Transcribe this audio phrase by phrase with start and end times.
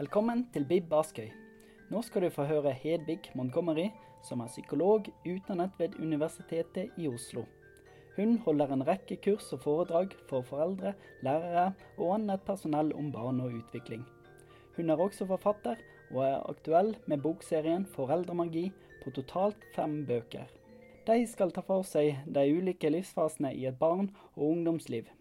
[0.00, 1.26] Velkommen til Bib Askøy.
[1.92, 3.90] Nå skal du få høre Hedvig Montgomery,
[4.24, 7.42] som er psykolog utdannet ved Universitetet i Oslo.
[8.16, 11.66] Hun holder en rekke kurs og foredrag for foreldre, lærere
[11.98, 14.08] og annet personell om barn og utvikling.
[14.78, 15.76] Hun er også forfatter,
[16.14, 18.70] og er aktuell med bokserien Foreldremagi
[19.04, 20.48] på totalt fem bøker.
[21.04, 25.12] De skal ta for seg de ulike livsfasene i et barn- og ungdomsliv.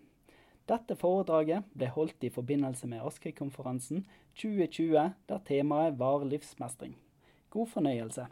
[0.70, 4.04] Dette foredraget ble holdt i forbindelse med Askøy-konferansen
[4.38, 6.94] 2020, der temaet var livsmestring.
[7.50, 8.28] God fornøyelse.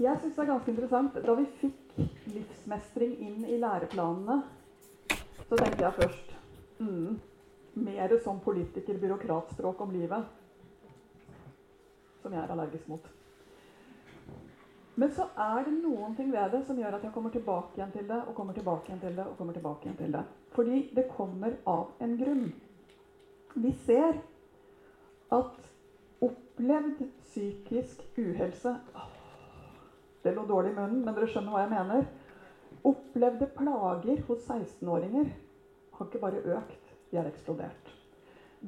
[0.00, 1.14] Jeg syns det er ganske interessant.
[1.14, 1.94] Da vi fikk
[2.34, 4.40] livsmestring inn i læreplanene,
[5.46, 6.34] så tenkte jeg først
[6.82, 7.20] mm,
[7.86, 10.26] mer som politiker-byråkratspråk om livet.
[12.24, 13.15] Som jeg er allergisk mot.
[14.96, 17.92] Men så er det noen ting ved det som gjør at jeg kommer tilbake igjen
[17.92, 20.22] til det, og kommer tilbake igjen til det, og kommer tilbake igjen til det.
[20.56, 22.46] Fordi det kommer av en grunn.
[23.56, 24.16] Vi ser
[25.36, 25.68] at
[26.24, 28.72] opplevd psykisk uhelse
[30.24, 32.08] Det lå dårlig i munnen, men dere skjønner hva jeg mener.
[32.88, 35.28] Opplevde plager hos 16-åringer
[35.96, 37.92] har ikke bare økt, de har eksplodert.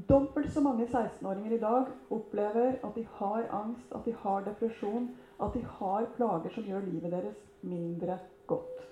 [0.09, 5.09] Dobbelt så mange 16-åringer i dag opplever at de har angst, at de har depresjon,
[5.39, 8.19] at de har plager som gjør livet deres mindre
[8.51, 8.85] godt.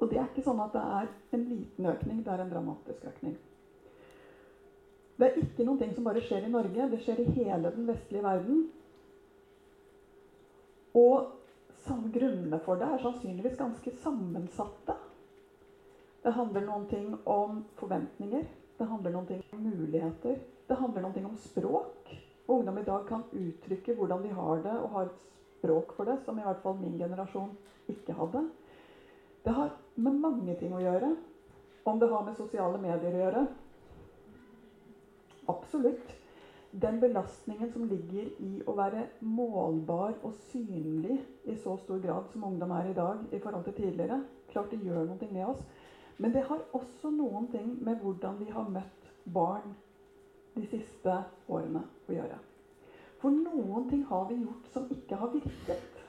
[0.00, 3.04] Og det er ikke sånn at det er en liten økning, det er en dramatisk
[3.10, 3.36] økning.
[5.14, 7.86] Det er ikke noen ting som bare skjer i Norge, det skjer i hele den
[7.86, 8.64] vestlige verden.
[10.98, 11.30] Og
[12.14, 14.96] grunnene for det er sannsynligvis ganske sammensatte.
[16.24, 18.46] Det handler noen ting om forventninger,
[18.78, 22.14] det handler noen ting om muligheter, det handler noen ting om språk.
[22.46, 25.20] Ungdom i dag kan uttrykke hvordan de har det, og har et
[25.54, 27.54] språk for det som i hvert fall min generasjon
[27.88, 28.42] ikke hadde.
[29.44, 31.14] Det har med mange ting å gjøre.
[31.84, 33.46] Om det har med sosiale medier å gjøre.
[35.52, 36.14] Absolutt
[36.74, 42.44] den belastningen som ligger i å være målbar og synlig i så stor grad som
[42.48, 44.18] ungdom er i dag i forhold til tidligere,
[44.50, 45.60] klart det gjør noe med oss.
[46.18, 49.70] Men det har også noen ting med hvordan vi har møtt barn
[50.54, 51.14] de siste
[51.50, 52.38] årene å gjøre.
[53.20, 56.02] For noen ting har vi gjort som ikke har virket.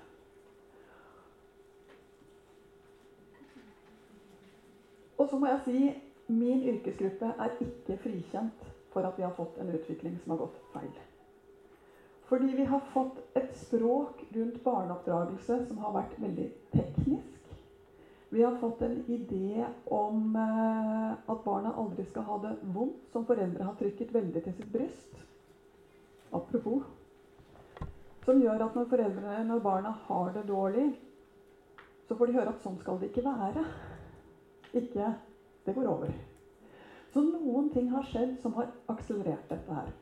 [5.15, 5.79] Og så må jeg si
[6.27, 10.59] min yrkesgruppe er ikke frikjent for at vi har fått en utvikling som har gått
[10.73, 10.91] feil.
[12.25, 17.34] Fordi vi har fått et språk rundt barneoppdragelse som har vært veldig teknisk.
[18.29, 23.25] Vi har fått en idé om eh, at barna aldri skal ha det vondt, som
[23.27, 25.19] foreldre har trykket veldig til sitt bryst.
[26.35, 26.83] Apropos.
[28.25, 30.87] Som gjør at når, foreldrene, når barna har det dårlig,
[32.07, 33.65] så får de høre at sånn skal det ikke være.
[34.75, 35.13] Ikke
[35.65, 36.17] 'det går over'.
[37.13, 39.93] Så noen ting har skjedd som har akselerert dette her.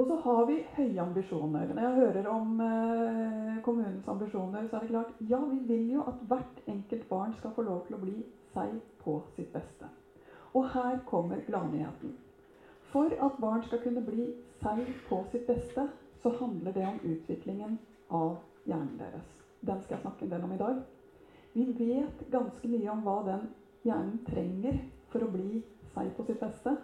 [0.00, 1.74] Og så har vi høye ambisjoner.
[1.74, 6.04] Når jeg hører om eh, kommunens ambisjoner, så er det klart ja, vi vil jo
[6.08, 8.14] at hvert enkelt barn skal få lov til å bli
[8.54, 9.90] seg på sitt beste.
[10.56, 12.14] Og her kommer gladnyheten.
[12.94, 14.30] For at barn skal kunne bli
[14.62, 15.84] seg på sitt beste,
[16.22, 17.76] så handler det om utviklingen
[18.08, 19.28] av hjernen deres.
[19.60, 20.80] Den skal jeg snakke en del om i dag.
[21.52, 23.46] Vi vet ganske mye om hva den
[23.84, 24.80] hjernen trenger
[25.12, 25.60] for å bli
[25.92, 26.78] seg på sitt beste.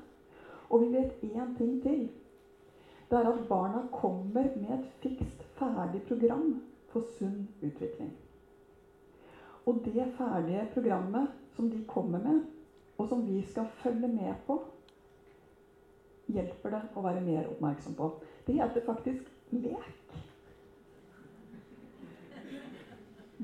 [0.68, 2.08] Og vi vet én ting til.
[3.10, 6.56] Det er at barna kommer med et fikst, ferdig program
[6.90, 8.10] for sunn utvikling.
[9.66, 12.40] Og det ferdige programmet som de kommer med,
[12.98, 14.58] og som vi skal følge med på,
[16.34, 18.10] hjelper det å være mer oppmerksom på.
[18.46, 20.16] Det heter faktisk lek.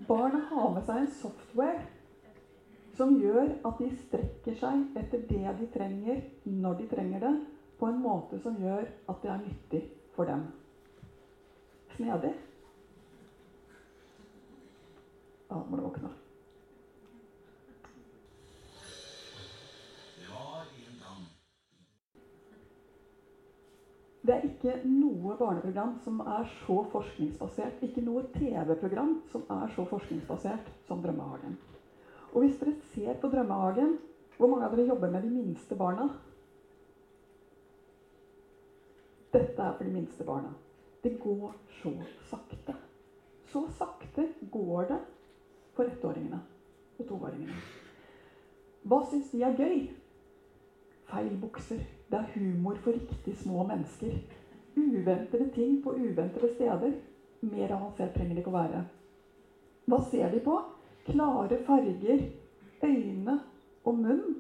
[0.09, 1.85] Barna har med seg en software
[2.97, 7.35] som gjør at de strekker seg etter det de trenger, når de trenger det,
[7.83, 9.79] på en måte som gjør at det er nyttig
[10.15, 10.45] for dem.
[11.97, 12.31] Snedig?
[15.51, 16.13] Da må det våkne.
[24.23, 29.83] Det er ikke noe barneprogram som er så forskningsbasert, ikke noe TV-program som er så
[29.91, 31.59] forskningsbasert som Drømmehagen.
[32.31, 33.99] Og hvis dere ser på Drømmehagen
[34.39, 36.07] Hvor mange av dere jobber med de minste barna?
[39.33, 40.53] Dette er for de minste barna.
[41.03, 41.93] Det går så
[42.31, 42.75] sakte.
[43.53, 44.99] Så sakte går det
[45.77, 46.41] for ettåringene
[46.99, 47.57] og toåringene.
[48.89, 49.81] Hva syns de er gøy?
[51.11, 51.83] Feil bukser.
[52.11, 54.19] Det er humor for riktig små mennesker.
[54.77, 56.95] Uventede ting på uventede steder.
[57.43, 58.85] Mer avansert trenger de ikke å være.
[59.89, 60.61] Hva ser de på?
[61.07, 62.21] klare farger,
[62.85, 63.39] øyne
[63.85, 64.37] og munn.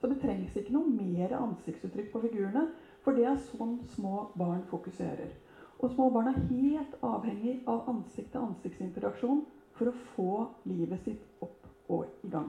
[0.00, 2.66] Så det trengs ikke noe mer ansiktsuttrykk på figurene,
[3.06, 5.30] for det er sånn små barn fokuserer.
[5.78, 9.44] Og små barn er helt avhengig av ansikt-til-ansiktsinteraksjon
[9.78, 10.32] for å få
[10.66, 12.48] livet sitt opp og i gang.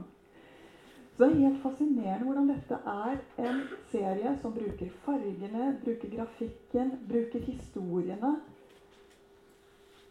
[1.13, 3.61] Så det er helt fascinerende hvordan dette er en
[3.91, 8.33] serie som bruker fargene, bruker grafikken, bruker historiene.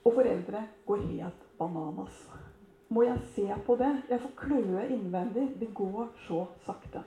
[0.06, 2.22] Og foreldre går helt bananas.
[2.94, 3.90] Må jeg se på det?
[4.12, 5.48] Jeg får kløe innvendig.
[5.58, 7.02] Det går så sakte.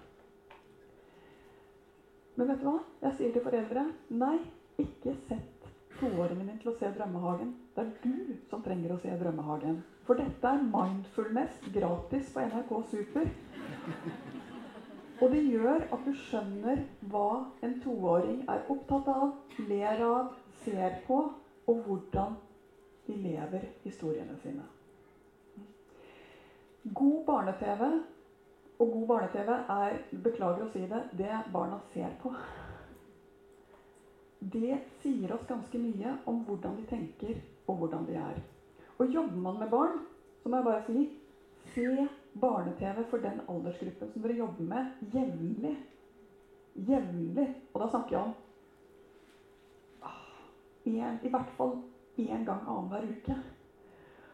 [2.39, 2.77] Men vet du hva?
[3.03, 3.81] Jeg sier til foreldre
[4.15, 4.38] nei,
[4.80, 5.65] ikke sett
[6.00, 7.50] toåringen din til å se Drømmehagen.
[7.75, 9.81] Det er du som trenger å se Drømmehagen.
[10.07, 13.27] For dette er mindfulness gratis på NRK Super.
[15.19, 16.80] Og det gjør at du skjønner
[17.12, 20.30] hva en toåring er opptatt av, ler av,
[20.62, 21.18] ser på,
[21.68, 22.38] og hvordan
[23.09, 24.63] de lever historiene sine.
[26.95, 27.83] God barne-TV
[28.80, 32.31] og god barne-TV er beklager å si det det barna ser på.
[34.40, 38.40] Det sier oss ganske mye om hvordan de tenker, og hvordan de er.
[38.98, 40.00] Og jobber man med barn,
[40.40, 41.04] så må jeg bare si
[41.74, 42.08] se
[42.40, 45.76] barne-TV for den aldersgruppen som dere jobber med jevnlig.
[46.88, 47.48] Jevnlig.
[47.74, 48.34] Og da snakker jeg om
[50.08, 50.26] ah,
[50.88, 51.76] en, i hvert fall
[52.20, 53.36] én gang annenhver uke.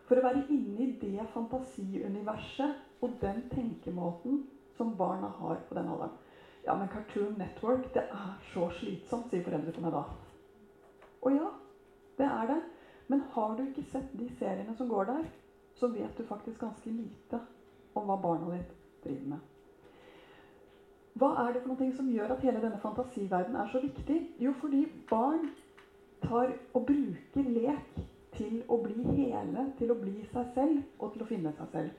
[0.06, 4.44] For å være inne i det fantasiuniverset og den tenkemåten
[4.78, 6.16] som barna har på den alderen.
[6.66, 10.04] Ja, men Cartoon Network, det er så slitsomt, sier foreldre til meg da.
[11.22, 11.50] Og ja,
[12.18, 12.62] det er det.
[13.08, 15.28] Men har du ikke sett de seriene som går der,
[15.78, 17.42] så vet du faktisk ganske lite
[17.96, 18.72] om hva barna ditt
[19.04, 19.52] driver med.
[21.16, 24.18] Hva er det for noe som gjør at hele denne fantasiverdenen er så viktig?
[24.42, 25.46] Jo, fordi barn
[26.26, 28.02] tar og bruker lek
[28.36, 31.94] til å bli hele, til å bli seg selv og til å finne seg selv.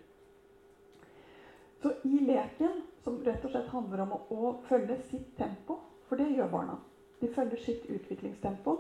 [1.82, 5.78] Så i leken, som rett og slett handler om å, å følge sitt tempo,
[6.08, 6.76] for det gjør barna
[7.20, 8.76] De følger sitt utviklingstempo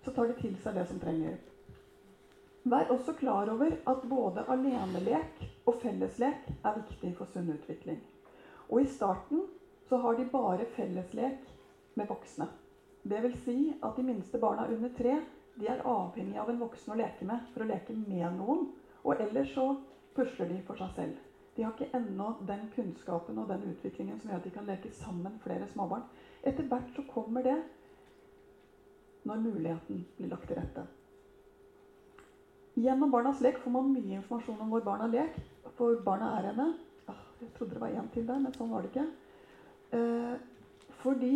[0.00, 1.36] så tar de til seg det som trenger.
[2.70, 8.00] Vær også klar over at både alenelek og felleslek er viktig for sunn utvikling.
[8.68, 9.44] Og i starten
[9.88, 11.48] så har de bare felleslek
[11.98, 12.48] med voksne.
[13.08, 15.16] Vil si at de minste barna under tre
[15.60, 18.66] de er avhengig av en voksen å leke med for å leke med noen.
[19.04, 19.72] Og ellers så
[20.16, 21.29] pusler de for seg selv.
[21.60, 24.88] De har ikke ennå den kunnskapen og den utviklingen som gjør at de kan leke
[24.96, 26.06] sammen flere småbarn.
[26.40, 27.58] Etter hvert så kommer det
[29.28, 30.86] når muligheten blir lagt til rette.
[32.80, 35.44] Gjennom Barnas lek får man mye informasjon om hvor barna leker.
[35.76, 36.68] For barna er henne.
[37.44, 39.06] Jeg trodde det var én til der, men sånn var det ikke.
[40.00, 41.34] Eh, fordi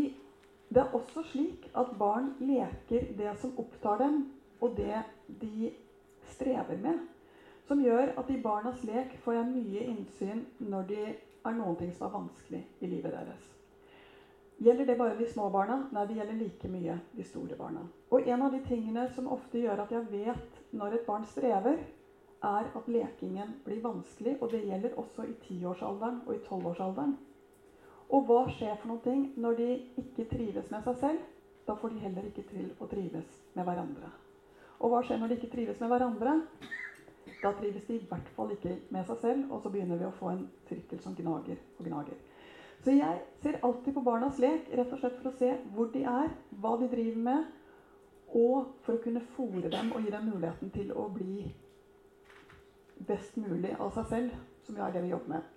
[0.72, 4.22] det er også slik at barn leker det som opptar dem,
[4.64, 5.04] og det
[5.42, 5.74] de
[6.32, 7.04] strever med.
[7.64, 11.92] Som gjør at i barnas lek får jeg mye innsyn når det er noen ting
[11.96, 13.44] som er vanskelig i livet deres.
[14.64, 15.78] Gjelder det bare de små barna?
[15.92, 17.82] Nei, det gjelder like mye de store barna.
[18.12, 21.80] Og en av de tingene som ofte gjør at jeg vet når et barn strever,
[22.44, 24.36] er at lekingen blir vanskelig.
[24.42, 27.16] Og det gjelder også i tiårsalderen og i tolvårsalderen.
[28.12, 29.70] Og hva skjer for noe når de
[30.04, 31.26] ikke trives med seg selv?
[31.64, 34.12] Da får de heller ikke til å trives med hverandre.
[34.84, 36.38] Og hva skjer når de ikke trives med hverandre?
[37.42, 40.12] Da trives de i hvert fall ikke med seg selv, og så begynner vi å
[40.14, 42.18] få en sirkel som gnager og gnager.
[42.84, 46.02] Så jeg ser alltid på barnas lek rett og slett for å se hvor de
[46.08, 47.46] er, hva de driver med,
[48.34, 51.44] og for å kunne fòre dem og gi dem muligheten til å bli
[53.08, 55.50] best mulig av seg selv, som jo er det vi jobber med.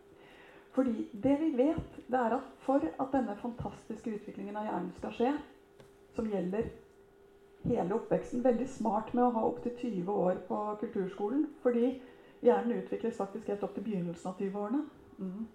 [0.75, 5.15] Fordi det vi vet, det er at for at denne fantastiske utviklingen av hjernen skal
[5.15, 5.31] skje,
[6.13, 6.69] som gjelder
[7.67, 11.91] hele oppveksten Veldig smart med å ha opptil 20 år på kulturskolen, fordi
[12.45, 14.83] hjernen utvikles faktisk helt opp til begynnelsen av 20-årene.
[15.17, 15.45] Mm.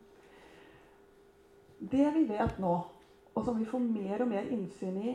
[1.93, 2.73] Det vi vet nå,
[3.33, 5.13] og som vi får mer og mer innsyn i,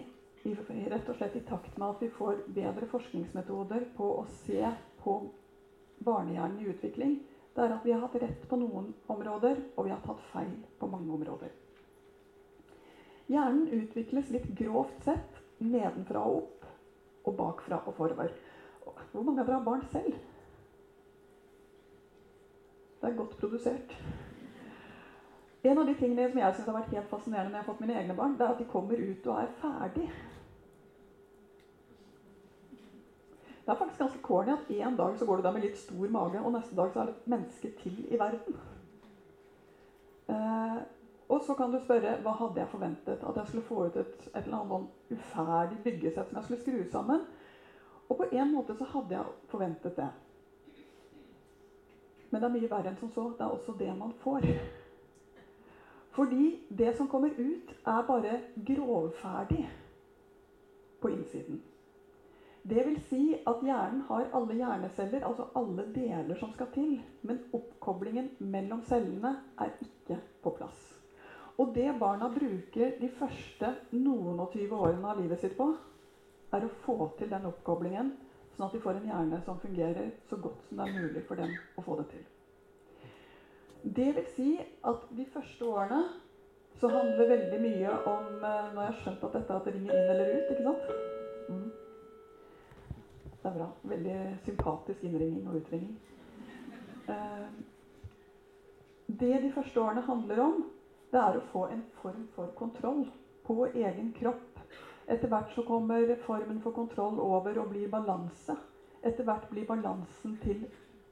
[0.47, 0.53] i,
[0.91, 4.61] rett og slett i takt med at vi får bedre forskningsmetoder på å se
[5.01, 5.19] på
[6.03, 7.17] barnehjernen i utvikling,
[7.55, 10.59] det er at vi har hatt rett på noen områder, og vi har tatt feil
[10.77, 11.55] på mange områder.
[13.27, 16.56] Hjernen utvikles litt grovt sett nedenfra og opp
[17.27, 18.33] og bakfra og forover.
[19.11, 20.15] Hvor mange av dere barn selv?
[22.97, 23.93] Det er godt produsert.
[25.67, 27.83] En av de tingene som jeg synes har vært helt fascinerende når jeg har fått
[27.83, 30.07] mine egne barn, det er at de kommer ut og er ferdig.
[33.67, 36.11] Det er faktisk ganske corny at en dag så går du der med litt stor
[36.13, 38.55] mage, og neste dag så er det et menneske til i verden.
[40.31, 40.77] Eh,
[41.29, 43.23] og så kan du spørre hva hadde jeg forventet?
[43.23, 46.61] At jeg skulle få ut et, et eller annet sånn uferdig byggesett som jeg skulle
[46.61, 47.25] skru sammen?
[48.07, 50.07] Og på en måte så hadde jeg forventet det.
[52.29, 53.25] Men det er mye verre enn som så.
[53.35, 54.47] Det er også det man får.
[56.15, 56.45] Fordi
[56.79, 59.67] det som kommer ut, er bare grovferdig
[61.01, 61.59] på innsiden.
[62.67, 66.97] Det vil si at hjernen har alle hjerneceller, altså alle deler som skal til.
[67.21, 70.96] Men oppkoblingen mellom cellene er ikke på plass.
[71.57, 75.71] Og det barna bruker de første noen og tyve årene av livet sitt på,
[76.53, 78.13] er å få til den oppkoblingen,
[78.53, 81.39] sånn at de får en hjerne som fungerer så godt som det er mulig for
[81.41, 82.27] dem å få det til.
[83.97, 85.99] Det vil si at de første årene
[86.77, 89.97] så handler veldig mye om eh, Nå har jeg skjønt at dette at det ringer
[89.97, 90.83] inn eller ut, ikke sant?
[91.49, 91.69] Mm.
[93.31, 93.69] Det er bra.
[93.93, 95.95] Veldig sympatisk innringing og utringing.
[97.09, 97.47] Eh,
[99.07, 100.65] det de første årene handler om,
[101.11, 103.05] det er å få en form for kontroll
[103.47, 104.59] på egen kropp.
[105.07, 108.57] Etter hvert så kommer formen for kontroll over og blir balanse.
[109.01, 110.65] Etter hvert blir balansen til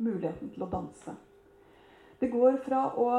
[0.04, 1.16] muligheten til å danse.
[2.20, 3.10] Det går fra å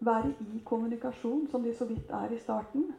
[0.00, 2.92] være i kommunikasjon, som de så vidt er i starten,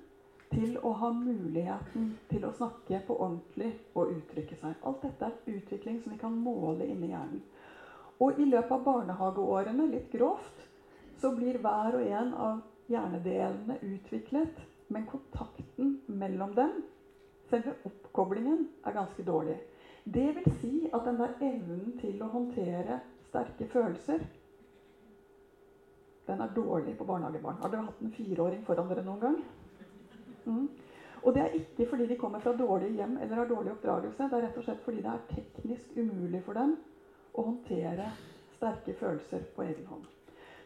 [0.52, 4.76] til å ha muligheten til å snakke på ordentlig og uttrykke seg.
[4.84, 7.40] Alt dette er utvikling som vi kan måle inni hjernen.
[8.22, 10.68] Og i løpet av barnehageårene, litt grovt,
[11.18, 12.60] så blir hver og en av
[12.92, 16.82] hjernedelene utviklet, men kontakten mellom dem,
[17.50, 19.58] selve oppkoblingen, er ganske dårlig.
[20.04, 24.24] Det vil si at den der evnen til å håndtere sterke følelser
[26.28, 27.58] den er dårlig på barnehagebarn.
[27.60, 29.40] Har dere hatt en fireåring foran dere noen gang?
[30.46, 30.68] Mm.
[31.22, 34.30] Og det er ikke fordi de kommer fra dårlige hjem eller har dårlig oppdragelse.
[34.30, 36.78] Det er rett og slett fordi det er teknisk umulig for dem
[37.38, 38.08] å håndtere
[38.56, 40.06] sterke følelser på egen hånd.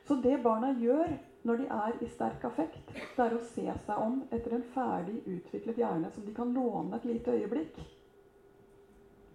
[0.06, 1.16] Så det barna gjør
[1.46, 5.20] når de er i sterk affekt, det er å se seg om etter en ferdig
[5.30, 7.78] utviklet hjerne som de kan låne et lite øyeblikk.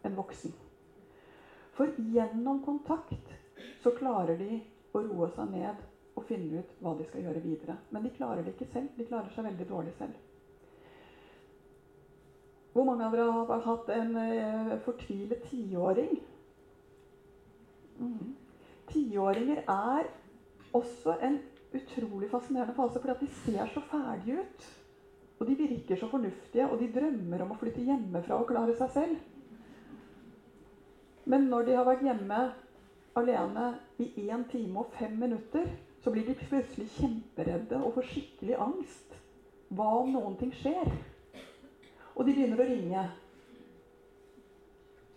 [0.04, 0.56] En voksen.
[1.76, 3.30] For gjennom kontakt
[3.82, 4.58] så klarer de
[4.92, 5.84] å roe seg ned
[6.18, 7.76] og finne ut hva de skal gjøre videre.
[7.94, 8.90] Men de klarer det ikke selv.
[8.98, 10.18] De klarer seg veldig dårlig selv.
[12.74, 16.18] Hvor mange av dere har hatt en eh, fortvilet tiåring?
[18.00, 18.34] Mm.
[18.90, 20.10] Tiåringer er
[20.74, 21.40] også en
[21.74, 24.70] utrolig fascinerende fase, fordi de ser så ferdige ut.
[25.40, 28.90] Og de virker så fornuftige, og de drømmer om å flytte hjemmefra og klare seg
[28.96, 29.20] selv.
[31.24, 32.40] Men når de har vært hjemme
[33.16, 33.70] alene
[34.02, 39.16] i 1 time og 5 minutter, så blir de plutselig kjemperedde og får skikkelig angst.
[39.70, 40.92] Hva om noen ting skjer?
[42.16, 43.04] Og de begynner å ringe.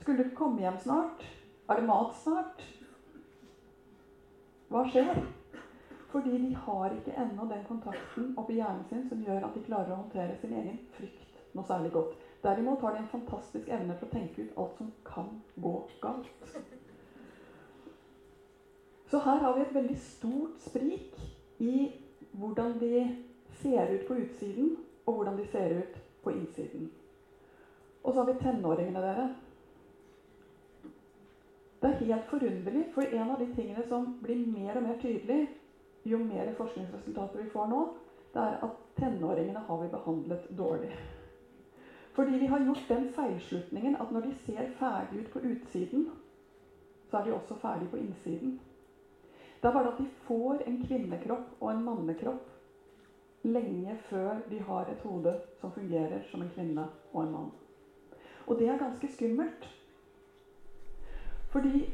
[0.04, 1.24] Skulle du komme hjem snart?
[1.70, 2.64] Er det mat snart?
[4.70, 5.24] Hva skjer?
[6.14, 9.96] Fordi de har ikke ennå den kontakten oppi hjernen sin som gjør at de klarer
[9.96, 12.18] å håndtere sin egen frykt noe særlig godt.
[12.44, 15.30] Derimot har de en fantastisk evne til å tenke ut alt som kan
[15.66, 16.30] gå galt.
[19.10, 21.18] Så her har vi et veldig stort sprik
[21.62, 21.76] i
[22.34, 23.04] hvordan de
[23.62, 26.88] ser ut på utsiden, og hvordan de ser ut på innsiden.
[28.04, 29.28] Og så har vi tenåringene, dere.
[31.82, 35.44] Det er helt forunderlig, for en av de tingene som blir mer og mer tydelig
[36.04, 37.84] jo mer forskningsresultater vi får nå,
[38.34, 40.92] det er at tenåringene har vi behandlet dårlig.
[42.14, 46.08] Fordi vi har gjort den feilslutningen at når de ser ferdig ut på utsiden,
[47.10, 48.54] så er de også ferdig på innsiden.
[49.62, 52.50] Det er bare at de får en kvinnekropp og en mannekropp
[53.44, 57.52] lenge før de har et hode som fungerer som en kvinne og en mann.
[58.48, 59.70] Og det er ganske skummelt.
[61.52, 61.86] Fordi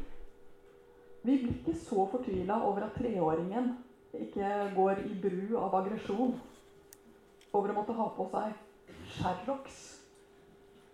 [1.24, 3.74] vi blir ikke så fortvila over at treåringen
[4.18, 6.34] ikke går i bru av aggresjon
[7.54, 8.56] over å måtte ha på seg
[9.16, 9.78] Sherrox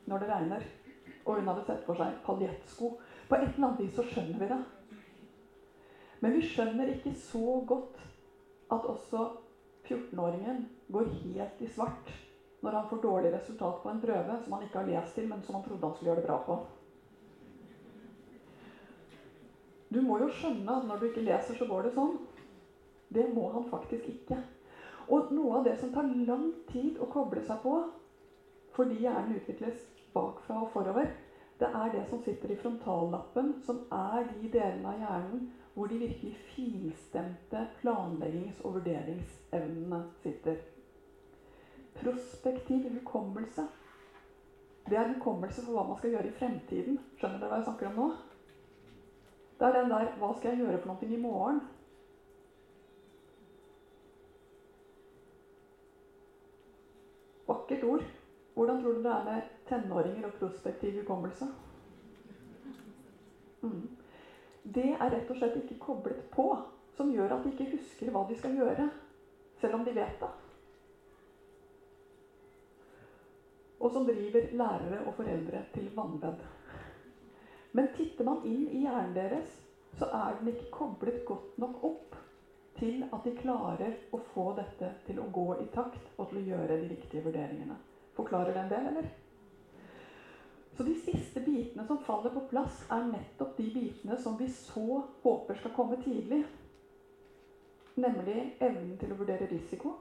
[0.05, 0.65] når det regner,
[1.25, 2.91] og hun hadde sett for seg paljettsko.
[3.29, 4.59] På et eller annet vis så skjønner vi det.
[6.21, 8.03] Men vi skjønner ikke så godt
[8.73, 9.25] at også
[9.85, 12.13] 14-åringen går helt i svart
[12.65, 15.41] når han får dårlig resultat på en prøve som han ikke har lest til, men
[15.45, 16.55] som han trodde han skulle gjøre det bra på.
[19.93, 22.17] Du må jo skjønne at når du ikke leser, så går det sånn.
[23.09, 24.39] Det må han faktisk ikke.
[25.11, 27.75] Og noe av det som tar lang tid å koble seg på
[28.75, 31.07] fordi hjernen utvikles bakfra og forover,
[31.61, 35.45] det er det som sitter i frontallappen, som er de delene av hjernen
[35.75, 40.59] hvor de virkelig finstemte planleggings- og vurderingsevnene sitter.
[41.95, 43.63] Prospektiv hukommelse.
[44.85, 46.99] Det er hukommelse for hva man skal gjøre i fremtiden.
[47.15, 48.09] Skjønner dere hva jeg snakker om nå?
[49.55, 51.63] Det er den der 'Hva skal jeg gjøre for noe i morgen?'
[57.47, 58.05] Vakkert ord.
[58.55, 61.47] Hvordan tror du det er med tenåringer og prospektiv hukommelse?
[63.61, 63.89] Mm.
[64.75, 66.45] det er rett og slett ikke koblet på.
[66.95, 68.85] Som gjør at de ikke husker hva de skal gjøre,
[69.59, 70.29] selv om de vet det.
[73.83, 76.39] Og som driver lærere og foreldre til vanvedd.
[77.75, 79.57] Men titter man inn i hjernen deres,
[79.99, 82.15] så er den ikke koblet godt nok opp
[82.75, 86.47] til at de klarer å få dette til å gå i takt og til å
[86.49, 87.77] gjøre de riktige vurderingene.
[88.15, 89.07] Forklarer den det, eller?
[90.75, 94.99] Så de siste bitene som faller på plass, er nettopp de bitene som vi så
[95.23, 96.41] håper skal komme tidlig.
[97.95, 99.93] Nemlig evnen til å vurdere risiko.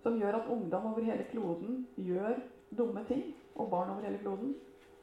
[0.00, 2.40] Som gjør at ungdom over hele kloden gjør
[2.76, 3.24] dumme ting,
[3.56, 4.52] og barn over hele kloden,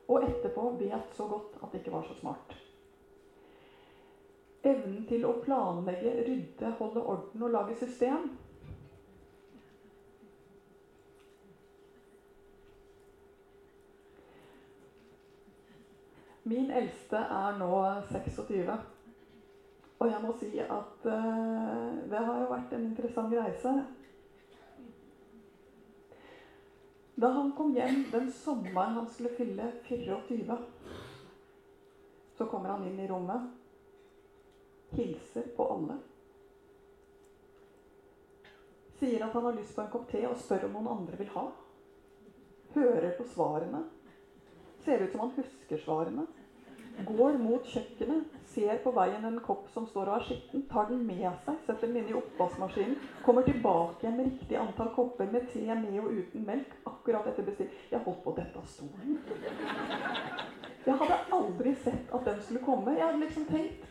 [0.08, 2.54] og etterpå vet så godt at det ikke var så smart.
[4.64, 8.30] Evnen til å planlegge, rydde, holde orden og lage system
[16.48, 17.70] Min eldste er nå
[18.08, 18.70] 26.
[20.00, 23.74] Og jeg må si at uh, det har jo vært en interessant reise.
[27.18, 30.58] Da han kom hjem den sommeren han skulle fylle 24,
[32.38, 33.50] så kommer han inn i rommet,
[34.96, 35.98] hilser på alle.
[39.00, 41.30] Sier at han har lyst på en kopp te og spør om noen andre vil
[41.36, 41.46] ha.
[42.74, 43.84] Hører på svarene.
[44.86, 46.26] Ser ut som han husker svarene.
[47.06, 51.04] Går mot kjøkkenet, ser på veien en kopp som står og er skitten, tar den
[51.06, 55.46] med seg, setter den inn i oppvaskmaskinen, kommer tilbake igjen med riktig antall kopper med
[55.52, 56.74] te med og uten melk.
[56.90, 57.76] Akkurat etter bestilling.
[57.92, 59.20] Jeg holdt på dette av stolen.
[60.88, 62.98] Jeg hadde aldri sett at den skulle komme.
[62.98, 63.86] Jeg hadde liksom tenkt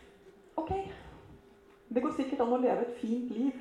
[0.57, 0.71] Ok,
[1.89, 3.59] det går sikkert an å leve et fint liv.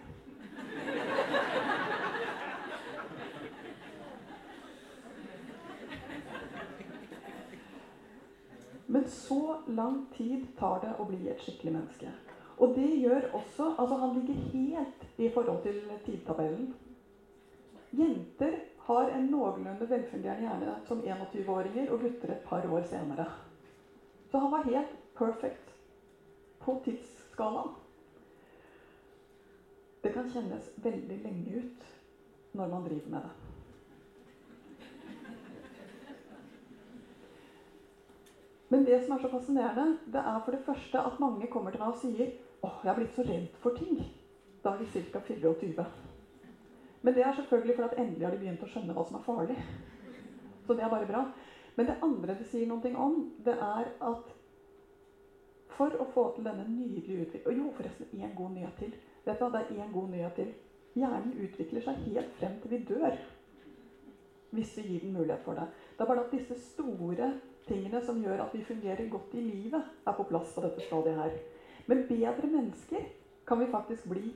[8.86, 12.14] Men så lang tid tar det å bli et skikkelig menneske.
[12.56, 16.74] Og det gjør også Altså, han ligger helt i forhold til tidtabellen.
[17.92, 23.28] Jenter har en noenlunde velfungerende hjerne som 21-åringer, og gutter et par år senere.
[24.30, 25.75] Så han var helt perfect
[26.66, 27.74] på tidsskalaen.
[30.02, 31.86] Det kan kjennes veldig lenge ut
[32.58, 33.34] når man driver med det.
[38.68, 41.82] Men det som er så fascinerende, det er for det første at mange kommer til
[41.82, 42.32] meg og sier
[42.66, 44.00] åh, jeg er blitt så redd for ting.
[44.64, 45.20] Da er de ca.
[45.22, 45.84] 24.
[47.02, 49.26] Men det er selvfølgelig fordi at endelig har de begynt å skjønne hva som er
[49.26, 49.58] farlig.
[50.66, 51.22] Så det er bare bra.
[51.76, 54.34] Men det andre det sier noe om, det er at
[55.76, 58.94] for å få til denne nydelige utviklingen Og jo, forresten, én god nyhet til.
[59.24, 60.54] Vet du hva, Det er én god nyhet til.
[60.96, 63.18] Hjernen utvikler seg helt frem til vi dør.
[64.56, 65.66] Hvis vi gir den mulighet for det.
[65.96, 67.32] Det er bare at disse store
[67.66, 71.18] tingene som gjør at vi fungerer godt i livet, er på plass på dette stadiet
[71.18, 71.38] her.
[71.86, 73.08] Men bedre mennesker
[73.46, 74.32] kan vi faktisk bli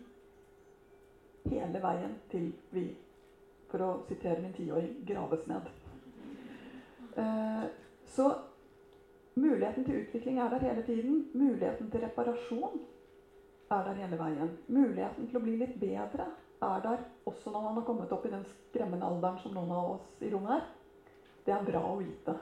[1.50, 2.85] hele veien til vi,
[3.70, 5.70] for å sitere min tiåring, graves ned.
[7.16, 7.64] Eh,
[8.07, 8.29] så
[9.34, 11.24] muligheten til utvikling er der hele tiden.
[11.34, 12.80] Muligheten til reparasjon
[13.70, 14.52] er der hele veien.
[14.68, 16.26] Muligheten til å bli litt bedre
[16.60, 19.94] er der også når man har kommet opp i den skremmende alderen som noen av
[19.94, 20.66] oss i rommet er.
[21.46, 22.34] Det er bra å vite.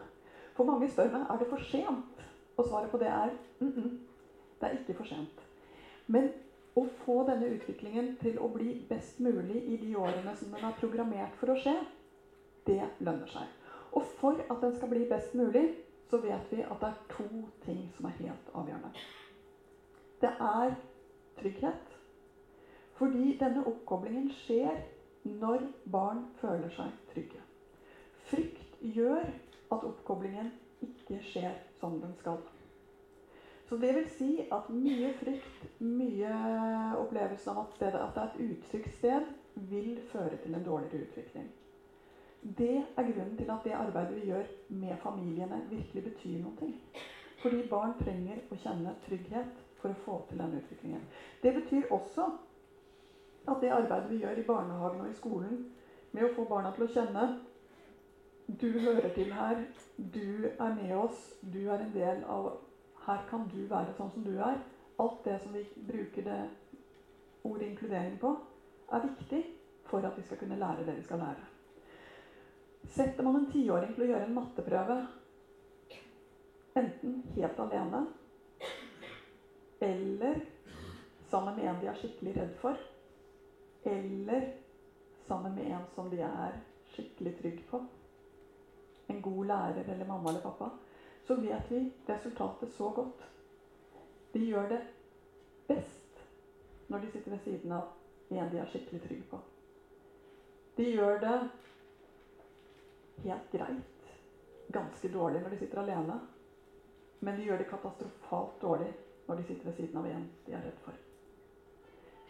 [0.56, 2.24] For mange spør meg er det for sent.
[2.58, 3.90] Og svaret på det er mm -mm,
[4.60, 5.46] det er ikke for sent.
[6.06, 6.32] Men
[6.74, 10.76] å få denne utviklingen til å bli best mulig i de årene som den er
[10.80, 11.74] programmert for å skje,
[12.66, 13.46] det lønner seg.
[13.92, 15.70] Og for at den skal bli best mulig,
[16.10, 17.28] så vet vi at det er to
[17.64, 18.92] ting som er helt avgjørende.
[20.22, 20.76] Det er
[21.38, 21.96] trygghet.
[22.98, 24.80] Fordi denne oppkoblingen skjer
[25.28, 27.42] når barn føler seg trygge.
[28.28, 29.28] Frykt gjør
[29.74, 30.50] at oppkoblingen
[30.82, 32.40] ikke skjer som den skal.
[33.68, 36.32] Så det vil si at mye frykt, mye
[36.98, 39.26] opplevelse av at, stedet, at det er et utrygt sted,
[39.68, 41.50] vil føre til en dårligere utvikling.
[42.42, 46.68] Det er grunnen til at det arbeidet vi gjør med familiene, virkelig betyr noe.
[47.42, 51.04] Fordi barn trenger å kjenne trygghet for å få til den utviklingen.
[51.42, 52.28] Det betyr også
[53.48, 55.58] at det arbeidet vi gjør i barnehagen og i skolen
[56.12, 57.28] med å få barna til å kjenne
[58.48, 59.60] du hører til her.
[59.98, 61.18] Du er med oss.
[61.42, 62.54] Du er en del av
[63.08, 64.58] Her kan du være sånn som du er.
[65.00, 66.38] Alt det som vi bruker det
[67.46, 68.34] ordet inkludering på,
[68.92, 69.42] er viktig
[69.88, 71.47] for at vi skal kunne lære det vi skal lære.
[72.88, 74.98] Setter man en tiåring til å gjøre en matteprøve
[76.78, 78.06] enten helt alene
[79.80, 80.40] eller
[81.30, 82.78] sammen med en de er skikkelig redd for,
[83.84, 84.48] eller
[85.26, 86.56] sammen med en som de er
[86.94, 87.82] skikkelig trygg på,
[89.06, 90.70] en god lærer eller mamma eller pappa,
[91.26, 93.22] så vet vi resultatet så godt.
[94.32, 94.80] De gjør det
[95.68, 96.24] best
[96.88, 97.92] når de sitter ved siden av
[98.30, 99.40] en de er skikkelig trygge på.
[100.76, 101.36] De gjør det
[103.24, 104.08] helt greit,
[104.74, 106.18] ganske dårlig når de sitter alene.
[107.20, 108.90] Men de gjør det katastrofalt dårlig
[109.28, 110.98] når de sitter ved siden av en de er redd for.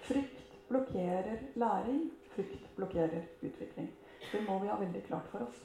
[0.09, 3.91] Frykt blokkerer læring, frykt blokkerer utvikling.
[4.33, 5.61] Det må vi ha veldig klart for oss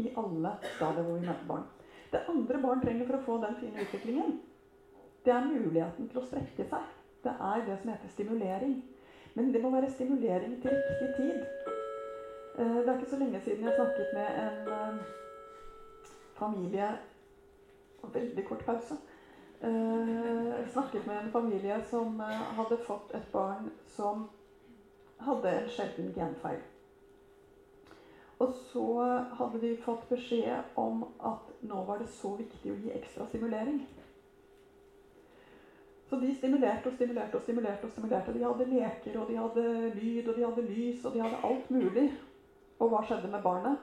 [0.00, 1.66] i alle stadier hvor vi møter barn.
[2.12, 4.34] Det andre barn trenger for å få den fine utviklingen,
[5.24, 6.88] det er muligheten til å strekke seg.
[7.22, 8.74] Det er det som heter stimulering.
[9.36, 11.44] Men det må være stimulering til riktig tid.
[12.58, 15.00] Eh, det er ikke så lenge siden jeg snakket med en eh,
[16.34, 16.98] familie
[18.12, 18.94] Veldig kort pause.
[19.62, 22.20] Jeg eh, snakket med en familie som
[22.58, 24.24] hadde fått et barn som
[25.20, 26.58] hadde en sjelden genfeil.
[28.38, 28.86] Og så
[29.38, 33.84] hadde de fått beskjed om at nå var det så viktig å gi ekstra stimulering.
[36.10, 37.84] Så de stimulerte og stimulerte og stimulerte.
[37.84, 38.34] og stimulerte.
[38.34, 41.70] De hadde leker, og de hadde lyd, og de hadde lys, og de hadde alt
[41.70, 42.10] mulig.
[42.82, 43.78] Og hva skjedde med barnet?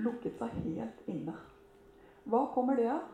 [0.00, 1.34] Lukket seg helt inne.
[2.28, 3.04] Hva kommer det av?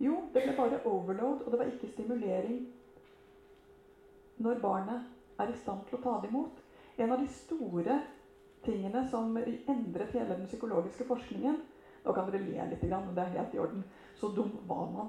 [0.00, 2.60] Jo, det ble bare overload, og det var ikke stimulering
[4.38, 6.62] når barnet er i stand til å ta det imot.
[6.96, 7.96] En av de store
[8.62, 11.60] tingene som endret hele den psykologiske forskningen
[12.04, 13.82] Nå kan dere le litt, men det er helt i orden.
[14.14, 15.08] Så dum var man.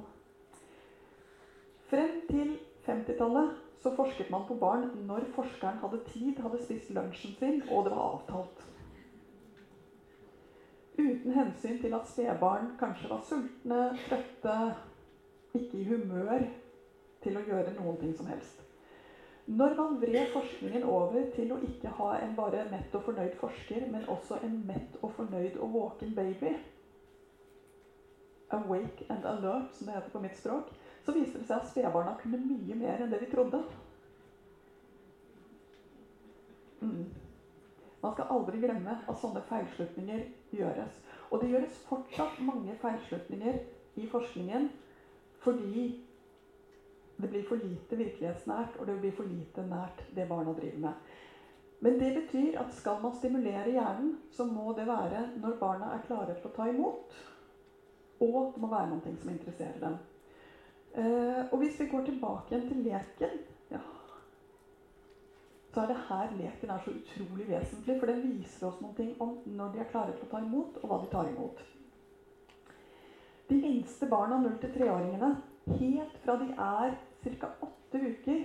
[1.85, 7.33] Frem til 50-tallet så forsket man på barn når forskeren hadde tid, hadde spist lunsjen
[7.37, 8.63] sin, og det var avtalt.
[10.99, 14.55] Uten hensyn til at spedbarn kanskje var sultne, trøtte,
[15.55, 16.43] ikke i humør
[17.23, 18.65] til å gjøre noen ting som helst.
[19.49, 23.87] Når man vred forskningen over til å ikke ha en bare mett og fornøyd forsker,
[23.89, 26.53] men også en mett og fornøyd og våken baby
[28.49, 30.71] Awake and alert, som det heter på mitt språk
[31.09, 33.63] så viste det seg at spedbarna kunne mye mer enn det vi trodde.
[36.81, 37.07] Mm.
[37.99, 40.99] Man skal aldri glemme at sånne feilslutninger gjøres.
[41.31, 43.57] Og det gjøres fortsatt mange feilslutninger
[43.99, 44.69] i forskningen
[45.39, 45.87] fordi
[47.19, 51.09] det blir for lite virkelighetsnært, og det blir for lite nært det barna driver med.
[51.83, 56.05] Men det betyr at skal man stimulere hjernen, så må det være når barna er
[56.05, 57.17] klare til å ta imot.
[58.23, 59.99] Og det må være noe som interesserer dem.
[60.95, 63.35] Eh, og hvis vi går tilbake igjen til leken
[63.69, 63.79] ja,
[65.73, 67.99] så er det her leken er så utrolig vesentlig.
[67.99, 70.89] For den viser oss noe om når de er klare til å ta imot, og
[70.89, 71.61] hva de tar imot.
[73.49, 75.29] De minste barna, 0-3-åringene,
[75.79, 76.97] helt fra de er
[77.39, 77.51] ca.
[77.65, 78.41] åtte uker,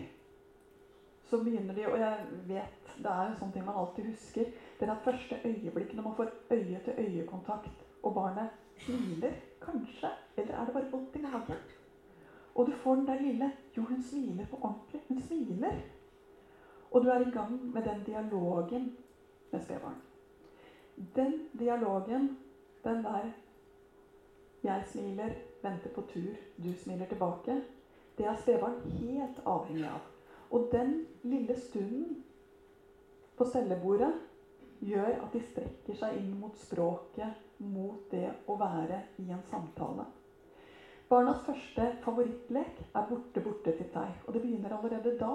[1.25, 4.51] så begynner de Og jeg vet, det er en sånn ting man alltid husker.
[4.81, 8.53] Det er første øyeblikk når man får øye-til-øye-kontakt, og barnet
[8.85, 9.33] smiler,
[9.65, 10.13] kanskje.
[10.37, 11.65] Eller er det bare vondt i magen?
[12.55, 15.03] Og du får den der lille Jo, hun smiler på ordentlig.
[15.09, 15.81] Hun smiler.
[16.91, 18.97] Og du er i gang med den dialogen
[19.53, 20.03] med spedbarn.
[21.17, 22.39] Den dialogen,
[22.85, 23.31] den der
[24.65, 25.31] Jeg smiler,
[25.63, 27.63] venter på tur, du smiler tilbake,
[28.19, 30.01] det er spedbarn helt avhengig av.
[30.51, 32.25] Og den lille stunden
[33.37, 34.13] på stellebordet
[34.81, 40.07] gjør at de strekker seg inn mot språket, mot det å være i en samtale.
[41.09, 44.23] Barnas første favorittlek er 'Borte, borte til deg'.
[44.27, 45.33] Og det begynner allerede da.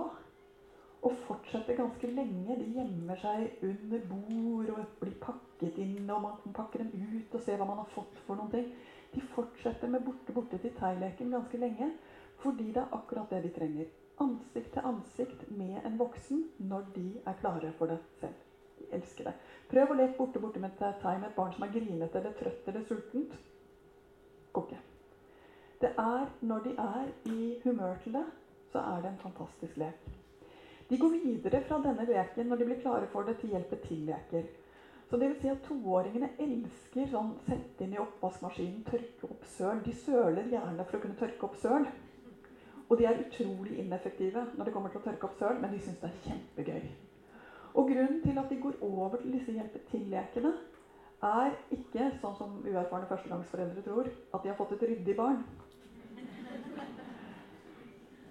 [1.01, 2.55] Og fortsetter ganske lenge.
[2.59, 6.09] De gjemmer seg under bord og blir pakket inn.
[6.09, 8.73] Og man pakker dem ut og ser hva man har fått for noen ting.
[9.13, 11.93] De fortsetter med 'Borte, borte til deg'-leken ganske lenge.
[12.41, 13.85] Fordi det er akkurat det de trenger.
[14.19, 18.33] Ansikt til ansikt med en voksen når de er klare for det selv.
[18.79, 19.33] De elsker det.
[19.69, 22.67] Prøv å leke borte, borte med deg med et barn som er grinete eller trøtt
[22.67, 23.37] eller sultent.
[24.53, 24.88] Går ikke.
[25.79, 28.25] Det er når de er i humør til det,
[28.71, 30.09] så er det en fantastisk lek.
[30.89, 34.49] De går videre fra denne leken når de blir klare for det, til hjelpe til-leker.
[35.09, 39.79] Så det vil si at Toåringene elsker sånn sette inn i oppvaskmaskinen, tørke opp søl.
[39.85, 41.87] De søler gjerne for å kunne tørke opp søl.
[42.89, 45.79] Og de er utrolig ineffektive når det kommer til å tørke opp søl, men de
[45.81, 46.91] syns det er kjempegøy.
[47.77, 50.51] Og Grunnen til at de går over til disse hjelpe til-lekene,
[51.25, 55.41] er ikke sånn som uerfarne førstegangsforeldre tror, at de har fått et ryddig barn.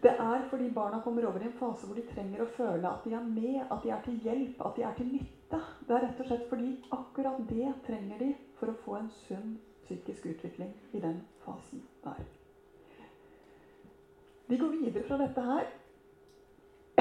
[0.03, 3.07] Det er fordi barna kommer over i en fase hvor de trenger å føle at
[3.07, 5.59] de er med, at de er til hjelp, at de er til nytte.
[5.89, 8.29] Det er rett og slett fordi akkurat det trenger de
[8.61, 12.23] for å få en sunn psykisk utvikling i den fasen der.
[14.49, 15.67] Vi går videre fra dette her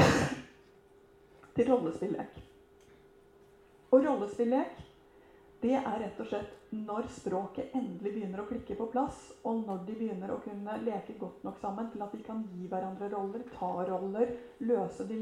[1.56, 2.42] til rollespilllek.
[3.94, 4.74] Og rollespilllek,
[5.62, 9.86] det er rett og slett når språket endelig begynner å klikke på plass, og når
[9.88, 13.46] de begynner å kunne leke godt nok sammen til at de kan gi hverandre roller,
[13.54, 14.34] ta roller,
[14.68, 15.20] løse de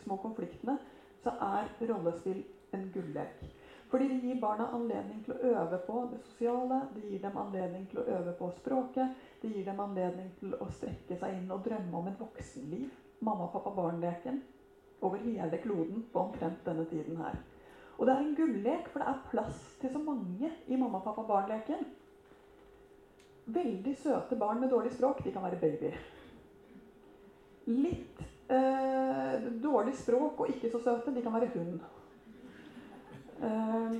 [0.00, 0.78] små konfliktene,
[1.20, 2.42] så er rollespill
[2.76, 3.44] en gullek.
[3.90, 7.86] Fordi det gir barna anledning til å øve på det sosiale, det gir dem anledning
[7.90, 11.62] til å øve på språket, det gir dem anledning til å strekke seg inn og
[11.64, 12.96] drømme om et voksenliv.
[13.26, 14.40] Mamma-pappa-barn-leken
[15.06, 17.38] over hele kloden på omtrent denne tiden her.
[17.96, 21.86] Og det er en gullek, for det er plass til så mange i mamma-pappa-barn-leken.
[23.56, 25.92] Veldig søte barn med dårlig språk, de kan være baby.
[27.70, 28.20] Litt
[28.52, 31.80] eh, dårlig språk og ikke så søte, de kan være hund.
[33.46, 33.96] Eh,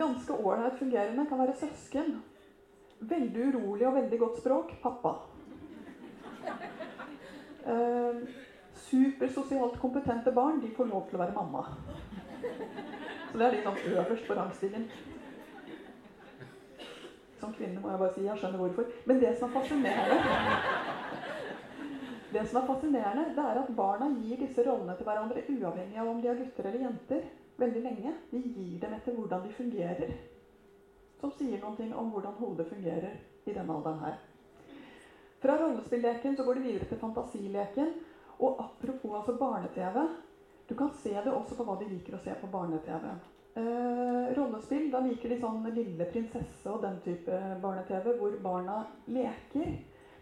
[0.00, 2.16] ganske ålreit fungerende kan være søsken.
[3.00, 5.16] Veldig urolig og veldig godt språk pappa.
[7.66, 8.45] Eh,
[8.90, 11.62] supersosialt kompetente barn de får lov til å være mamma.
[13.30, 14.86] Så det er litt sånn øverst på rangstigen.
[17.40, 18.92] Som kvinne må jeg bare si jeg skjønner hvorfor.
[19.08, 20.94] Men det som er fascinerende
[22.36, 26.08] det som er fascinerende, det er at barna gir disse rollene til hverandre uavhengig av
[26.10, 27.28] om de er gutter eller jenter.
[27.56, 28.12] veldig lenge.
[28.30, 30.10] De gir dem etter hvordan de fungerer.
[31.20, 34.18] Som sier noe om hvordan hodet fungerer i denne alderen her.
[35.40, 37.94] Fra rollespilleken så går det videre til fantasileken.
[38.40, 39.96] Og apropos altså barne-TV.
[40.68, 43.08] Du kan se det også på hva de liker å se på barne-TV.
[43.56, 49.70] Eh, rollespill, da liker de sånn Lille prinsesse og den type barne-TV hvor barna leker.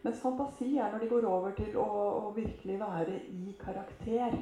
[0.04, 1.88] Mens fantasi er når de går over til å,
[2.28, 4.36] å virkelig være i karakter.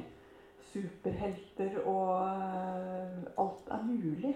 [0.73, 4.35] Superhelter og eh, alt er mulig.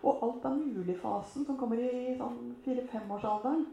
[0.00, 3.66] Og alt er mulig-fasen, som kommer i sånn fire-femårsalderen,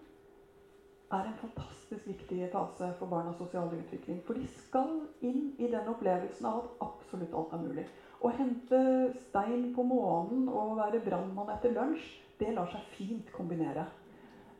[1.13, 4.19] er en fantastisk viktig fase for barnas sosiale utvikling.
[4.25, 7.85] For de skal inn i den opplevelsen av at absolutt alt er mulig.
[8.19, 8.79] Å hente
[9.21, 13.85] stein på månen og være brannmann etter lunsj, det lar seg fint kombinere.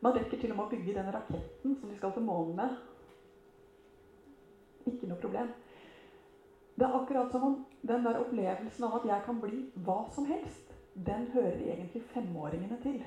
[0.00, 2.74] Man rekker til og med å bygge den raketten som de skal til månen med.
[4.88, 5.50] Ikke noe problem.
[6.78, 10.24] Det er akkurat som om den der opplevelsen av at jeg kan bli hva som
[10.28, 13.02] helst, den hører egentlig femåringene til.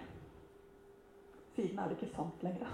[1.56, 2.68] Siden er det ikke sant lenger.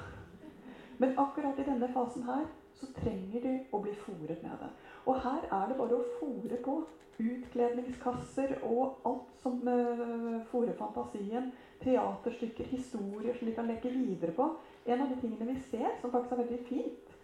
[0.98, 2.46] Men akkurat i denne fasen her
[2.78, 4.70] så trenger de å bli fòret med det.
[5.10, 6.78] Og her er det bare å fòre på.
[7.18, 11.50] Utkledningskasser og alt som uh, fòrer fantasien
[11.82, 14.52] teaterstykker, historier som de kan leke videre på.
[14.86, 17.16] En av de tingene vi ser, som faktisk er veldig fint,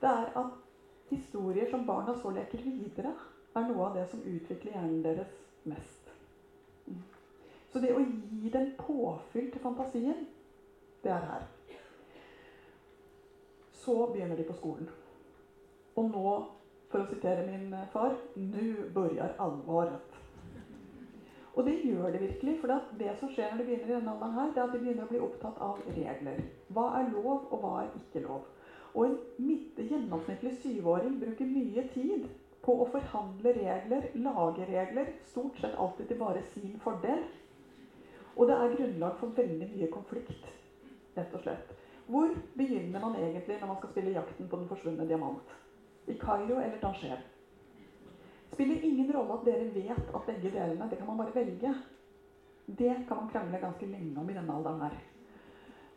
[0.00, 0.56] det er at
[1.12, 3.12] historier som barna så leker videre,
[3.52, 5.32] er noe av det som utvikler hjernen deres
[5.68, 6.12] mest.
[6.88, 7.02] Mm.
[7.72, 10.24] Så det å gi dem påfyll til fantasien,
[11.04, 11.51] det er her.
[13.82, 14.88] Så begynner de på skolen.
[15.98, 16.34] Og nå,
[16.92, 20.18] for å sitere min far, nå begynner alvoret.
[21.52, 22.54] Og det gjør det virkelig.
[22.60, 24.80] For det som skjer når de begynner i denne alderen, her, det er at de
[24.84, 26.40] begynner å bli opptatt av regler.
[26.72, 28.46] Hva er lov, og hva er ikke lov?
[28.92, 32.28] Og en midte gjennomsnittlig syvåring bruker mye tid
[32.62, 37.24] på å forhandle regler, lage regler, stort sett alltid til bare sin fordel.
[38.36, 40.52] Og det er grunnlag for veldig mye konflikt,
[41.16, 41.72] rett og slett.
[42.06, 45.52] Hvor begynner man egentlig når man skal spille 'Jakten på den forsvunne diamant'?
[46.08, 47.18] I Kairo eller Tanger?
[48.52, 51.74] spiller ingen rolle at dere vet at begge delene Det kan man bare velge.
[52.66, 54.98] Det kan man krangle ganske lenge om i denne alderen her.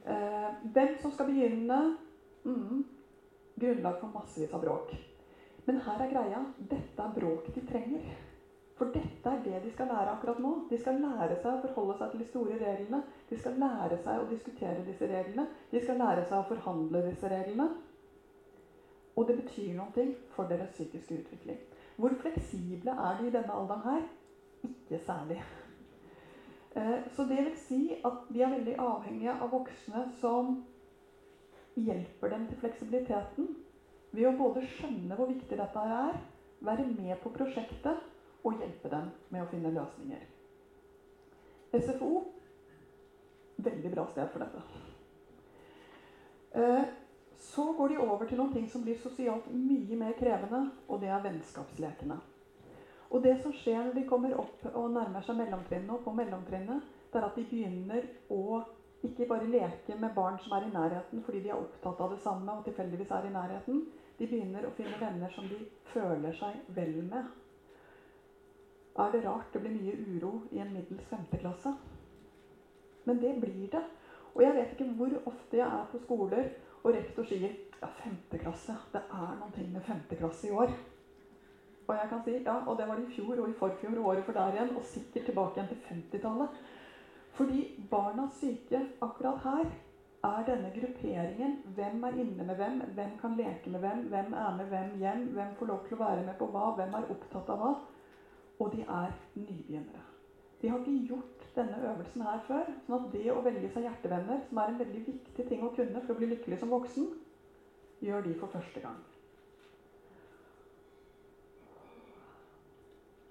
[0.05, 1.95] Eh, hvem som skal begynne
[2.43, 2.85] mm,
[3.59, 4.95] Grunnlag for massevis av bråk.
[5.65, 6.41] Men her er greia.
[6.57, 8.03] Dette er bråk de trenger.
[8.75, 10.51] For dette er det de skal lære akkurat nå.
[10.67, 13.01] De skal lære seg å forholde seg til de store reglene.
[13.29, 15.45] De skal lære seg å diskutere disse reglene.
[15.71, 17.69] De skal lære seg å forhandle disse reglene.
[19.15, 21.61] Og det betyr noe for deres psykiske utvikling.
[21.95, 24.09] Hvor fleksible er de i denne alderen her?
[24.67, 25.37] Ikke særlig.
[26.75, 30.57] Eh, så det vil si at de er veldig avhengige av voksne som
[31.79, 33.47] hjelper dem til fleksibiliteten
[34.11, 36.19] ved å både skjønne hvor viktig dette er,
[36.63, 38.03] være med på prosjektet
[38.45, 40.25] og hjelpe dem med å finne løsninger.
[41.75, 42.11] SFO
[43.65, 44.61] veldig bra sted for dette.
[46.55, 46.85] Eh,
[47.37, 51.23] så går de over til noe som blir sosialt mye mer krevende, og det er
[51.23, 52.17] vennskapslekene.
[53.11, 56.81] Og det som skjer når de kommer opp og nærmer seg mellomtrinnet, og på mellomtrinnet,
[57.11, 58.61] det er at de begynner å
[59.05, 62.17] ikke bare leke med barn som er i nærheten fordi de er opptatt av det
[62.23, 63.83] samme og tilfeldigvis er i nærheten.
[64.17, 65.59] De begynner å finne venner som de
[65.91, 67.27] føler seg vel med.
[68.95, 71.73] Er det rart det blir mye uro i en middels femteklasse?
[73.05, 73.83] Men det blir det.
[74.35, 76.49] Og jeg vet ikke hvor ofte jeg er på skoler
[76.83, 78.75] og rektor sier ja, femte klasse.
[78.93, 80.71] Det er ting med femte klasse i år.
[81.87, 84.25] Og jeg kan si, ja, og det var i fjor og i forfjor og året
[84.25, 86.61] for der igjen, og sikkert tilbake igjen til 50-tallet.
[87.35, 87.59] Fordi
[87.91, 89.65] barnas syke akkurat her
[90.23, 91.57] er denne grupperingen.
[91.75, 92.79] Hvem er inne med hvem?
[92.95, 94.07] Hvem kan leke med hvem?
[94.13, 95.27] Hvem er med hvem hjem?
[95.35, 96.71] Hvem får lov til å være med på hva?
[96.79, 97.73] Hvem er opptatt av hva?
[98.59, 100.03] Og de er nybegynnere.
[100.61, 102.69] De har ikke gjort denne øvelsen her før.
[102.85, 106.01] sånn at det å velge seg hjertevenner, som er en veldig viktig ting å kunne
[106.05, 107.11] for å bli lykkelig som voksen,
[108.01, 108.97] gjør de for første gang.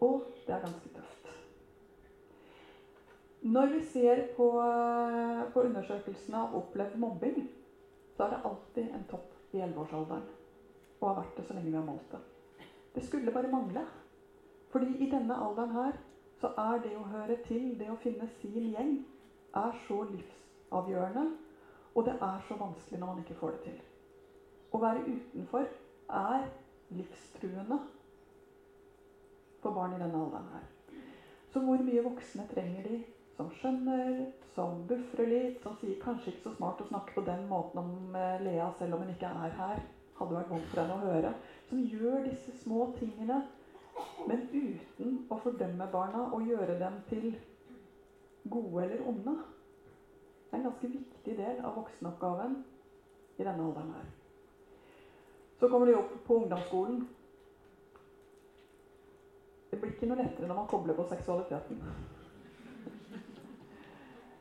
[0.05, 1.33] Og det er ganske tøft.
[3.45, 4.47] Når vi ser på,
[5.53, 7.43] på undersøkelsene av opplevd mobbing,
[8.17, 10.25] så er det alltid en topp i 11-årsalderen.
[11.01, 12.23] Og har vært det så lenge vi har målt det.
[12.95, 13.83] Det skulle bare mangle.
[14.75, 15.99] Fordi i denne alderen her
[16.41, 18.97] så er det å høre til, det å finne sin gjeng,
[19.55, 21.29] er så livsavgjørende.
[21.95, 23.77] Og det er så vanskelig når man ikke får det til.
[24.75, 25.71] Å være utenfor
[26.11, 26.49] er
[26.91, 27.79] livstruende
[29.63, 30.67] for barn i denne alderen her.
[31.55, 32.99] Så hvor mye voksne trenger de
[33.37, 34.25] som skjønner,
[34.57, 38.15] som bufrer litt, som sier kanskje ikke så smart å snakke på den måten om
[38.19, 39.87] eh, Lea selv om hun ikke er her.
[40.19, 41.31] Hadde vært vondt for henne å høre.
[41.71, 43.41] Som gjør disse små tingene,
[44.29, 47.35] men uten å fordømme barna og gjøre dem til
[48.51, 49.35] gode eller onde.
[49.35, 52.57] Det er en ganske viktig del av voksenoppgaven
[53.39, 54.11] i denne alderen her.
[55.61, 57.01] Så kommer de opp på ungdomsskolen.
[59.71, 61.81] Det blir ikke noe lettere når man kobler på seksualiteten.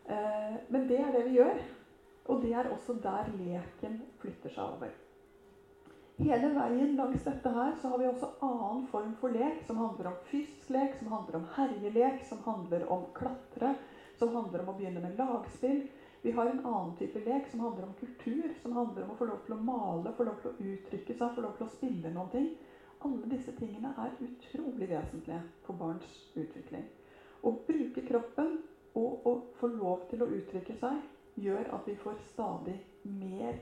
[0.03, 1.61] Eh, men det er det vi gjør.
[2.31, 4.91] Og det er også der leken flytter seg over.
[6.21, 10.11] Hele veien langs dette her så har vi også annen form for lek, som handler
[10.11, 13.71] om fysisk lek, som handler om herjelek, som handler om klatre,
[14.19, 15.81] som handler om å begynne med lagspill.
[16.21, 19.25] Vi har en annen type lek som handler om kultur, som handler om å få
[19.31, 22.13] lov til å male, få lov til å uttrykke seg, få lov til å spille
[22.13, 22.51] noen ting.
[23.09, 26.85] Alle disse tingene er utrolig vesentlige for barns utvikling.
[27.41, 28.59] Å bruke kroppen
[29.01, 31.01] og å få lov til å uttrykke seg
[31.41, 32.77] gjør at vi får stadig
[33.09, 33.57] mer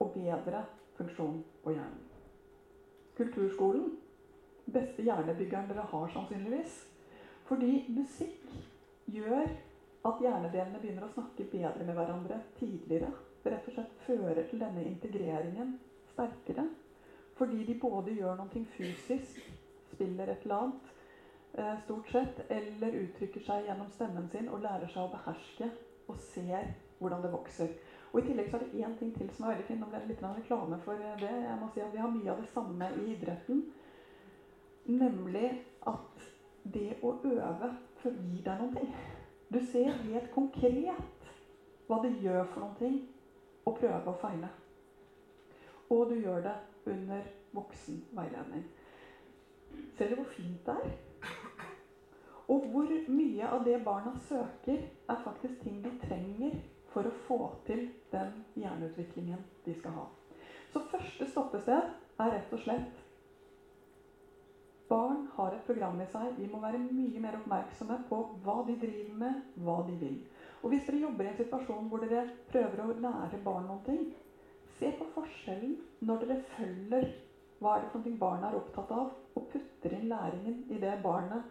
[0.00, 0.62] og bedre
[1.00, 2.06] funksjon på hjernen.
[3.18, 3.90] Kulturskolen
[4.70, 6.76] beste hjernebyggeren dere har, sannsynligvis.
[7.48, 8.46] Fordi musikk
[9.10, 9.48] gjør
[10.06, 13.10] at hjernedelene begynner å snakke bedre med hverandre tidligere.
[13.42, 15.74] Det rett og slett fører til denne integreringen
[16.12, 16.68] sterkere.
[17.40, 19.42] Fordi de både gjør noe fysisk,
[19.90, 20.90] spiller et eller annet,
[21.52, 25.66] Eh, stort sett, eller uttrykker seg gjennom stemmen sin og lærer seg å beherske
[26.06, 26.68] og ser
[27.00, 27.72] hvordan det vokser.
[28.12, 29.78] Og I tillegg så er det én ting til som er veldig fin.
[29.78, 31.30] Nå ble det litt reklame for det.
[31.30, 33.62] Jeg må si at Vi har mye av det samme i idretten.
[34.90, 35.50] Nemlig
[35.86, 36.24] at
[36.64, 37.70] det å øve
[38.02, 38.90] gir deg noen ting.
[39.50, 41.30] Du ser helt konkret
[41.86, 42.98] hva det gjør for noen ting
[43.66, 44.50] å prøve og feile.
[45.90, 46.56] Og du gjør det
[46.90, 48.66] under voksen veiledning.
[49.94, 50.92] Ser du hvor fint det er?
[52.50, 56.56] Og hvor mye av det barna søker, er faktisk ting de trenger
[56.94, 60.08] for å få til den hjerneutviklingen de skal ha.
[60.72, 61.86] Så første stoppested
[62.20, 63.06] er rett og slett
[64.90, 66.32] Barn har et program i seg.
[66.34, 70.16] Vi må være mye mer oppmerksomme på hva de driver med, hva de vil.
[70.64, 74.00] Og hvis dere jobber i en situasjon hvor dere prøver å lære barn noen ting,
[74.80, 75.76] se på forskjellen
[76.08, 77.06] når dere følger
[77.60, 80.96] hva er det for noe barnet er opptatt av, og putter inn læringen i det
[81.04, 81.46] barnet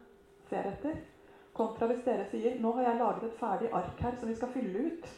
[0.50, 1.00] ser etter.
[1.56, 4.52] Kontra hvis dere sier 'Nå har jeg laget et ferdig ark her som vi skal
[4.52, 5.10] fylle ut'.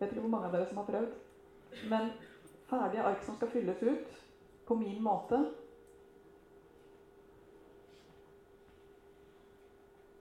[0.00, 1.16] Vet ikke hvor mange av dere som har prøvd.
[1.92, 2.12] Men
[2.70, 4.14] ferdige ark som skal fylles ut
[4.68, 5.40] på min måte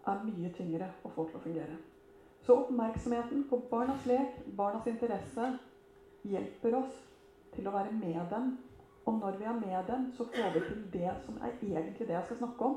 [0.10, 1.78] er mye tyngre å få til å fungere.
[2.46, 5.52] Så oppmerksomheten på barnas lek, barnas interesse,
[6.26, 6.96] hjelper oss
[7.54, 8.54] til å være med dem
[9.10, 12.14] og når vi er med dem, så får vi til det som er egentlig det
[12.14, 12.76] jeg skal snakke om.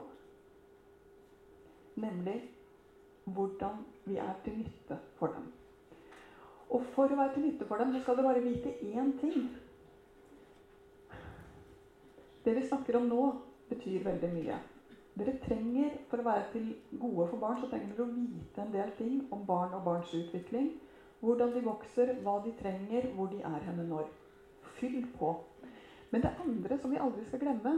[2.01, 2.39] Nemlig
[3.25, 5.51] hvordan vi er til nytte for dem.
[6.73, 9.45] Og for å være til nytte for dem, så skal dere bare vite én ting.
[12.43, 13.25] Det vi snakker om nå,
[13.69, 14.57] betyr veldig mye.
[15.13, 18.73] Dere trenger, For å være til gode for barn, så trenger dere å vite en
[18.73, 20.73] del ting om barn og barns utvikling.
[21.21, 24.09] Hvordan de vokser, hva de trenger, hvor de er henne når.
[24.81, 25.37] Fyll på.
[26.11, 27.77] Men det andre som vi aldri skal glemme,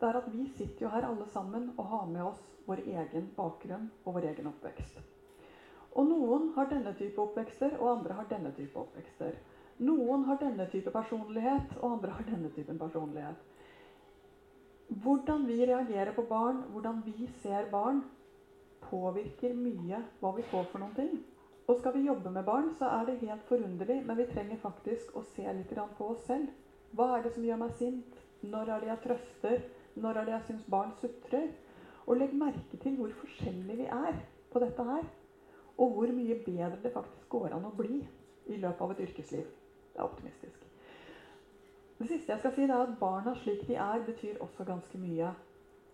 [0.00, 3.30] det er at vi sitter jo her alle sammen og har med oss vår egen
[3.36, 4.98] bakgrunn og vår egen oppvekst.
[5.92, 9.36] Og noen har denne type oppvekster, og andre har denne type oppvekster.
[9.84, 13.36] Noen har denne type personlighet, og andre har denne typen personlighet.
[15.02, 18.02] Hvordan vi reagerer på barn, hvordan vi ser barn,
[18.82, 21.14] påvirker mye hva vi får for noen ting.
[21.68, 25.14] Og skal vi jobbe med barn, så er det helt forunderlig, men vi trenger faktisk
[25.16, 26.50] å se litt på oss selv.
[26.92, 28.18] Hva er det som gjør meg sint?
[28.42, 29.62] Når er det jeg trøster?
[29.94, 31.48] Når er det jeg syns barn sutrer?
[32.06, 34.18] Og legg merke til hvor forskjellige vi er
[34.52, 35.06] på dette her.
[35.78, 38.02] Og hvor mye bedre det faktisk går an å bli
[38.46, 39.46] i løpet av et yrkesliv.
[39.92, 40.66] Det er optimistisk.
[41.98, 45.30] Det siste jeg skal si, er at barna slik de er, betyr også ganske mye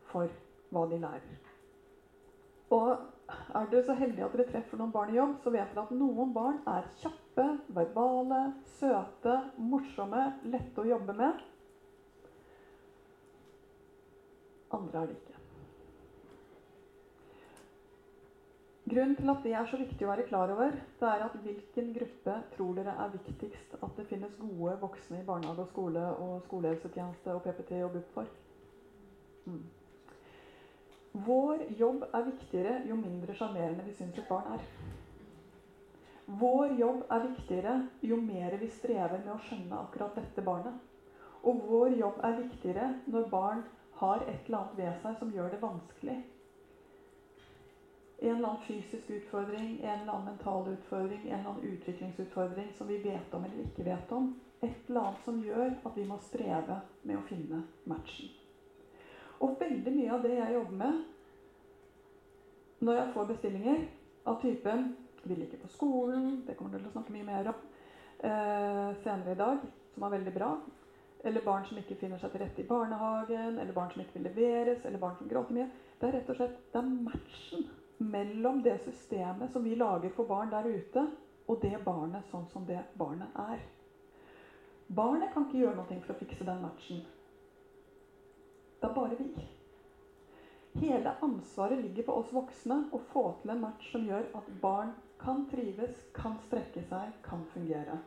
[0.08, 0.30] for
[0.72, 1.38] hva de lærer.
[2.72, 2.96] Og
[3.56, 5.92] er du så heldig at dere treffer noen barn i jobb, så vet dere at
[5.96, 8.40] noen barn er kjappe, verbale,
[8.78, 11.44] søte, morsomme, lette å jobbe med.
[14.76, 15.27] Andre er det ikke.
[18.88, 21.88] Grunnen til at det er så viktig å være klar over, det er at hvilken
[21.92, 26.38] gruppe tror dere er viktigst at det finnes gode voksne i barnehage og skole og
[26.46, 28.30] skolehelsetjeneste og PPT og BUP for?
[29.44, 29.66] Mm.
[31.26, 34.64] Vår jobb er viktigere jo mindre sjarmerende vi syns et barn er.
[36.40, 37.76] Vår jobb er viktigere
[38.08, 40.80] jo mer vi strever med å skjønne akkurat dette barnet.
[41.44, 43.62] Og vår jobb er viktigere når barn
[44.00, 46.18] har et eller annet ved seg som gjør det vanskelig
[48.20, 52.86] en eller annen fysisk utfordring, en eller annen mental utfordring, en eller annen utviklingsutfordring som
[52.86, 54.40] vi vet om eller ikke vet om.
[54.60, 58.32] Et eller annet som gjør at vi må streve med å finne matchen.
[59.38, 61.04] Og veldig mye av det jeg jobber med
[62.78, 63.86] når jeg får bestillinger
[64.26, 67.54] av typen 'vil ikke på skolen', det kommer dere til å snakke mye mer om
[68.20, 69.58] eh, senere i dag,
[69.94, 70.60] som er veldig bra.
[71.24, 74.22] Eller barn som ikke finner seg til rette i barnehagen, eller barn som ikke vil
[74.22, 75.70] leveres, eller barn som gråter mye.
[76.00, 77.68] Det er rett og slett det er matchen
[77.98, 81.04] mellom det systemet som vi lager for barn der ute,
[81.48, 83.62] og det barnet sånn som det barnet er.
[84.88, 87.00] Barnet kan ikke gjøre noe for å fikse den matchen.
[88.78, 89.30] Det er bare vi.
[90.78, 94.92] Hele ansvaret ligger på oss voksne å få til en match som gjør at barn
[95.18, 97.98] kan trives, kan strekke seg, kan fungere.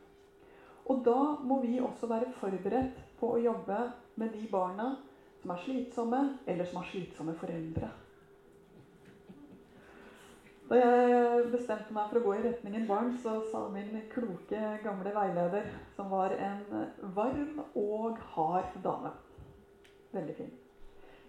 [0.90, 3.82] Og da må vi også være forberedt på å jobbe
[4.22, 4.94] med de barna
[5.42, 7.90] som er slitsomme, eller som har slitsomme foreldre.
[10.72, 15.12] Da jeg bestemte meg for å gå i retningen barn, så sa min kloke, gamle
[15.12, 15.66] veileder,
[15.98, 16.62] som var en
[17.18, 19.12] varm og hard dame
[20.14, 20.54] Veldig fin.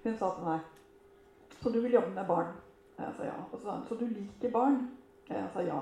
[0.04, 2.54] Hun sa til meg Så du vil jobbe med barn?
[3.00, 3.34] Jeg sa ja.
[3.48, 4.78] Og så sa hun Så du liker barn?
[5.26, 5.80] Jeg sa ja.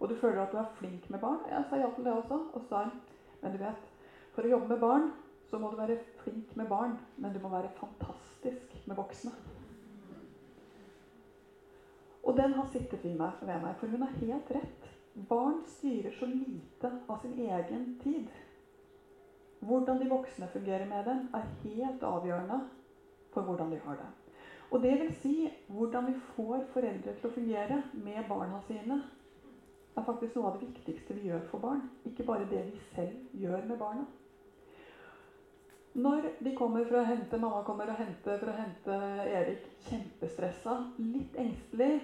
[0.00, 1.44] Og du føler at du er flink med barn?
[1.50, 2.40] Jeg sa ja til det også.
[2.54, 2.96] Og så sa hun
[3.42, 3.92] Men du vet,
[4.32, 5.12] for å jobbe med barn,
[5.50, 9.57] så må du være flink med barn, men du må være fantastisk med voksne.
[12.28, 14.88] Og den har sittet ved meg, ved meg, for hun har helt rett.
[15.30, 18.28] Barn styrer så lite av sin egen tid.
[19.64, 22.60] Hvordan de voksne fungerer med den, er helt avgjørende
[23.32, 24.10] for hvordan de har det.
[24.68, 25.34] Og det vil si
[25.72, 29.00] hvordan vi får foreldre til å fungere med barna sine,
[29.96, 31.80] er faktisk noe av det viktigste vi gjør for barn.
[32.06, 34.04] Ikke bare det vi selv gjør med barna.
[35.98, 38.98] Når de kommer for å hente, mamma kommer og henter for å hente
[39.32, 41.96] Erik kjempestressa, litt engstelig,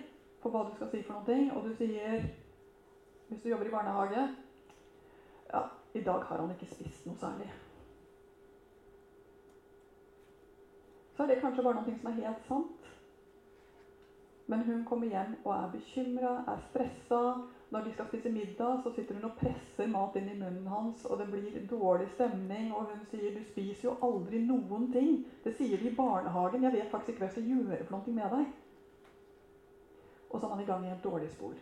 [0.45, 2.27] på hva du skal si for noe, og du sier
[3.31, 4.25] Hvis du jobber i barnehage
[5.53, 5.63] Ja,
[5.95, 7.49] i dag har han ikke spist noe særlig.
[11.15, 12.89] Så er det kanskje bare noe som er helt sant.
[14.51, 17.21] Men hun kommer hjem og er bekymra, er stressa.
[17.71, 21.07] Når de skal spise middag, så sitter hun og presser mat inn i munnen hans,
[21.07, 25.25] og det blir dårlig stemning, og hun sier 'du spiser jo aldri noen ting'.
[25.45, 26.63] Det sier de i barnehagen.
[26.63, 28.47] Jeg vet faktisk ikke hva jeg skal gjøre for noe med deg
[30.35, 31.55] og så er man i gang i et dårlig spor.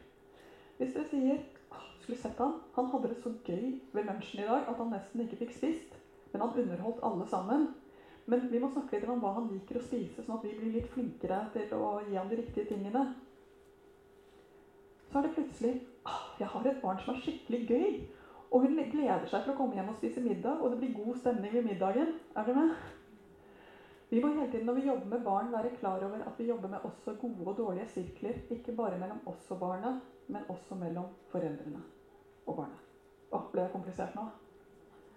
[0.78, 1.42] Hvis dere sier
[2.00, 5.20] skulle sett han, han hadde det så gøy ved lunsjen i dag at han nesten
[5.22, 5.98] ikke fikk spist,
[6.32, 7.68] men han underholdt alle sammen.
[8.24, 10.72] Men vi må snakke litt om hva han liker å spise, sånn at vi blir
[10.72, 13.04] litt flinkere til å gi ham de riktige tingene.
[15.10, 15.76] Så er det plutselig
[16.40, 18.00] jeg har et barn som er skikkelig gøy.
[18.52, 21.18] Og hun gleder seg til å komme hjem og spise middag, og det blir god
[21.20, 22.16] stemning ved middagen.
[22.36, 23.01] Er dere med?
[24.12, 26.68] Vi må hele tiden når vi jobber med barn, være klar over at vi jobber
[26.68, 28.42] med også gode og dårlige sirkler.
[28.52, 29.92] Ikke bare mellom oss og barna,
[30.28, 31.80] men også mellom foreldrene
[32.44, 32.76] og barna.
[33.32, 34.26] Å, ble det komplisert nå?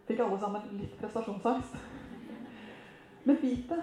[0.07, 1.75] Fikk alle sammen litt prestasjonsangst?
[3.27, 3.81] Men vit det.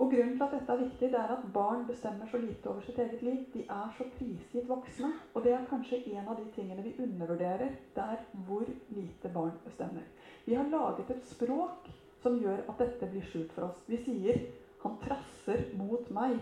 [0.00, 2.82] Og grunnen til at dette er viktig, det er at barn bestemmer så lite over
[2.86, 3.42] sitt eget liv.
[3.52, 5.10] De er så prisgitt voksne.
[5.34, 7.76] Og det er kanskje en av de tingene vi undervurderer.
[7.94, 8.64] Det er hvor
[8.96, 10.08] lite barn bestemmer.
[10.46, 11.92] Vi har laget et språk
[12.24, 13.82] som gjør at dette blir skjult for oss.
[13.88, 14.40] Vi sier
[14.82, 16.40] 'han trasser mot meg'.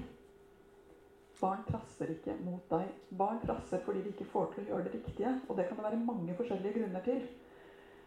[1.43, 2.93] Barn trasser ikke mot deg.
[3.19, 5.33] Barn trasser fordi de ikke får til å gjøre det riktige.
[5.49, 7.25] Og det kan det være mange forskjellige grunner til.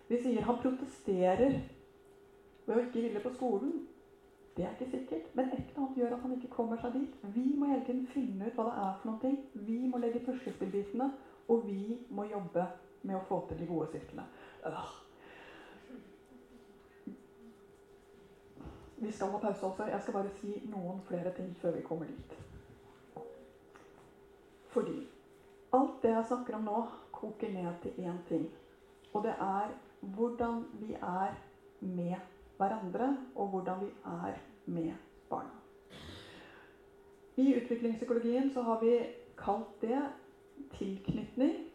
[0.08, 1.60] Vi sier 'han protesterer
[2.66, 3.82] ved å ikke ville på skolen'.
[4.56, 7.18] Det er ikke sikkert, men et eller annet gjør at han ikke kommer seg dit.
[7.24, 9.38] Vi må hele tiden finne ut hva det er for noe.
[9.54, 11.12] Vi må legge puslespillbitene,
[11.50, 12.70] og vi må jobbe
[13.04, 14.26] med å få til de gode sirklene.
[14.66, 15.05] Øh.
[19.06, 19.88] Vi skal ha pause også.
[19.90, 22.38] Jeg skal bare si noen flere ting før vi kommer dit.
[24.74, 24.96] Fordi
[25.74, 28.48] alt det jeg snakker om nå, koker ned til én ting.
[29.14, 31.36] Og det er hvordan vi er
[31.80, 32.16] med
[32.58, 34.94] hverandre, og hvordan vi er med
[35.30, 35.56] barna.
[37.38, 39.00] I utviklingspsykologien så har vi
[39.38, 40.04] kalt det
[40.78, 41.66] tilknytning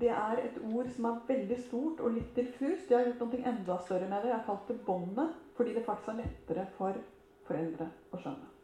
[0.00, 2.90] det er et ord som er veldig stort og litt diffust.
[2.90, 4.30] Jeg har gjort noe enda større med det.
[4.30, 7.00] Jeg har kalt det båndet, fordi det faktisk er lettere for
[7.48, 8.54] foreldre å skjønne.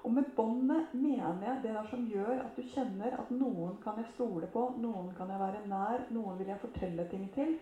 [0.00, 3.98] Og med båndet mener jeg det der som gjør at du kjenner at noen kan
[4.00, 7.56] jeg stole på, noen kan jeg være nær, noen vil jeg fortelle ting til,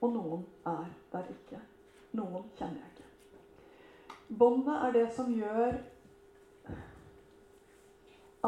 [0.00, 1.60] og noen er der ikke.
[2.18, 3.12] Noen kjenner jeg ikke.
[4.40, 5.76] Båndet er det som gjør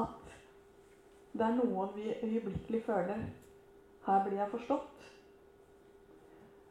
[0.01, 0.33] at
[1.39, 3.23] det er noen vi øyeblikkelig føler
[4.09, 5.09] her blir jeg forstått.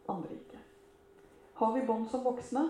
[0.09, 0.56] Andre ikke.
[1.57, 2.61] Har vi bånd som voksne?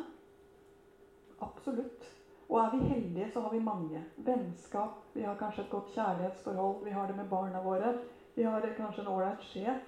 [1.44, 2.06] Absolutt.
[2.48, 4.04] Og er vi heldige, så har vi mange.
[4.16, 5.02] Vennskap.
[5.14, 6.86] Vi har kanskje et godt kjærlighetsforhold.
[6.86, 7.98] Vi har det med barna våre.
[8.36, 9.84] Vi har kanskje en ålreit sjef.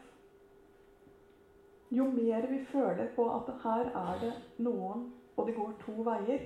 [1.89, 6.43] Jo mer vi føler på at her er det noen, og det går to veier,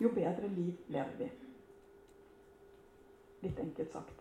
[0.00, 1.28] jo bedre liv lever vi.
[3.42, 4.19] Litt enkelt sagt.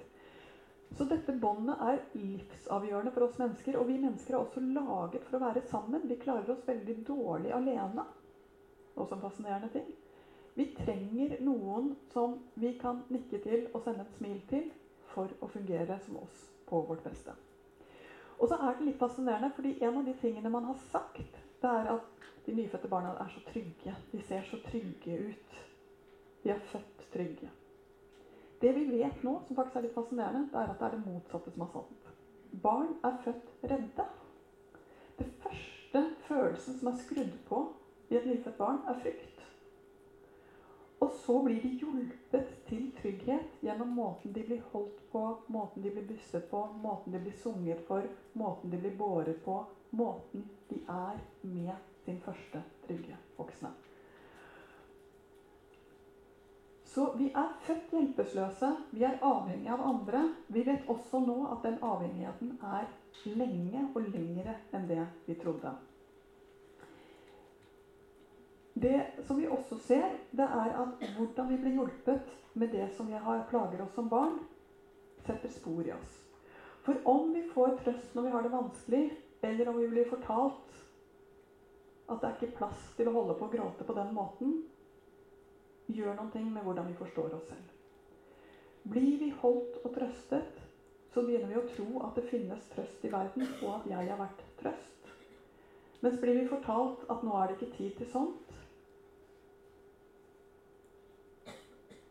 [0.97, 3.77] Så dette båndet er livsavgjørende for oss mennesker.
[3.79, 6.07] Og vi mennesker er også laget for å være sammen.
[6.09, 8.05] Vi klarer oss veldig dårlig alene.
[8.95, 9.91] Også en fascinerende ting.
[10.57, 14.65] Vi trenger noen som vi kan nikke til og sende et smil til
[15.13, 17.35] for å fungere som oss på vårt beste.
[18.39, 21.69] Og så er det litt fascinerende, fordi en av de tingene man har sagt, det
[21.69, 23.95] er at de nyfødte barna er så trygge.
[24.11, 25.57] De ser så trygge ut.
[26.43, 27.49] De er født trygge.
[28.59, 31.05] Det vi vet nå, som faktisk er litt fascinerende, det er at det er det
[31.05, 32.09] motsatte som er sant.
[32.63, 34.07] Barn er født redde.
[35.19, 37.61] Det første følelsen som er skrudd på
[38.09, 39.45] i et nyfødt barn, er frykt.
[40.99, 45.93] Og så blir de hjulpet til trygghet gjennom måten de blir holdt på, måten de
[45.95, 48.03] blir bysset på, måten de blir sunget for,
[48.33, 49.61] måten de blir båret på,
[49.95, 51.71] måten de er med
[52.03, 53.71] sin første trygge voksne.
[56.99, 58.69] Så vi er født hjelpeløse.
[58.91, 60.19] Vi er avhengige av andre.
[60.51, 62.89] Vi vet også nå at den avhengigheten er
[63.39, 65.71] lenge og lengre enn det vi trodde.
[68.75, 73.07] Det som vi også ser, det er at hvordan vi blir hjulpet med det som
[73.07, 74.35] vi har plager oss som barn,
[75.23, 76.17] setter spor i oss.
[76.83, 79.05] For om vi får trøst når vi har det vanskelig,
[79.39, 80.75] eller om vi blir fortalt
[82.11, 84.57] at det er ikke plass til å holde på å gråte på den måten,
[85.89, 87.69] gjør noe med hvordan vi forstår oss selv.
[88.89, 90.61] Blir vi holdt og trøstet,
[91.09, 94.19] så begynner vi å tro at det finnes trøst i verden, og at jeg har
[94.19, 95.09] vært trøst.
[96.03, 98.55] Mens blir vi fortalt at nå er det ikke tid til sånt,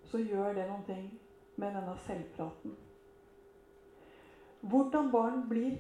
[0.09, 0.99] så gjør det noe
[1.61, 2.74] med denne selvpraten.
[4.68, 5.76] Hvordan barn blir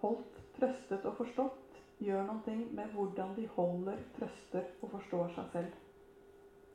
[0.00, 5.81] holdt, trøstet og forstått, gjør noe med hvordan de holder, trøster og forstår seg selv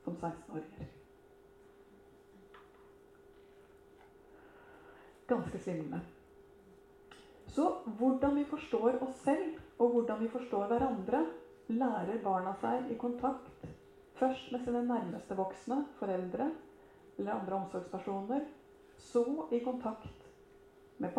[0.08, 0.86] som 16-åringer.
[5.26, 6.00] Ganske svimlende.
[7.46, 11.24] Så hvordan vi forstår oss selv, og hvordan vi forstår hverandre,
[11.68, 13.66] lærer barna seg i kontakt
[14.18, 16.48] først med sine nærmeste voksne, foreldre
[17.18, 18.46] eller andre omsorgspersoner,
[18.98, 20.24] så i kontakt
[20.98, 21.12] med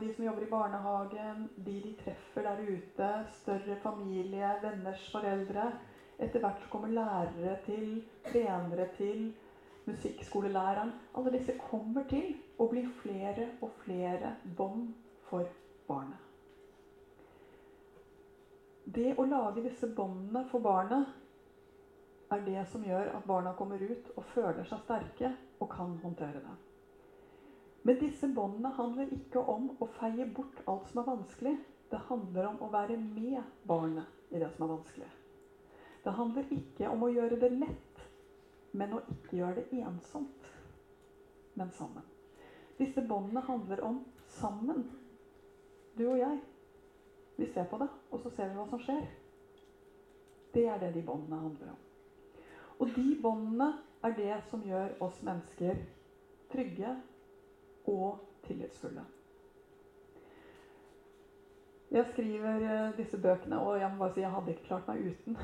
[0.00, 5.70] de som jobber i barnehagen, de de treffer der ute, større familie, venners foreldre,
[6.22, 7.96] etter hvert så kommer lærere til,
[8.26, 9.30] trenere til,
[9.86, 10.92] musikkskolelæreren.
[11.18, 14.92] Alle disse kommer til å bli flere og flere bånd
[15.28, 15.48] for
[15.88, 16.18] barnet.
[18.82, 21.10] Det å lage disse båndene for barnet
[22.32, 26.42] er det som gjør at barna kommer ut og føler seg sterke og kan håndtere
[26.42, 26.54] det.
[27.82, 31.56] Men disse båndene handler ikke om å feie bort alt som er vanskelig.
[31.90, 35.10] Det handler om å være med barnet i det som er vanskelig.
[36.04, 38.00] Det handler ikke om å gjøre det lett,
[38.72, 40.48] men å ikke gjøre det ensomt,
[41.54, 42.06] men sammen.
[42.78, 44.00] Disse båndene handler om
[44.40, 44.82] sammen.
[45.98, 46.40] Du og jeg.
[47.36, 49.06] Vi ser på det, og så ser vi hva som skjer.
[50.52, 51.80] Det er det de båndene handler om.
[52.82, 53.72] Og de båndene
[54.02, 55.78] er det som gjør oss mennesker
[56.52, 56.96] trygge
[57.88, 59.04] og tillitsfulle.
[61.92, 65.04] Jeg skriver eh, disse bøkene, og jeg må bare si jeg hadde ikke klart meg
[65.12, 65.36] uten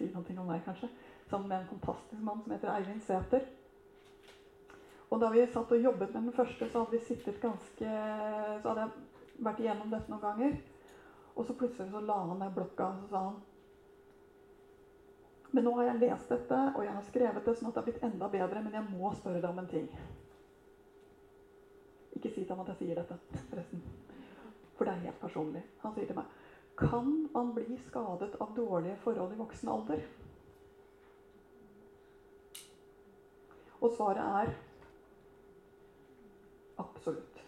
[0.00, 0.88] si noe om meg, kanskje.
[1.30, 3.46] Sammen med en fantastisk mann som heter Eivind Sæter.
[5.10, 7.92] Og da vi satt og jobbet med den første, så hadde vi sittet ganske
[8.62, 10.58] Så hadde jeg vært igjennom dette noen ganger.
[11.34, 13.38] Og så plutselig så la han ned blokka og så sa han
[15.52, 17.88] Men nå har jeg lest dette, og jeg har skrevet det sånn at det har
[17.88, 18.62] blitt enda bedre.
[18.62, 19.88] Men jeg må spørre deg om en ting.
[22.14, 23.16] Ikke si til ham at jeg sier dette,
[23.50, 23.82] forresten.
[24.76, 25.64] For det er helt personlig.
[25.82, 26.39] Han sier til meg
[26.80, 30.02] Kan man bli skadet av dårlige forhold i voksen alder?
[33.80, 34.54] Og svaret er
[36.80, 37.42] absolutt.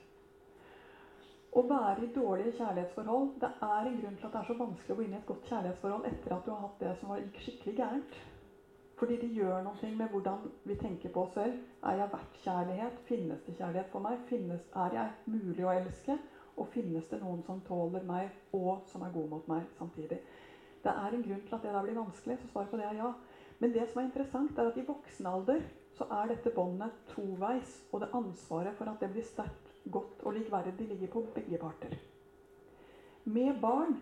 [1.52, 4.94] Å være i dårlige kjærlighetsforhold Det er en grunn til at det er så vanskelig
[4.94, 7.42] å gå inn i et godt kjærlighetsforhold etter at du har hatt det som gikk
[7.44, 8.20] skikkelig gærent.
[9.00, 11.56] Fordi det gjør noe med hvordan vi tenker på oss selv.
[11.82, 13.00] Er jeg verdt kjærlighet?
[13.08, 14.20] Finnes det kjærlighet for meg?
[14.28, 16.16] Finnes, er jeg mulig å elske?
[16.62, 20.20] Og finnes det noen som tåler meg, og som er god mot meg samtidig?
[20.82, 23.00] Det er en grunn til at det der blir vanskelig, så svaret på det er
[23.00, 23.10] ja.
[23.62, 25.62] Men det som er interessant, er at i voksen alder
[25.94, 27.74] så er dette båndet toveis.
[27.92, 31.94] Og det ansvaret for at det blir sterkt, godt og likverdig, ligger på begge parter.
[33.24, 33.98] Med barn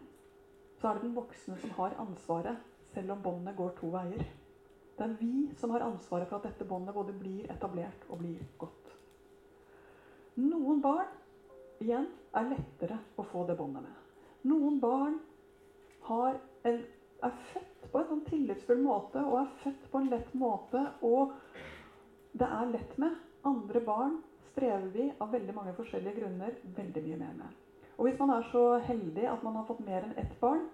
[0.81, 2.61] så er det den voksne som har ansvaret,
[2.95, 4.25] selv om båndet går to veier.
[4.97, 8.41] Det er vi som har ansvaret for at dette båndet både blir etablert og blir
[8.61, 8.95] godt.
[10.41, 11.09] Noen barn
[11.81, 13.97] igjen er lettere å få det båndet med.
[14.51, 15.19] Noen barn
[16.11, 16.81] en,
[17.21, 21.35] er født på en sånn tillitsfull måte og er født på en lett måte, og
[22.33, 23.17] det er lett med.
[23.49, 24.19] Andre barn
[24.51, 27.61] strever vi av veldig mange forskjellige grunner veldig mye mer med.
[27.97, 30.67] Og hvis man er så heldig at man har fått mer enn ett barn,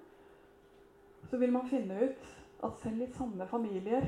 [1.26, 2.26] så vil man finne ut
[2.66, 4.06] at selv i samme familier,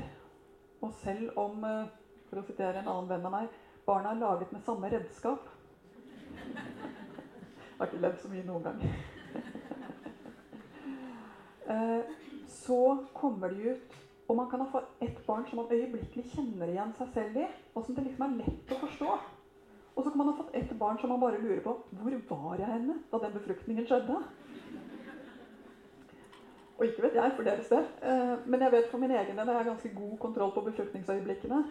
[0.79, 1.87] og selv om, eh,
[2.29, 3.49] for å sitere en annen venn av meg,
[3.85, 5.49] barna er laget med samme redskap
[6.37, 8.83] Jeg har ikke levd så mye noen gang.
[11.69, 12.01] Eh,
[12.49, 16.71] så kommer de ut, og man kan ha fått ett barn som man øyeblikkelig kjenner
[16.71, 17.43] igjen seg selv i,
[17.75, 19.17] og som det liksom er lett å forstå.
[19.93, 22.57] Og så kan man ha fått ett barn som man bare lurer på hvor var
[22.57, 24.17] jeg henne da den befruktningen skjedde?
[26.79, 29.49] Og ikke vet jeg for deres del, eh, men jeg vet for min egen del
[29.51, 31.63] jeg har ganske god kontroll på befruktningsøyeblikkene.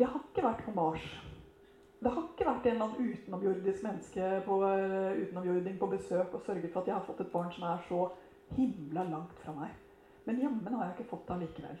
[0.00, 1.04] Jeg har ikke vært på Mars.
[2.02, 6.40] Det har ikke vært en eller annen utenomjordisk menneske på, eh, utenomjording på besøk og
[6.46, 8.10] sørget for at jeg har fått et barn som er så
[8.56, 9.70] himla langt fra meg.
[10.26, 11.78] Men jammen har jeg ikke fått det allikevel.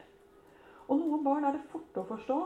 [0.88, 2.38] Og noen barn er det fort å forstå.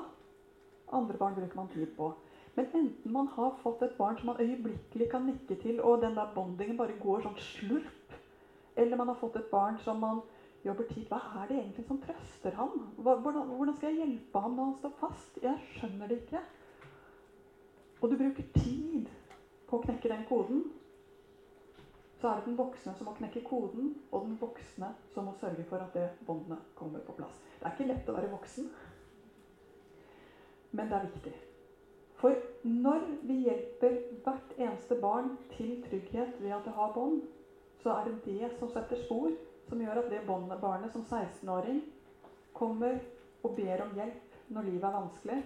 [0.92, 2.12] Andre barn bruker man tid på.
[2.56, 6.14] Men enten man har fått et barn som man øyeblikkelig kan nikke til, og den
[6.14, 8.14] der bondingen bare går sånn slurp,
[8.76, 10.22] eller man har fått et barn som man
[10.66, 12.74] jobber tid Hva er det egentlig som trøster ham?
[12.98, 15.38] Hvordan, hvordan skal jeg hjelpe ham når han står fast?
[15.42, 16.42] Jeg skjønner det ikke.
[18.02, 19.08] Og du bruker tid
[19.66, 20.66] på å knekke den koden.
[22.16, 25.64] Så er det den voksne som må knekke koden, og den voksne som må sørge
[25.68, 27.36] for at det båndet kommer på plass.
[27.58, 28.70] Det er ikke lett å være voksen,
[30.76, 31.34] men det er viktig.
[32.16, 37.20] For når vi hjelper hvert eneste barn til trygghet ved at det har bånd,
[37.82, 39.34] så er det det som setter spor,
[39.68, 41.80] som gjør at det barnet som 16-åring
[42.56, 42.98] kommer
[43.44, 45.36] og ber om hjelp når livet er vanskelig,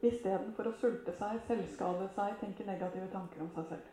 [0.00, 3.90] istedenfor å sulte seg, selvskade seg, tenke negative tanker om seg selv.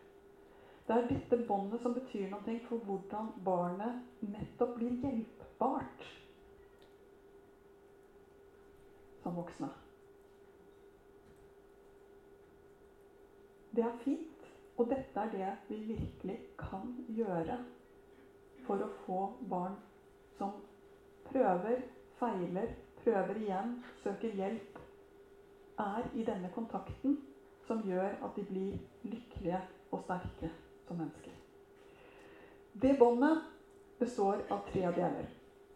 [0.88, 6.06] Det er dette båndet som betyr noe for hvordan barnet nettopp blir hjelpbart
[9.20, 9.68] som voksne.
[13.76, 14.24] Det er fint.
[14.78, 17.58] Og dette er det vi virkelig kan gjøre
[18.68, 19.78] for å få barn
[20.38, 20.54] som
[21.32, 21.82] prøver,
[22.20, 24.80] feiler, prøver igjen, søker hjelp,
[25.80, 27.18] er i denne kontakten
[27.68, 29.60] som gjør at de blir lykkelige
[29.92, 30.50] og sterke
[30.88, 31.34] som mennesker.
[32.78, 33.44] Det båndet
[34.00, 35.28] består av tre deler.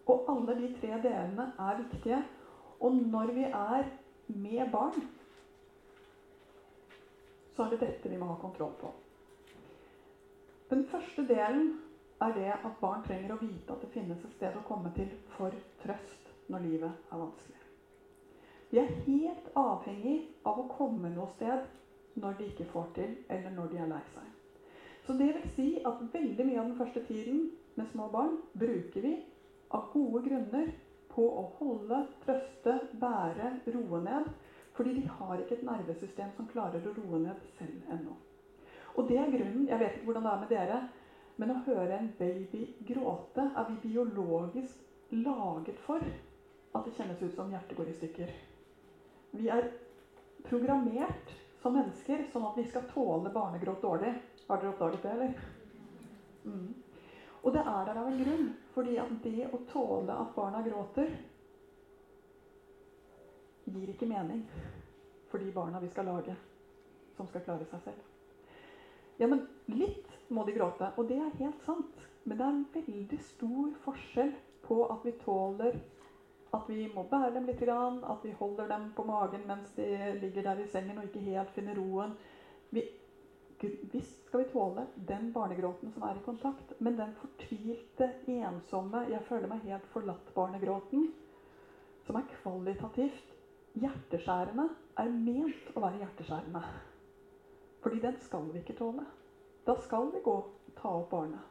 [0.10, 2.20] Og alle de tre delene er viktige.
[2.82, 3.88] Og når vi er
[4.28, 4.98] med barn,
[7.56, 8.92] så er det dette vi må ha kontroll på.
[10.72, 11.74] Den første delen
[12.22, 15.10] er det at barn trenger å vite at det finnes et sted å komme til
[15.36, 17.62] for trøst når livet er vanskelig.
[18.72, 20.18] De er helt avhengig
[20.48, 21.66] av å komme noe sted
[22.22, 24.30] når de ikke får til, eller når de er lei seg.
[25.02, 29.04] Så det vil si at veldig mye av den første tiden med små barn bruker
[29.04, 29.16] vi
[29.74, 30.72] av gode grunner
[31.12, 34.30] på å holde, trøste, bære, roe ned
[34.76, 38.14] fordi de har ikke et nervesystem som klarer å roe ned selv ennå.
[38.96, 40.78] Og det er grunnen Jeg vet ikke hvordan det er med dere,
[41.42, 44.84] men å høre en baby gråte er vi biologisk
[45.18, 48.36] laget for at det kjennes ut som hjertet går i stykker.
[49.34, 49.72] Vi er
[50.46, 51.34] programmert
[51.64, 54.14] som mennesker sånn at vi skal tåle barnegråt dårlig.
[54.48, 55.34] Har dere oppdaget det, eller?
[56.46, 56.70] Mm.
[57.42, 58.48] Og det er der av en grunn.
[58.76, 61.12] Fordi at det å tåle at barna gråter,
[63.66, 64.46] gir ikke mening
[65.32, 66.38] for de barna vi skal lage,
[67.18, 68.10] som skal klare seg selv.
[69.20, 72.06] Ja, men litt må de gråte, og det er helt sant.
[72.24, 74.34] Men det er en veldig stor forskjell
[74.66, 75.80] på at vi tåler
[76.52, 79.86] at vi må bære dem litt, at vi holder dem på magen mens de
[80.20, 82.12] ligger der i sengen og ikke helt finner roen.
[82.76, 82.84] Vi,
[83.94, 89.24] visst skal vi tåle den barnegråten som er i kontakt, men den fortvilte, ensomme, jeg
[89.28, 91.08] føler meg helt forlatt-barnegråten,
[92.04, 93.36] som er kvalitativt
[93.80, 94.68] hjerteskjærende,
[95.00, 96.64] er ment å være hjerteskjærende.
[97.82, 99.06] Fordi den skal vi ikke tåle.
[99.66, 101.48] Da skal vi gå og ta opp barnet.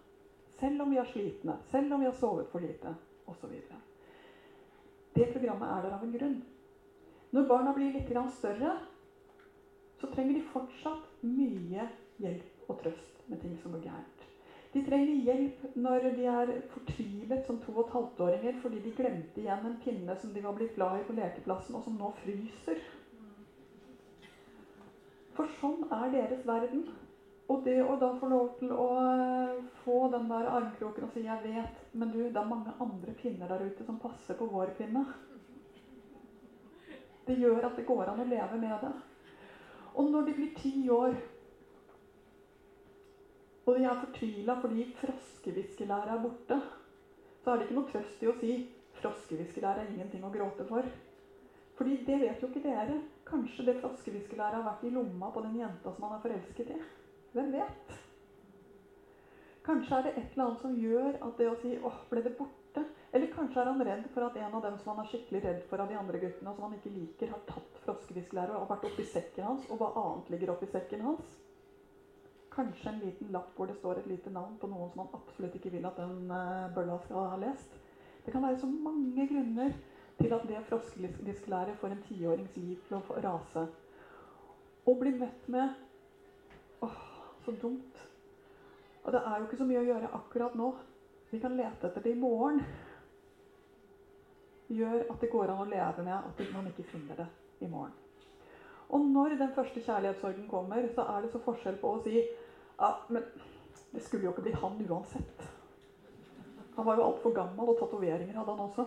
[0.60, 2.94] Selv om vi er slitne, selv om vi har sovet for lite
[3.30, 3.52] osv.
[5.14, 6.40] Det programmet er der av en grunn.
[7.30, 8.74] Når barna blir litt større,
[10.00, 11.86] så trenger de fortsatt mye
[12.20, 14.26] hjelp og trøst med ting som går gærent.
[14.70, 19.42] De trenger hjelp når de er fortvilet som to og et halvt-åringer fordi de glemte
[19.42, 22.82] igjen en pinne som de var blitt glad i på lekeplassen, og som nå fryser.
[25.34, 26.86] For sånn er deres verden.
[27.50, 31.24] Og det å da få lov til å eh, få den der armkroken og si
[31.24, 34.70] 'jeg vet', men du, det er mange andre pinner der ute som passer på vår
[34.78, 35.02] pinne.
[37.26, 38.92] Det gjør at det går an å leve med det.
[39.94, 41.16] Og når de blir ti år,
[43.66, 46.60] og de er fortvila fordi froskehviskelæret er borte,
[47.42, 48.54] så er det ikke noe trøst i å si
[49.00, 50.94] 'froskehviskelæret er ingenting å gråte for'.
[51.74, 53.00] Fordi det vet jo ikke dere.
[53.24, 56.80] Kanskje det froskehviskelæret har vært i lomma på den jenta som han er forelsket i.
[57.32, 57.98] Hvem vet?
[59.64, 62.32] Kanskje er det et eller annet som gjør at det å si 'åh, ble det
[62.38, 62.84] borte'?
[63.12, 65.62] Eller kanskje er han redd for at en av dem som han er skikkelig redd
[65.68, 69.04] for av de andre guttene, som han ikke liker, har tatt froskefisklæret og vært oppi
[69.04, 71.36] sekken hans, og hva annet ligger oppi sekken hans?
[72.50, 75.54] Kanskje en liten lapp hvor det står et lite navn på noen som han absolutt
[75.54, 77.78] ikke vil at den uh, bølla skal ha lest.
[78.24, 79.76] Det kan være så mange grunner
[80.18, 83.66] til at det froskefisklæret får en tiårings liv til å rase.
[84.86, 85.68] Og bli møtt med
[86.82, 87.09] åh,
[87.44, 88.00] så dumt.
[89.02, 90.70] Og det er jo ikke så mye å gjøre akkurat nå.
[91.30, 92.60] Vi kan lete etter det i morgen.
[94.70, 97.28] Gjør at det går an å leve med at man ikke finner det
[97.64, 97.94] i morgen.
[98.90, 102.90] Og når den første kjærlighetssorgen kommer, så er det så forskjell på å si ja,
[103.08, 103.22] men
[103.92, 105.46] det skulle jo ikke bli han uansett.
[106.76, 108.86] Han var jo altfor gammel, og tatoveringer hadde han også.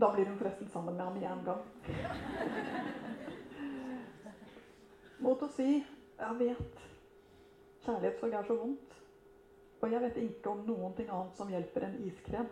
[0.00, 2.96] Da blir hun forresten sammen med ham én gang.
[5.20, 6.82] Mot å si jeg vet.
[7.84, 8.96] Kjærlighetssorg er så vondt.
[9.80, 12.48] Og jeg vet ikke om noen ting annet som hjelper enn iskrem.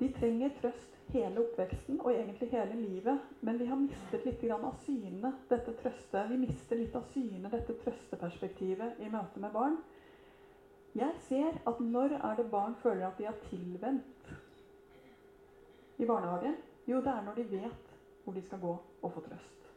[0.00, 3.28] De trenger trøst hele oppveksten og egentlig hele livet.
[3.44, 6.24] Men vi har mistet litt av syne dette trøste.
[6.30, 9.78] Vi mister litt av syne dette trøsteperspektivet i møte med barn.
[10.94, 14.30] Jeg ser at når er det barn føler at de har tilvendt
[15.98, 16.56] i barnehagen?
[16.86, 17.93] Jo, det er når de vet
[18.24, 19.70] hvor de skal gå og få trøst.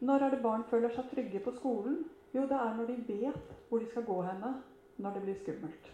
[0.00, 2.04] Når er det barn føler seg trygge på skolen?
[2.34, 4.52] Jo, det er når de vet hvor de skal gå henne
[4.98, 5.88] når det blir skummelt.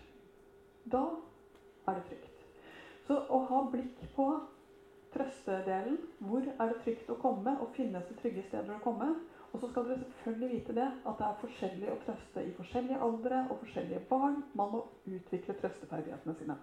[0.84, 1.04] Da
[1.88, 2.42] er det trygt.
[3.04, 4.26] Så å ha blikk på
[5.14, 9.10] trøstedelen, hvor er det trygt å komme, og finnes det trygge steder å komme.
[9.52, 13.00] Og så skal dere selvfølgelig vite det, at det er forskjellig å trøste i forskjellige
[13.06, 14.40] aldre og forskjellige barn.
[14.58, 16.56] Man må utvikle trøsteferdighetene sine.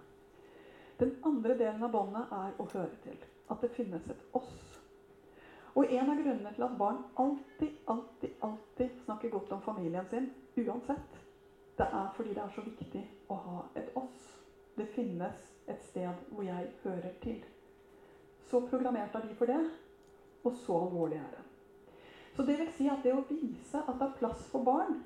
[1.00, 3.16] Den andre delen av båndet er å høre til.
[3.50, 4.71] At det finnes et oss
[5.72, 10.28] og en av grunnene til at barn alltid, alltid, alltid snakker godt om familien sin,
[10.60, 11.20] uansett,
[11.78, 13.02] det er fordi det er så viktig
[13.32, 14.26] å ha et oss.
[14.76, 17.40] Det finnes et sted hvor jeg hører til.
[18.48, 19.60] Så programmert er de for det,
[20.44, 21.42] og så alvorlig er det.
[22.36, 25.00] Så det vil si at det å vise at det er plass for barn,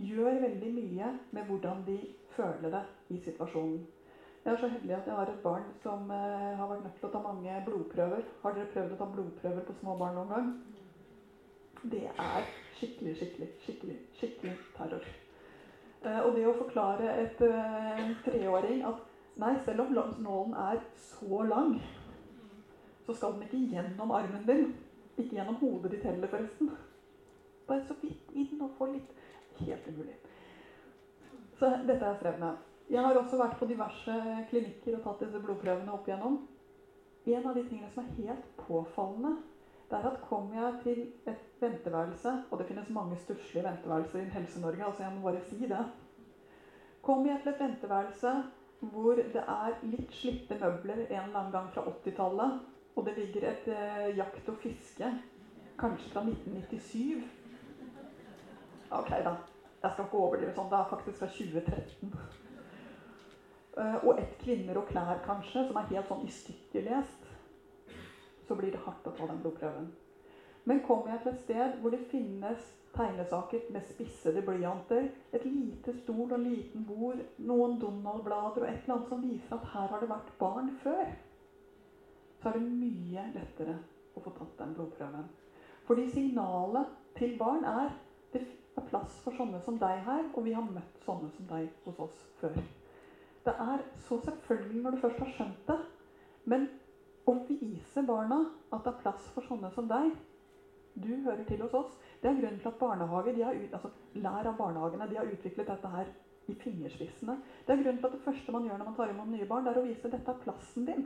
[0.00, 1.98] gjør veldig mye med hvordan de
[2.34, 2.84] føler det
[3.14, 3.82] i situasjonen.
[4.44, 7.08] Jeg er så heldig at jeg har et barn som uh, har vært nødt til
[7.08, 8.26] å ta mange blodprøver.
[8.42, 10.50] Har dere prøvd å ta blodprøver på små barn noen gang?
[11.94, 15.06] Det er skikkelig, skikkelig, skikkelig, skikkelig terror.
[16.04, 19.00] Uh, og det å forklare et, uh, en treåring at
[19.40, 21.78] nei, selv om nålen er så lang,
[23.06, 24.74] så skal den ikke gjennom armen din.
[25.16, 26.74] Ikke gjennom hodet ditt heller, forresten.
[27.64, 29.20] Bare så vidt inn og få litt
[29.54, 30.16] Helt umulig.
[31.54, 32.73] Så dette er jeg med.
[32.92, 34.14] Jeg har også vært på diverse
[34.50, 36.42] klinikker og tatt disse blodprøvene opp igjennom.
[37.24, 39.38] En av de tingene som er helt påfallende,
[39.88, 44.32] det er at kommer jeg til et venteværelse Og det finnes mange stusslige venteværelser i
[44.34, 45.80] Helse-Norge, altså jeg må bare si det.
[47.02, 48.34] Kommer jeg til et venteværelse
[48.92, 52.58] hvor det er litt slitte møbler en eller annen gang fra 80-tallet,
[52.96, 55.08] og det ligger et eh, jakt og fiske,
[55.80, 57.24] kanskje fra 1997
[58.94, 59.32] Ok, da.
[59.82, 60.68] Jeg skal ikke overdrive sånn.
[60.70, 62.43] Det er faktisk fra 2013.
[63.74, 67.26] Eh, og et kvinner og klær, kanskje, som er helt sånn i stykker lest,
[68.46, 69.88] så blir det hardt å ta den blodprøven.
[70.64, 75.92] Men kommer jeg til et sted hvor det finnes tegnesaker med spissede blyanter, et lite
[75.98, 79.90] stol og en liten bord, noen Donald-blader og et eller annet som viser at her
[79.90, 81.10] har det vært barn før,
[82.38, 83.74] så er det mye lettere
[84.14, 85.26] å få tatt den blodprøven.
[85.88, 87.90] Fordi signalet til barn er
[88.32, 88.44] det
[88.78, 92.00] er plass for sånne som deg her, og vi har møtt sånne som deg hos
[92.06, 92.56] oss før.
[93.44, 95.78] Det er så selvfølgelig når du først har skjønt det.
[96.48, 96.68] Men
[97.28, 98.40] å vise barna
[98.72, 100.12] at det er plass for sånne som deg
[100.94, 101.96] Du hører til hos oss.
[102.22, 105.90] Det er grunnen til at barnehager, har, altså, lær av barnehagene de har utviklet dette
[105.90, 106.10] her
[106.46, 107.34] i fingerspissene.
[107.66, 109.64] Det er grunnen til at det første man gjør når man tar imot nye barn,
[109.66, 111.02] det er å vise at dette er plassen din.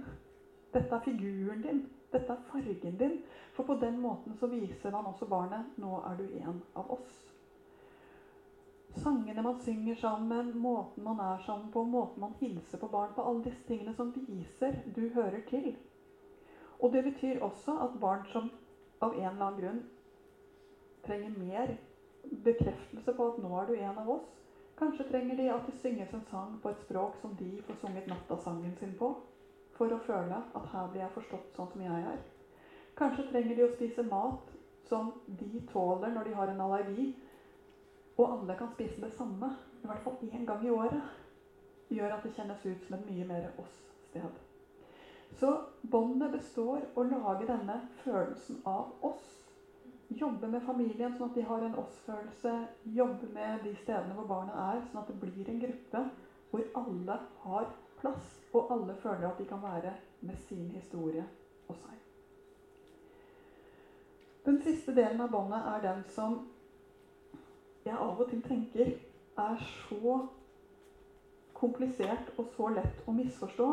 [0.74, 1.80] Dette er figuren din.
[2.12, 3.16] Dette er fargen din.
[3.56, 7.27] For på den måten så viser man også barnet nå er du en av oss.
[8.96, 13.22] Sangene man synger sammen, måten man er sammen på, måten man hilser på barn på,
[13.22, 15.74] alle disse tingene som viser du hører til.
[16.80, 18.48] Og det betyr også at barn som
[19.04, 19.82] av en eller annen grunn
[21.04, 21.74] trenger mer
[22.44, 24.26] bekreftelse på at nå er du en av oss,
[24.78, 28.08] kanskje trenger de at det synges en sang på et språk som de får sunget
[28.10, 29.12] nattasangen sin på,
[29.76, 32.22] for å føle at her blir jeg forstått sånn som jeg er.
[32.98, 34.54] Kanskje trenger de å spise mat
[34.88, 37.10] som de tåler når de har en allergi,
[38.18, 39.52] og alle kan spise det samme,
[39.82, 41.02] i hvert fall én gang i året,
[41.88, 44.40] gjør at det kjennes ut som et mye mer oss-sted.
[45.38, 45.52] Så
[45.82, 49.28] båndet består å lage denne følelsen av oss.
[50.08, 52.54] Jobbe med familien sånn at de har en oss-følelse.
[52.96, 56.04] Jobbe med de stedene hvor barna er, sånn at det blir en gruppe
[56.50, 59.92] hvor alle har plass, og alle føler at de kan være
[60.24, 61.26] med sin historie
[61.68, 61.98] og seg.
[64.48, 66.38] Den siste delen av båndet er den som
[67.88, 68.90] jeg av og til tenker
[69.38, 70.18] er så
[71.58, 73.68] komplisert og så lett å misforstå,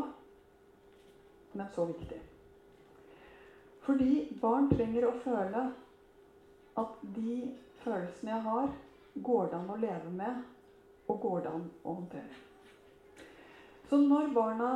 [1.56, 2.18] men så viktig.
[3.86, 5.62] Fordi barn trenger å føle
[6.82, 7.36] at de
[7.84, 8.74] følelsene jeg har,
[9.16, 10.42] går det an å leve med,
[11.06, 12.42] og går det an å håndtere.
[13.86, 14.70] Så når barna,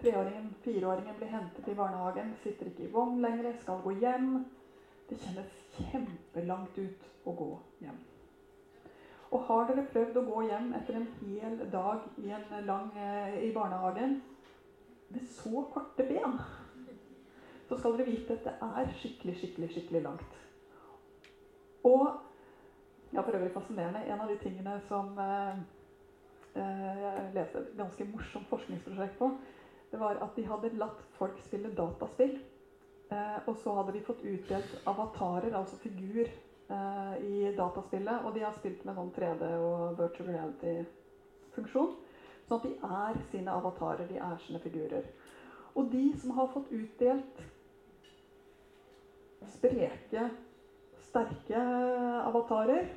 [0.00, 4.34] treåringen, fireåringen, blir hentet i barnehagen, sitter ikke i vogn lenger, skal gå hjem
[5.10, 7.50] Det kjennes kjempelangt ut å gå
[7.82, 7.96] hjem.
[9.30, 13.40] Og har dere prøvd å gå hjem etter en hel dag i, en lang, eh,
[13.46, 14.20] i barnehagen
[15.10, 16.38] med så korte ben,
[17.68, 20.38] så skal dere vite at det er skikkelig, skikkelig, skikkelig langt.
[21.86, 22.06] Og
[23.12, 24.04] ja, for øvrig fascinerende.
[24.06, 25.58] En av de tingene som eh,
[26.54, 29.32] eh, jeg leste et ganske morsomt forskningsprosjekt på,
[29.90, 32.38] det var at de hadde latt folk spille dataspill.
[33.10, 36.28] Eh, og så hadde de fått utdelt avatarer, altså figur,
[36.70, 38.24] uh, i dataspillet.
[38.24, 41.96] Og de har spilt med sånn 3D og virtual reality-funksjon.
[42.46, 45.08] Sånn at de er sine avatarer, de er sine figurer.
[45.74, 47.42] Og de som har fått utdelt
[49.56, 50.28] spreke,
[51.08, 51.60] sterke
[52.26, 52.90] avatarer,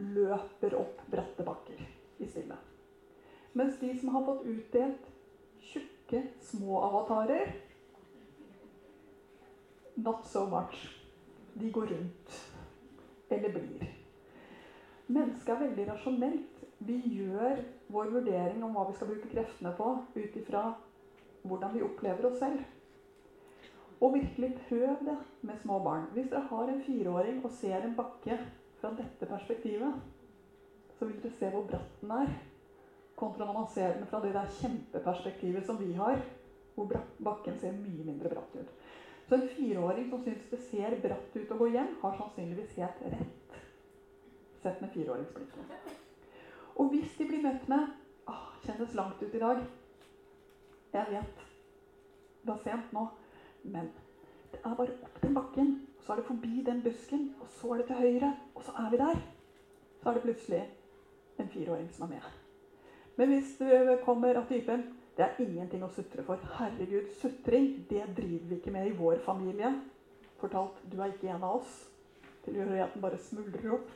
[0.00, 1.80] løper opp bratte bakker
[2.22, 2.70] i spillet.
[3.52, 5.08] Mens de som har fått utdelt
[5.72, 7.52] tjukke, små avatarer
[9.94, 10.98] Not so much
[11.54, 12.36] de går rundt.
[13.28, 13.88] Eller blir.
[15.06, 16.62] Mennesket er veldig rasjonelt.
[16.82, 17.60] Vi gjør
[17.92, 20.62] vår vurdering om hva vi skal bruke kreftene på, ut ifra
[21.42, 22.62] hvordan vi opplever oss selv.
[24.02, 26.08] Og virkelig prøv det med små barn.
[26.14, 28.38] Hvis dere har en fireåring og ser en bakke
[28.80, 30.00] fra dette perspektivet,
[30.98, 32.32] så vil dere se hvor bratt den er.
[33.16, 36.18] Kontra når man ser den fra det der kjempeperspektivet som vi har,
[36.74, 36.90] hvor
[37.22, 38.74] bakken ser mye mindre bratt ut.
[39.32, 42.98] Så en fireåring som syns det ser bratt ut å gå hjem, har sannsynligvis helt
[43.14, 43.54] rett.
[44.60, 45.94] Sett med fireåringsblikket.
[46.76, 47.86] Og hvis de blir møtt med
[48.28, 49.64] ah, 'Kjennes langt ut i dag'.
[50.92, 51.40] Jeg vet.
[52.44, 53.06] Det er sent nå.
[53.64, 53.88] Men
[54.52, 55.74] det er bare opp den bakken.
[55.96, 57.34] Og så er det forbi den busken.
[57.40, 58.36] Og så er det til høyre.
[58.54, 59.26] Og så er vi der.
[60.02, 60.62] Så er det plutselig
[61.38, 62.32] en fireåring som er med.
[63.16, 66.40] Men hvis du kommer av typen det er ingenting å sutre for.
[66.56, 69.74] Herregud, sutring, det driver vi ikke med i vår familie.
[70.40, 71.74] Fortalt, du er ikke en av oss.
[72.46, 73.90] Tilhørigheten bare smuldrer opp.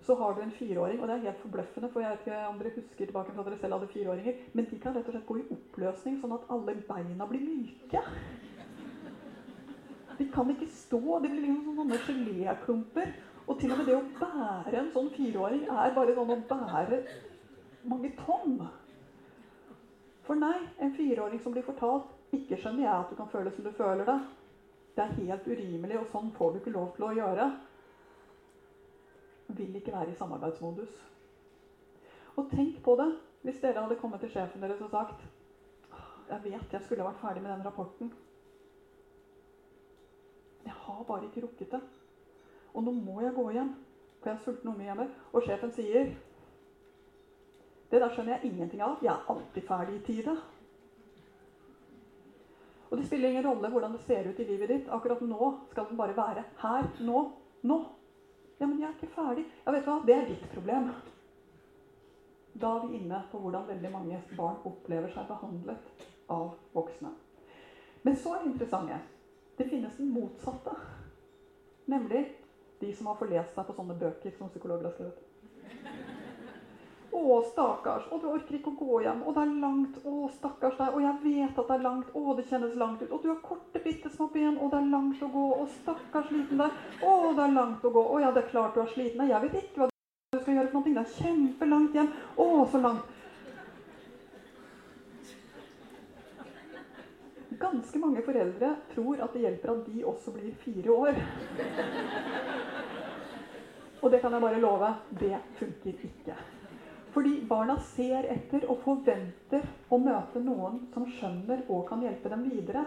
[0.00, 2.60] Så har du en fireåring, og det er helt forbløffende, for jeg vet ikke om
[2.60, 5.26] dere husker tilbake til at dere selv hadde fireåringer, men de kan rett og slett
[5.28, 8.00] gå i oppløsning sånn at alle beina blir myke.
[10.20, 11.00] De kan ikke stå.
[11.20, 13.12] De blir liksom sånne geléklumper.
[13.46, 17.00] Og til og med det å bære en sånn fireåring er bare sånn å bære
[17.88, 18.60] mange tonn.
[20.26, 23.64] For nei, en fireåring som blir fortalt 'Ikke skjønner jeg at du kan føle som
[23.64, 24.20] du føler det'.
[24.96, 27.46] Det er helt urimelig, og sånn får du ikke lov til å gjøre.
[29.48, 30.92] Vil ikke være i samarbeidsmodus.
[32.36, 33.10] Og tenk på det
[33.42, 35.26] hvis dere hadde kommet til sjefen deres og sagt
[36.28, 38.12] 'Jeg vet jeg skulle vært ferdig med den rapporten',
[40.64, 41.80] Jeg har bare ikke rukket det.
[42.74, 43.70] Og nå må jeg gå hjem,
[44.20, 45.08] for jeg er sulten unge hjemme.
[45.32, 46.06] Og sjefen sier
[47.90, 48.98] Det der skjønner jeg ingenting av.
[49.02, 50.34] Jeg er alltid ferdig i tide.
[52.90, 54.90] Og det spiller ingen rolle hvordan det ser ut i livet ditt.
[54.90, 56.90] Akkurat nå skal den bare være her.
[57.06, 57.24] Nå.
[57.62, 57.78] Nå.
[58.60, 59.46] Ja, men jeg er ikke ferdig.
[59.64, 60.02] Ja, vet du hva?
[60.06, 60.90] Det er ditt problem.
[62.60, 67.14] Da er vi inne på hvordan veldig mange barn opplever seg behandlet av voksne.
[68.02, 68.98] Men så er det interessante.
[69.58, 70.74] Det finnes den motsatte.
[71.90, 72.26] Nemlig
[72.80, 76.09] de som har forlest seg på sånne bøker som psykologer har skrevet.
[77.12, 78.04] Å, stakkars.
[78.14, 79.22] Og du orker ikke å gå hjem.
[79.26, 79.96] Og det er langt.
[80.06, 80.94] Å, stakkars deg.
[80.94, 82.10] Og jeg vet at det er langt.
[82.14, 83.10] Å, det kjennes langt ut.
[83.10, 84.58] Og du har korte, bitte små ben.
[84.58, 85.46] Og det er langt å gå.
[85.56, 86.76] Og stakkars liten deg.
[87.02, 88.04] Å, det er langt å gå.
[88.14, 89.26] Å ja, det er klart du er sliten.
[89.26, 90.94] Jeg vet ikke hva du skal gjøre for noe.
[90.94, 92.12] Det er kjempelangt hjem.
[92.36, 93.16] Å, så langt.
[97.60, 101.20] Ganske mange foreldre tror at det hjelper at de også blir fire år.
[104.00, 106.38] Og det kan jeg bare love, det funker ikke.
[107.10, 112.44] Fordi barna ser etter og forventer å møte noen som skjønner og kan hjelpe dem
[112.46, 112.84] videre.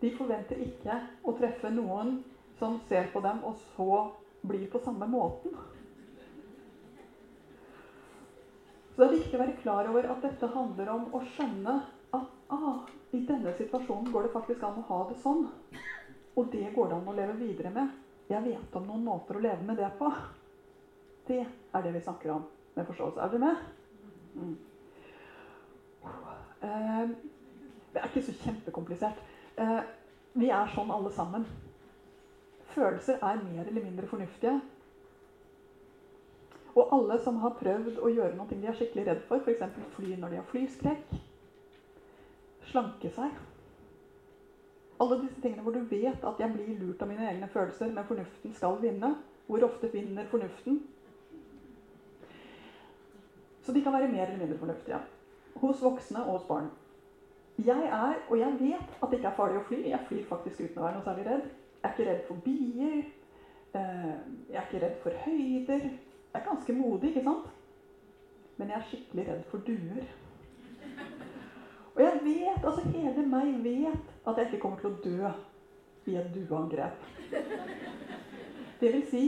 [0.00, 2.14] De forventer ikke å treffe noen
[2.60, 4.04] som ser på dem og så
[4.46, 5.56] blir på samme måten.
[8.94, 11.74] Så det er viktig å være klar over at dette handler om å skjønne
[12.16, 15.42] at ah, i denne situasjonen går det faktisk an å ha det sånn.
[16.36, 17.92] Og det går det an å leve videre med.
[18.30, 20.08] Jeg vet om noen måter å leve med det på.
[21.26, 21.42] Det
[21.74, 23.20] er det vi snakker om med forståelse.
[23.20, 23.56] Er dere med?
[24.34, 24.56] Mm.
[26.62, 27.08] Uh,
[27.92, 29.22] det er ikke så kjempekomplisert.
[29.58, 29.82] Uh,
[30.34, 31.46] vi er sånn alle sammen.
[32.74, 34.60] Følelser er mer eller mindre fornuftige.
[36.76, 39.78] Og alle som har prøvd å gjøre noe de er skikkelig redd for, f.eks.
[39.96, 41.14] fly når de har flyskrekk,
[42.66, 43.32] slanke seg
[45.00, 48.04] Alle disse tingene hvor du vet at jeg blir lurt av mine egne følelser, men
[48.08, 49.14] fornuften skal vinne.
[49.46, 50.82] Hvor ofte vinner fornuften?
[53.66, 54.98] Så de kan være mer eller mindre fornuftige.
[55.56, 56.68] Hos voksne og hos barn.
[57.58, 59.78] Jeg er, og jeg vet at det ikke er farlig å fly.
[59.90, 61.48] Jeg flyr faktisk uten å være noe særlig redd.
[61.80, 63.00] Jeg er ikke redd for bier.
[63.80, 64.12] Eh,
[64.52, 65.88] jeg er ikke redd for høyder.
[65.88, 67.50] Jeg er ganske modig, ikke sant?
[68.56, 70.14] Men jeg er skikkelig redd for duer.
[71.96, 75.30] Og jeg vet, altså hele meg vet at jeg ikke kommer til å dø
[76.12, 77.06] i et dueangrep.
[78.80, 79.22] Det vil si,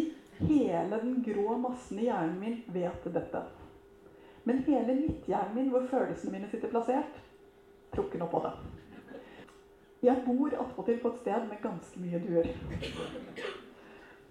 [0.44, 3.40] hele den grå massen i hjernen min vet dette.
[4.48, 7.20] Men hele midtjernen min, hvor følelsene mine sitter plassert,
[7.98, 8.52] ikke noe på det.
[10.06, 12.48] Jeg bor attpåtil på et sted med ganske mye duer.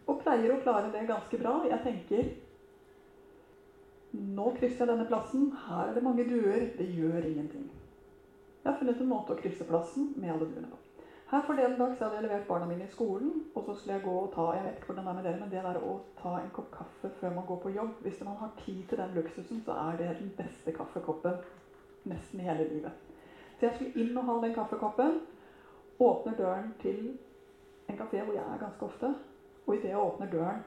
[0.08, 1.58] Og pleier å klare det ganske bra.
[1.68, 2.30] Jeg tenker
[4.18, 5.50] nå krysser jeg denne plassen.
[5.68, 6.70] Her er det mange duer.
[6.80, 7.68] Det gjør ingenting.
[8.64, 10.80] Jeg har funnet en måte å krysse plassen med alle duene på.
[11.28, 14.04] Her Forleden dag så hadde jeg levert barna mine i skolen, og så skulle jeg
[14.04, 15.96] gå og ta jeg vet ikke hvordan det er med dere, men det der å
[16.22, 19.18] ta en kopp kaffe før man går på jobb Hvis man har tid til den
[19.18, 21.36] luksusen, så er det den beste kaffekoppen
[22.08, 22.96] nesten i hele livet.
[23.60, 25.20] Så jeg skulle inn og ha den kaffekoppen.
[26.00, 27.04] Åpner døren til
[27.90, 29.12] en kafé hvor jeg er ganske ofte.
[29.66, 30.64] Og idet jeg åpner døren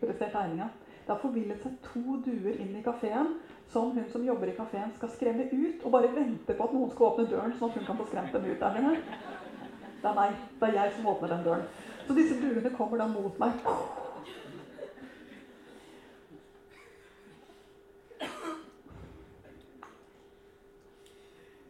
[0.00, 0.68] Dere ser tegninga.
[1.06, 3.32] Det har forvillet seg to duer inn i kafeen
[3.72, 5.84] som hun som jobber i kafeen, skal skremme ut.
[5.84, 8.32] Og bare vente på at noen skal åpne døren, sånn at hun kan få skremt
[8.32, 8.62] dem ut.
[8.62, 8.96] Er det,
[10.02, 10.42] det er meg.
[10.60, 11.64] Det er jeg som åpner den døren.
[12.06, 13.64] Så disse duene kommer da mot meg.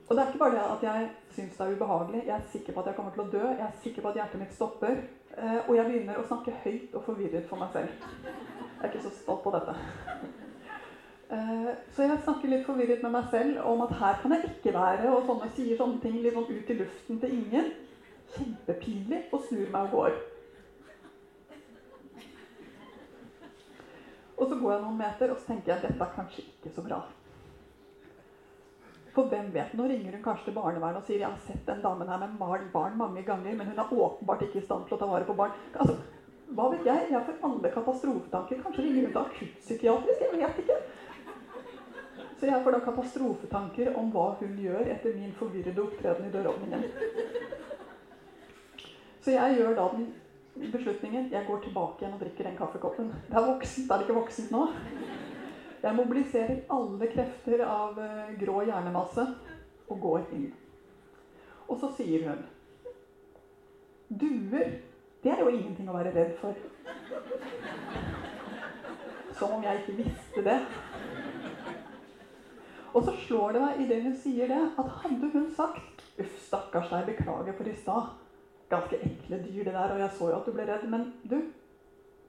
[0.08, 2.22] Og det er ikke bare det at jeg syns det er ubehagelig.
[2.26, 3.44] Jeg er sikker på at jeg kommer til å dø.
[3.44, 5.00] Jeg er sikker på at hjertet mitt stopper.
[5.36, 8.10] Eh, og jeg begynner å snakke høyt og forvirret for meg selv.
[8.24, 10.46] Jeg er ikke så stolt på dette.
[11.28, 14.72] Eh, så jeg snakker litt forvirret med meg selv om at her kan jeg ikke
[14.78, 15.10] være.
[15.12, 17.70] Og sånne, sier sånne ting litt sånn ut i luften til ingen.
[18.36, 19.22] Kjempepinlig.
[19.32, 20.18] Og snur meg og går.
[24.38, 26.70] Og så går jeg noen meter, og så tenker jeg at dette er kanskje ikke
[26.76, 27.00] så bra.
[29.16, 31.80] For hvem vet, Nå ringer hun kanskje til barnevernet og sier jeg har sett den
[31.82, 35.00] damen her med barn mange ganger, men hun er åpenbart ikke i stand til å
[35.00, 35.56] ta vare på barn.
[35.74, 35.96] Altså,
[36.54, 37.08] Hva vet jeg?
[37.10, 38.62] Jeg får alle katastrofetanker.
[38.62, 40.22] Kanskje ringer hun til akuttpsykiatrisk?
[40.22, 40.78] Jeg vet ikke.
[42.38, 46.84] Så jeg får da katastrofetanker om hva hun gjør etter min forvirrede opptreden i døråpningen.
[49.24, 50.06] Så jeg gjør da den
[50.72, 51.32] beslutningen.
[51.32, 53.10] Jeg går tilbake igjen og drikker den kaffekoppen.
[53.26, 54.68] Det er voksent, er det ikke voksent nå?
[55.82, 59.26] Jeg mobiliserer alle krefter av uh, grå hjernemasse
[59.88, 60.48] og går inn.
[61.68, 62.46] Og så sier hun
[64.08, 64.78] Duer,
[65.22, 66.56] det er jo ingenting å være redd for.
[69.36, 70.56] Som om jeg ikke visste det.
[72.98, 76.88] Og så slår det meg idet hun sier det, at hadde hun sagt 'Uff, stakkars
[76.90, 78.08] deg, beklager for i stad',
[78.70, 80.88] ganske ekle dyr, det der, og jeg så jo at du ble redd.
[80.90, 81.36] Men du,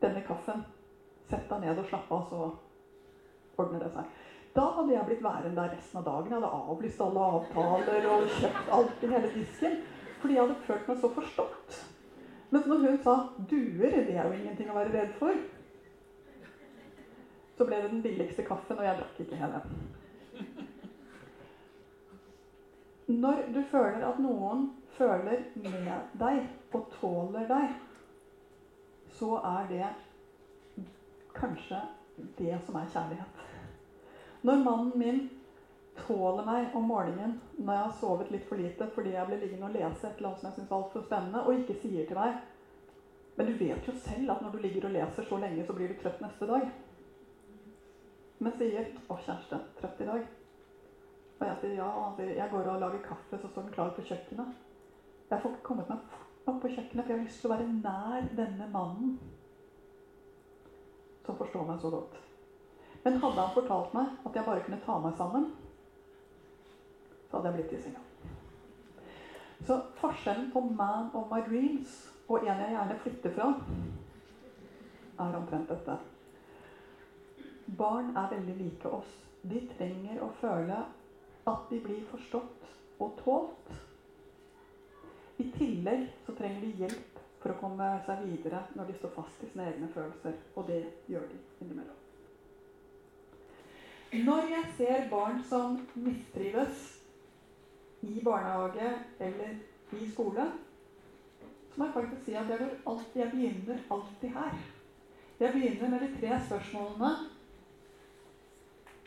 [0.01, 0.65] denne kaffen
[1.29, 4.05] Sett deg ned og slapp av, så ordner det seg.
[4.55, 6.31] Da hadde jeg blitt værende der resten av dagen.
[6.31, 9.75] Jeg hadde avlyst alle avtaler og kjøpt alt i hele disken.
[10.21, 11.77] Fordi jeg hadde følt meg så forstått.
[12.49, 15.37] Mens når hun sa 'duer', det er jo ingenting å være redd for,
[17.57, 19.61] så ble det den billigste kaffen, og jeg drakk ikke hele.
[23.09, 24.67] Når du føler at noen
[24.97, 27.71] føler med deg og tåler deg,
[29.17, 29.87] så er det
[31.33, 31.79] kanskje
[32.37, 33.41] det som er kjærlighet.
[34.45, 35.23] Når mannen min
[35.99, 39.67] tåler meg om morgenen når jeg har sovet litt for lite fordi jeg blir liggende
[39.67, 42.19] og lese et eller annet som jeg syns er altfor spennende, og ikke sier til
[42.19, 42.37] meg
[43.39, 45.87] Men du vet jo selv at når du ligger og leser så lenge, så blir
[45.87, 46.65] du trøtt neste dag.
[48.39, 50.27] Men sier 'Å, kjæreste, trøtt i dag'.
[51.39, 51.87] Og jeg sier ja.
[51.87, 54.55] Og han sier 'Jeg går og lager kaffe, så står den klar på kjøkkenet'.
[55.29, 57.53] Jeg får ikke kommet meg fort opp på kjøkkenet, for jeg har lyst til å
[57.53, 59.19] være nær denne mannen
[61.25, 62.15] som forstår meg så godt.
[63.03, 65.51] Men hadde han fortalt meg at jeg bare kunne ta meg sammen,
[67.29, 68.01] så hadde jeg blitt i senga.
[69.67, 73.53] Så forskjellen på 'man of my dreams' og en jeg gjerne flytter fra,
[75.19, 75.97] er omtrent dette.
[77.77, 79.11] Barn er veldig like oss.
[79.41, 80.79] De trenger å føle
[81.49, 82.67] at de blir forstått
[82.99, 83.71] og tålt.
[85.39, 89.43] I tillegg så trenger de hjelp for å komme seg videre når de står fast
[89.43, 90.35] i sine egne følelser.
[90.55, 91.95] Og det gjør de innimellom.
[94.25, 96.87] Når jeg ser barn som mistrives
[98.01, 98.89] i barnehage
[99.21, 99.59] eller
[99.93, 100.47] i skole,
[101.69, 104.55] så må jeg faktisk si at jeg, alltid, jeg begynner alltid her.
[105.39, 107.11] Jeg begynner med de tre spørsmålene.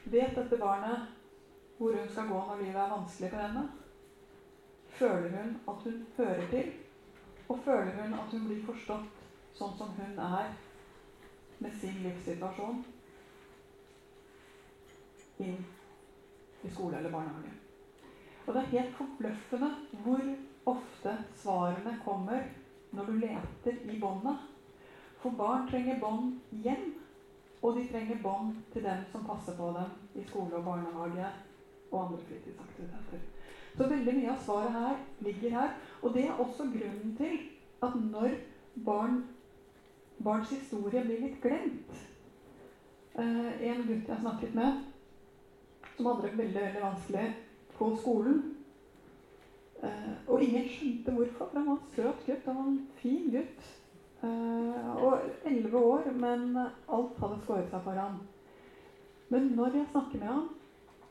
[0.04, 1.10] Vet dette barnet
[1.78, 3.62] hvor hun skal gå når livet er vanskelig for henne?
[4.98, 6.72] Føler hun at hun hører til?
[7.48, 9.22] Og føler hun at hun blir forstått
[9.56, 10.50] sånn som hun er
[11.62, 12.80] med sin livssituasjon
[15.42, 15.60] inn
[16.62, 17.52] i skole eller barnehage.
[18.46, 19.70] Og det er helt forbløffende
[20.04, 20.24] hvor
[20.72, 22.48] ofte svarene kommer
[22.92, 24.38] når du leter i båndet.
[25.22, 26.34] For barn trenger bånd
[26.64, 26.92] hjem,
[27.62, 31.28] og de trenger bånd til dem som passer på dem i skole og barnehage
[31.92, 33.18] og andre fritidsaktiviteter.
[33.76, 35.76] Så veldig mye av svaret her ligger her.
[36.02, 37.38] Og det er også grunnen til
[37.82, 38.34] at når
[38.84, 39.22] barn,
[40.24, 41.94] barns historie blir litt glemt
[43.14, 44.82] eh, En gutt jeg snakket med,
[45.96, 47.24] som hadde det veldig, veldig vanskelig
[47.78, 48.42] på skolen
[49.82, 52.46] eh, Og ingen skjønte hvorfor, for han var en søt gutt.
[52.46, 53.72] Han var en fin gutt.
[54.22, 58.20] Eh, og elleve år, men alt hadde skåret seg for ham.
[59.34, 60.48] Men når jeg snakker med ham,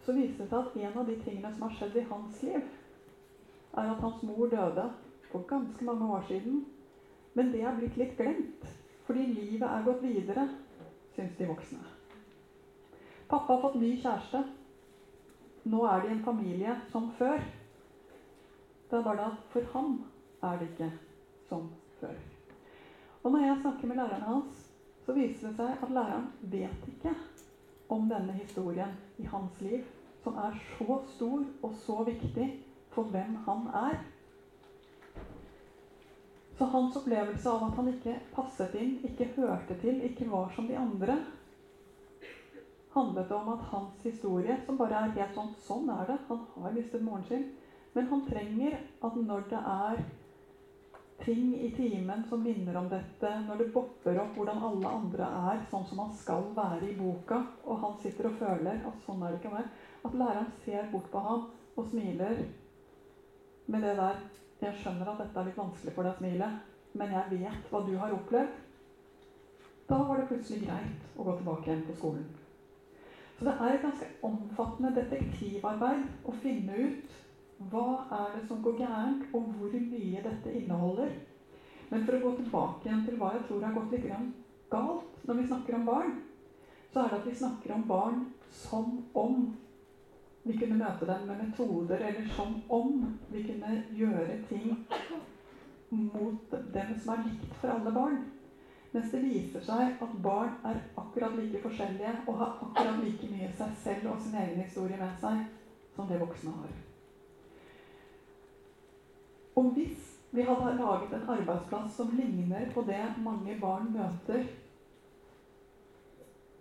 [0.05, 2.69] så viser det seg at en av de tingene som har skjedd i hans liv,
[3.77, 4.87] er at hans mor døde
[5.31, 6.65] for ganske mange år siden.
[7.33, 8.65] Men det er blitt litt glemt,
[9.07, 10.47] fordi livet er gått videre,
[11.15, 11.83] syns de voksne.
[13.31, 14.43] Pappa har fått ny kjæreste.
[15.71, 17.43] Nå er de en familie som før.
[18.89, 19.97] Det er bare at for ham
[20.43, 20.91] er det ikke
[21.47, 22.30] som før.
[23.23, 24.61] Og når jeg snakker med læreren hans,
[25.05, 27.13] så viser det seg at læreren vet ikke
[27.91, 29.83] om denne historien i hans liv,
[30.23, 32.47] som er så stor og så viktig
[32.93, 33.99] for hvem han er.
[36.57, 40.67] Så hans opplevelse av at han ikke passet inn, ikke hørte til, ikke var som
[40.69, 41.17] de andre,
[42.93, 46.17] handlet om at hans historie, som bare er helt sånn Sånn er det.
[46.27, 47.45] Han har mistet moren sin.
[47.95, 50.03] Men han trenger at når det er
[51.21, 55.61] ting i timen som minner om dette, når det bopper opp hvordan alle andre er
[55.69, 59.33] sånn som han skal være i boka, og han sitter og føler at sånn er
[59.35, 59.69] det ikke mer,
[60.05, 61.45] at læreren ser bort på ham
[61.75, 62.41] og smiler
[63.67, 64.17] med det der
[64.61, 66.51] 'Jeg skjønner at dette er litt vanskelig for deg å smile,
[66.93, 68.59] men jeg vet hva du har opplevd.'
[69.89, 72.27] Da var det plutselig greit å gå tilbake igjen på skolen.
[73.35, 77.20] Så det er et ganske omfattende detektivarbeid å finne ut
[77.69, 81.13] hva er det som går gærent, og hvor mye dette inneholder?
[81.91, 84.07] Men for å gå tilbake igjen til hva jeg tror har gått litt
[84.71, 86.13] galt når vi snakker om barn,
[86.93, 88.21] så er det at vi snakker om barn
[88.51, 89.41] som om
[90.43, 94.71] vi kunne møte dem med metoder, eller som om vi kunne gjøre ting
[95.91, 98.21] mot dem som er likt for alle barn.
[98.91, 103.51] Mens det viser seg at barn er akkurat like forskjellige og har akkurat like mye
[103.59, 105.45] seg selv og sin egen historie med seg
[105.95, 106.73] som det voksne har.
[109.55, 114.43] Og hvis vi hadde laget en arbeidsplass som ligner på det mange barn møter,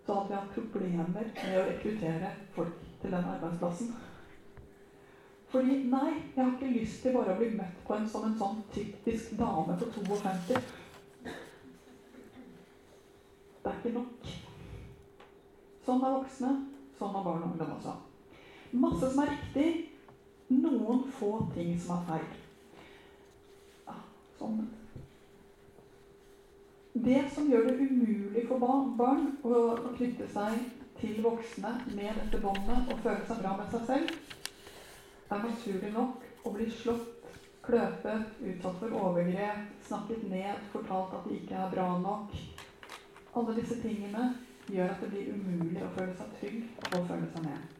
[0.05, 3.93] så hadde vi hatt problemer med å rekruttere folk til den arbeidsplassen.
[5.51, 8.37] Fordi nei, jeg har ikke lyst til bare å bli møtt på en som en
[8.39, 10.59] sånn typisk dame på 52.
[13.61, 14.29] Det er ikke nok.
[15.85, 16.53] Sånn er voksne.
[16.99, 17.97] Sånn er barn og ungdom også.
[18.79, 19.67] Masse som er riktig.
[20.51, 22.40] Noen få ting som er feil.
[24.41, 24.61] Sånn.
[26.93, 28.61] Det som gjør det umulig for
[28.97, 29.59] barn å
[29.95, 30.63] knytte seg
[30.97, 34.15] til voksne med dette båndet og føle seg bra med seg selv,
[35.31, 37.29] er naturlig nok å bli slått,
[37.61, 42.33] kløpet, utsatt for overgrep, snakket ned, fortalt at de ikke er bra nok.
[43.37, 44.31] Alle disse tingene
[44.71, 47.77] gjør at det blir umulig å føle seg trygg og føle seg med.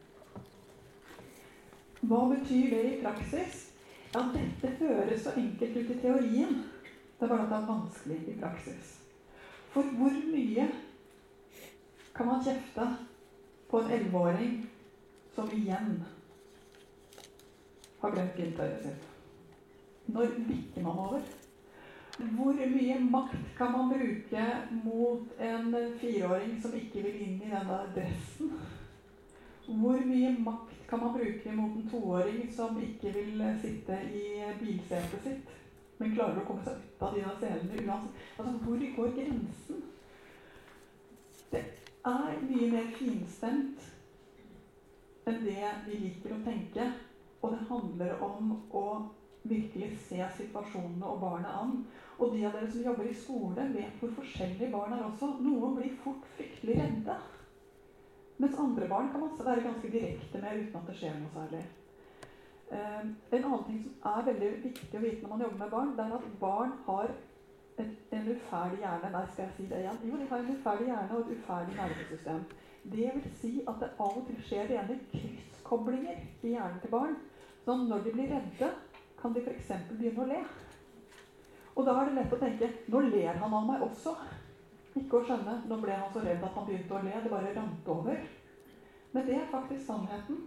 [2.06, 3.71] Hva betyr det i praksis?
[4.14, 6.58] Ja, dette høres så enkelt ut i teorien.
[7.20, 8.90] Det er bare at det er vanskelig i praksis.
[9.72, 10.66] For hvor mye
[12.16, 12.88] kan man kjefte
[13.72, 14.58] på en elleveåring
[15.36, 16.02] som igjen
[18.02, 19.08] har glemt gymtøyet sitt?
[20.12, 21.24] Når bikker man over?
[22.36, 24.44] Hvor mye makt kan man bruke
[24.84, 25.72] mot en
[26.02, 28.52] fireåring som ikke vil inn i denne dressen?
[29.70, 34.28] Hvor mye makt kan man bruke mot en toåring som ikke vil sitte i
[34.60, 35.58] bilsetet sitt?
[36.02, 38.28] men klarer å komme seg ut av de selene uansett.
[38.42, 39.82] Altså, hvor går grensen?
[41.52, 41.64] Det
[42.10, 43.90] er mye mer finstemt
[45.30, 46.88] enn det vi liker å tenke.
[47.42, 48.86] Og det handler om å
[49.50, 51.76] virkelig se situasjonene og barnet an.
[52.20, 55.36] Og de av dere som jobber i skole, vet hvor forskjellige barn er også.
[55.42, 57.18] Noen blir fort fryktelig redde.
[58.42, 61.62] Mens andre barn kan også være ganske direkte med uten at det skjer noe særlig.
[62.72, 63.02] Eh,
[63.38, 66.06] en annen ting som er veldig viktig å vite når man jobber med barn, det
[66.06, 67.14] er at barn har
[68.18, 69.12] en uferdig hjerne.
[69.14, 70.02] Nei, skal jeg si det igjen?
[70.08, 72.44] Jo, de har en uferdig hjerne og et uferdig nervesystem.
[72.96, 77.18] Det vil si at det av og til skjer rene krysskoblinger i hjernen til barn.
[77.66, 78.72] Så når de blir redde,
[79.22, 79.74] kan de f.eks.
[79.92, 80.42] begynne å le.
[81.76, 84.16] Og da er det lett å tenke nå ler han av meg også.
[85.00, 87.14] Ikke å skjønne nå ble han så redd at han begynte å le.
[87.24, 88.24] Det bare rant over.
[89.12, 90.42] Men det er faktisk sannheten.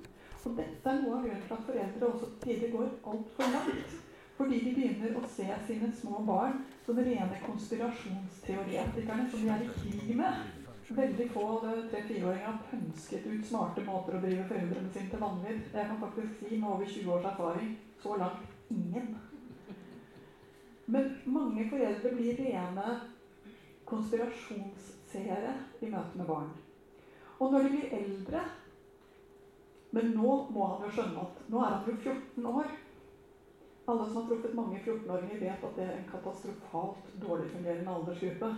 [0.45, 3.95] Og dette er noe av grunnen til at foreldre også tidlig går altfor langt.
[4.35, 9.71] Fordi de begynner å se sine små barn som rene konspirasjonsteoretikerne som de er i
[9.79, 10.61] krig med.
[10.95, 15.63] Veldig få tre-fireåringer har pønsket ut smarte måter å drive foreldrene sine til vanvidd.
[15.73, 17.71] Jeg kan faktisk si med over 20 års erfaring
[18.03, 19.15] så langt ingen.
[20.87, 22.99] Men mange foreldre blir rene
[23.89, 26.53] konspirasjonsseere i møte med barn.
[27.41, 28.45] Og når de blir eldre,
[29.95, 32.73] men nå må han jo skjønne at nå er han jo 14 år.
[33.85, 38.51] Alle som har truffet mange 14-åringer, vet at det er en katastrofalt dårlig fungerende aldersgruppe.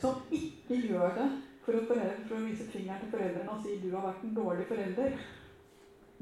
[0.00, 1.28] Som ikke gjør det
[1.62, 4.66] for foreldre, for å vise fingeren til foreldrene og si 'du har vært en dårlig
[4.66, 5.14] forelder'.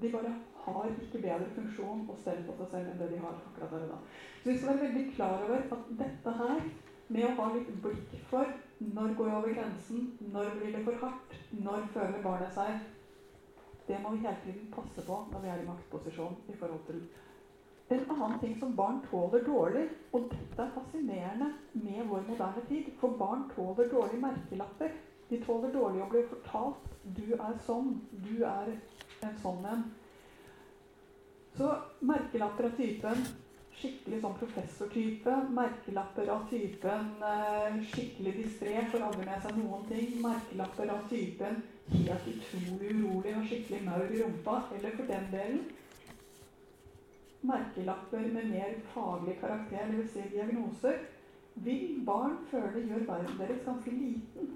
[0.01, 0.35] De bare
[0.65, 3.86] har ikke bedre funksjon og stell på seg selv enn det de har akkurat der
[3.86, 3.98] og da.
[4.43, 6.62] Så vi skal være veldig klar over at dette her,
[7.11, 8.47] med å ha litt blikk for
[8.81, 12.78] når går jeg over grensen, når blir det for hardt, når føler barnet seg
[13.91, 17.03] det må vi hele tiden passe på når vi er i maktposisjon i forhold til
[17.91, 19.81] en annen ting som barn tåler dårlig,
[20.15, 24.93] og dette er fascinerende med vår moderne tid, for barn tåler dårlig merkelapper.
[25.27, 28.70] De tåler dårlig å bli fortalt 'du er sånn', 'du er
[29.27, 29.82] en sånn en'.
[31.59, 33.27] Så merkelapper av typen
[33.81, 40.16] skikkelig sånn professortype, merkelapper av typen eh, skikkelig distré, får aldri med seg noen ting,
[40.24, 45.62] merkelapper av typen helt utrolig urolig og skikkelig maur i rumpa, eller for den delen
[47.43, 50.12] merkelapper med mer faglig karakter, dvs.
[50.12, 50.98] Si diagnoser,
[51.55, 54.51] vil barn føle gjør verden deres ganske liten.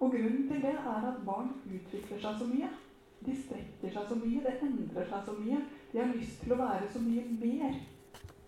[0.00, 2.70] Og grunnen til det er at barn utvikler seg så mye.
[3.26, 5.60] De strekker seg så mye, det endrer seg så mye.
[5.92, 7.78] De har lyst til å være så mye mer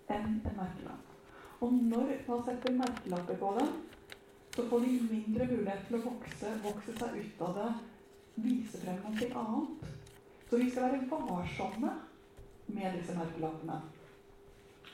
[0.08, 1.14] enn en merkelapp.
[1.60, 3.70] Og når man setter merkelapper på dem,
[4.54, 7.70] så får de mindre mulighet til å vokse, vokse seg ut av det
[8.44, 9.90] vise frem noe annet.
[10.48, 11.92] Så vi skal være varsomme
[12.66, 13.80] med disse merkelappene.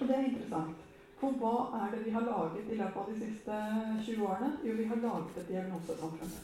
[0.00, 0.82] Og det er interessant.
[1.20, 3.58] For hva er det vi har laget i løpet av de siste
[4.06, 4.50] 20 årene?
[4.66, 6.34] Jo, vi har laget et diagnosesamfunn.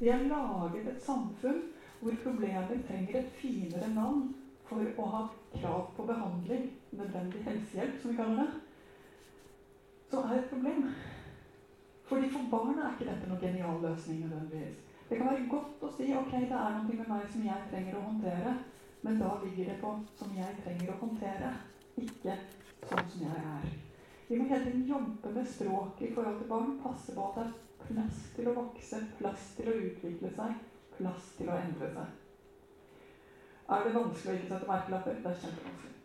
[0.00, 1.64] Vi har laget et samfunn
[2.00, 4.30] hvor problemer trenger et finere navn
[4.68, 5.24] for å ha
[5.58, 8.50] krav på behandling, nødvendig helsehjelp, som vi kaller det,
[10.10, 10.86] så er det et problem.
[12.10, 14.78] Fordi For barna er ikke dette noen genial løsning nødvendigvis.
[15.10, 17.98] Det kan være godt å si ok, det er noe med meg som jeg trenger
[17.98, 18.54] å håndtere,
[19.02, 21.52] men da ligger det på som jeg trenger å håndtere,
[21.98, 22.36] ikke
[22.88, 23.70] sånn som jeg er.
[24.28, 26.76] Vi må hele tiden jobbe med språket i forhold til barn.
[26.82, 27.54] Passe på at det er
[27.86, 30.60] plass til å vokse, plass til å utvikle seg,
[30.98, 32.12] plass til å endre seg.
[33.70, 35.18] Er det vanskelig å ikke sette merkelapper?
[35.22, 35.99] Det er kjempevanskelig.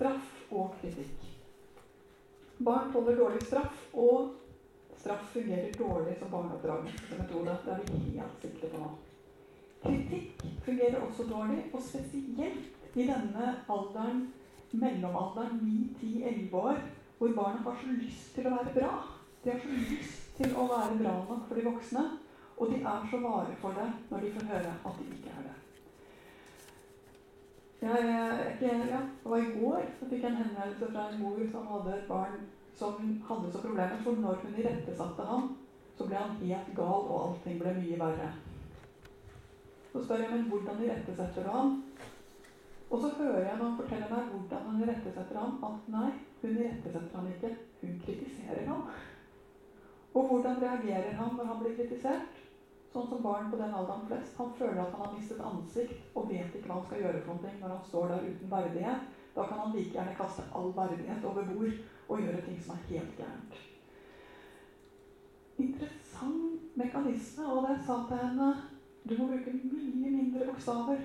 [0.00, 1.24] Straff og kritikk.
[2.64, 4.30] Barn tåler dårlig straff, og
[4.96, 7.56] straff fungerer dårlig som barneoppdragelsesmetode.
[7.66, 8.88] Det er vi helt sikre på nå.
[9.82, 14.24] Kritikk fungerer også dårlig, og spesielt i denne alderen,
[14.72, 16.82] mellomalderen 9-10-11 år,
[17.18, 18.96] hvor barna har så lyst til å være bra.
[19.44, 22.10] De har så lyst til å være bra nok for de voksne,
[22.56, 25.50] og de er så vare for det når de får høre at de ikke er
[25.50, 25.59] det.
[27.80, 31.68] Jeg, ja, det var I går så fikk jeg en henvendelse fra en mor som
[31.72, 32.40] hadde et barn
[32.76, 34.02] som hadde så problemer.
[34.04, 35.46] For når hun irettesatte ham,
[35.96, 38.28] så ble han helt gal, og allting ble mye verre.
[39.92, 41.72] Så spør jeg men hvordan irettesetter du ham?
[42.90, 46.10] Og så hører jeg når han forteller meg hvordan han irettesetter ham, at nei,
[46.42, 47.50] hun irettesetter ham ikke,
[47.80, 48.86] hun kritiserer ham.
[50.14, 52.40] Og hvordan reagerer han når han blir kritisert?
[52.90, 54.34] Sånn som barn på den alderen flest.
[54.40, 57.38] Han føler at han har mistet ansikt og vet ikke hva han skal gjøre for
[57.38, 59.04] noe når han står der uten verdighet.
[59.36, 61.76] Da kan han like gjerne kaste all verdighet over bord
[62.08, 63.60] og gjøre ting som er helt gærent.
[65.62, 67.46] Interessant mekanisme.
[67.46, 68.50] Og det jeg sa til henne
[69.06, 71.04] du må bruke mye mindre bokstaver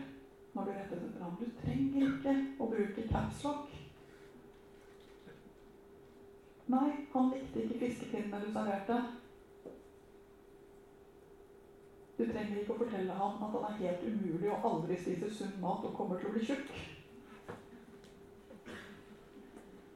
[0.55, 1.37] når du retter etter ham.
[1.39, 3.69] Du trenger ikke å bruke capslock.
[6.73, 8.97] Nei, han likte ikke fiskepinnene du serverte.
[12.17, 15.57] Du trenger ikke å fortelle ham at han er helt umulig og aldri spiser sunn
[15.63, 16.71] mat og kommer til å bli tjukk.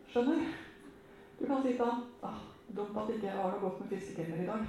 [0.09, 0.41] Skjønner?
[1.39, 4.41] Du kan si til ham ah, 'Dumt at ikke jeg har noe godt med fiskepinner
[4.43, 4.65] i dag'.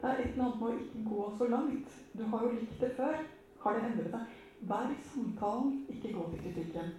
[0.00, 1.94] Det er et eller annet med å ikke gå så langt.
[2.18, 3.22] Du har jo likt det før.
[3.62, 4.34] Har det endret seg?
[4.70, 6.90] Vær i samtalen, ikke gå til kritikken.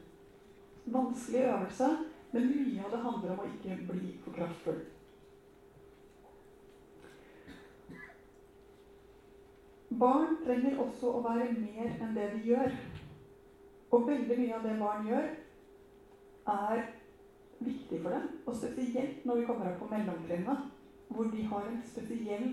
[0.86, 1.90] Vanskelig øvelse,
[2.32, 4.82] men mye av det handler om å ikke bli for kraftfull.
[9.90, 12.74] Barn trenger også å være mer enn det de gjør.
[13.90, 15.30] Og veldig mye av det barn gjør,
[16.50, 16.84] er
[17.66, 18.28] viktig for dem.
[18.46, 20.62] Og spesielt når vi kommer opp på mellomtrinnet,
[21.10, 22.46] hvor de har en spesiell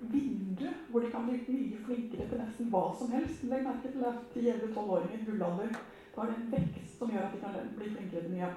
[0.00, 3.42] vindu hvor de kan bli mye flinkere til nesten hva som helst.
[3.44, 5.68] Legg merke til at 10-11-12-åringer, gullalder,
[6.14, 8.48] da har det en vekst som gjør at de kan bli flinkere til mye.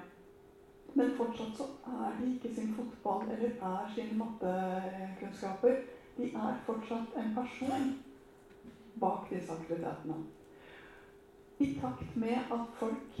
[0.96, 5.76] Men fortsatt så er de ikke sin fotball eller er sine mattekunnskaper.
[6.16, 7.88] De er fortsatt en person
[8.94, 10.18] bak disse aktivitetene.
[11.62, 13.18] I takt med at folk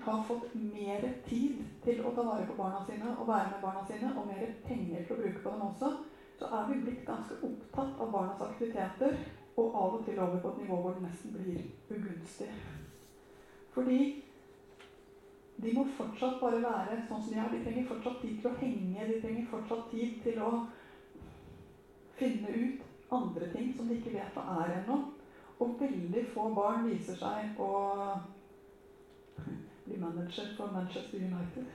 [0.00, 3.82] har fått mer tid til å ta vare på barna sine og være med barna
[3.84, 5.90] sine, og mer penger til å bruke på dem også,
[6.38, 9.16] så er vi blitt ganske opptatt av barnas aktiviteter,
[9.58, 11.58] og av og til over på et nivå hvor det nesten blir
[11.92, 12.48] ugunstig.
[13.74, 13.98] Fordi
[15.60, 17.50] de må fortsatt bare være sånn som de er.
[17.52, 20.54] De trenger fortsatt tid til å henge, de trenger fortsatt tid til å
[22.16, 24.98] finne ut andre ting som de ikke vet hva er ennå.
[25.60, 27.70] Og veldig få barn viser seg å
[29.84, 31.66] bli manager for Manchester United.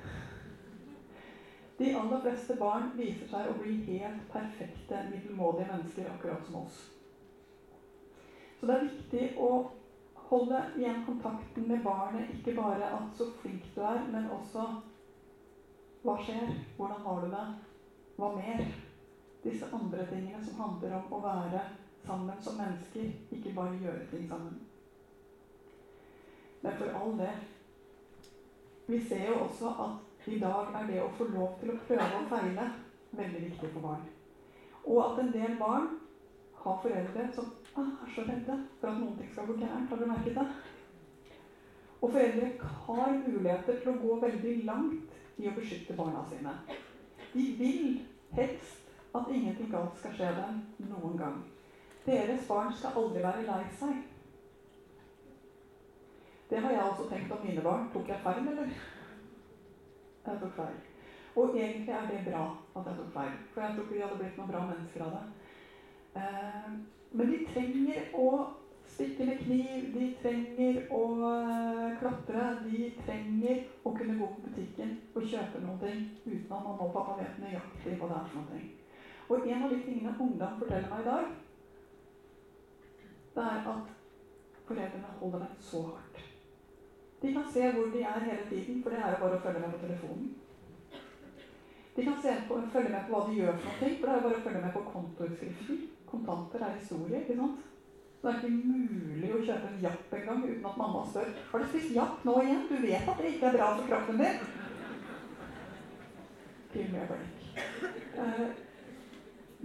[1.78, 6.86] De aller fleste barn viser seg å bli helt perfekte, middelmådige mennesker, akkurat som oss.
[8.56, 9.50] Så det er viktig å
[10.30, 12.30] holde igjen kontakten med barnet.
[12.32, 14.72] Ikke bare at 'så flink du er', men også
[16.04, 16.56] 'hva skjer'?
[16.78, 17.48] Hvordan har du det?
[18.18, 18.85] Hva mer?
[19.46, 21.66] Disse andre tingene som handler om å være
[22.06, 24.58] sammen som mennesker, ikke bare gjøre ting sammen.
[26.62, 27.44] Men for all del
[28.88, 32.20] Vi ser jo også at i dag er det å få lov til å prøve
[32.20, 32.66] og feile
[33.18, 34.04] veldig viktig for barn.
[34.86, 35.88] Og at en del barn
[36.62, 37.50] har foreldre som
[37.82, 39.90] er så redde for at noen ting skal gå gærent.
[39.90, 40.46] Har du merket det?
[42.02, 42.52] Og foreldre
[42.86, 46.54] har muligheter til å gå veldig langt i å beskytte barna sine.
[47.34, 48.00] De vil
[48.38, 48.85] helst
[49.20, 51.38] at ingenting galt skal skje dem noen gang.
[52.06, 54.04] Deres barn skal aldri være lei seg.
[56.50, 57.88] Det har jeg også tenkt om mine barn.
[57.94, 58.76] Tok jeg feil, eller?
[60.26, 60.76] Jeg tok feil.
[61.36, 62.44] Og egentlig er det bra
[62.76, 65.16] at jeg tok feil, for jeg tror ikke vi hadde blitt noen bra mennesker av
[65.16, 65.24] det.
[66.22, 66.70] Eh,
[67.12, 68.30] men de trenger å
[68.96, 74.96] stikke med kniv, de trenger å eh, klatre, de trenger å kunne gå på butikken
[75.16, 75.92] og kjøpe noe
[76.26, 78.66] uten at mamma og pappa vet nøyaktig hva det er for noe.
[79.30, 81.28] Og en av de tingene ungdom forteller meg i dag,
[83.36, 83.92] det er at
[84.66, 86.22] foreldrene holder meg så hardt.
[87.22, 89.62] De kan se hvor de er hele tiden, for det er jo bare å følge
[89.64, 90.28] med på telefonen.
[91.96, 94.26] De kan på, følge med på hva de gjør for noe, for det er jo
[94.26, 95.80] bare å følge med på kontoutskriften.
[96.10, 97.62] Kontanter er historie, ikke sant?
[98.20, 101.66] Det er ikke mulig å kjøpe en japp engang uten at mamma spør har du
[101.68, 102.66] spist japp nå igjen.
[102.68, 104.40] Du vet at det ikke er bra for kroppen din.
[106.74, 108.64] Til med blikk.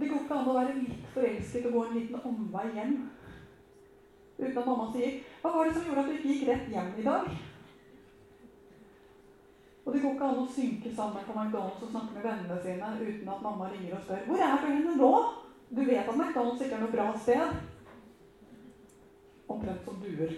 [0.01, 2.95] Det går ikke an å være litt forelsket og gå en liten omvei hjem
[4.41, 6.95] uten at mamma sier 'Hva var det som gjorde at du ikke gikk rett hjem
[6.97, 7.27] i dag?'
[9.85, 12.89] Og det går ikke an å synke sammen på McDonald's og snakke med vennene sine
[12.97, 15.29] uten at mamma ringer og spør 'Hvor er du henne nå?'
[15.69, 17.53] Du vet at McDonald's ikke er noe bra sted.
[19.47, 20.33] Omtrent som duer.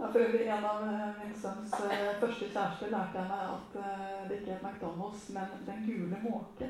[0.00, 4.36] Ja, for av eh, min sønns uh, første kjærester lærte jeg meg at uh, det
[4.36, 6.68] ikke er McDonald's, men Den gule måke.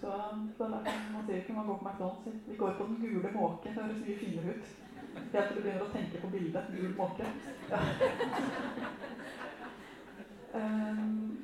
[0.00, 0.12] Så,
[0.58, 2.36] så man sier ikke man går på McDonald's.
[2.46, 3.64] Vi går på Den gule måke.
[3.64, 4.70] Det høres mye finere ut.
[5.32, 6.70] Helt til du begynner å tenke på bildet.
[6.76, 7.26] Gul måke.
[7.72, 7.82] Ja.
[10.60, 11.42] um,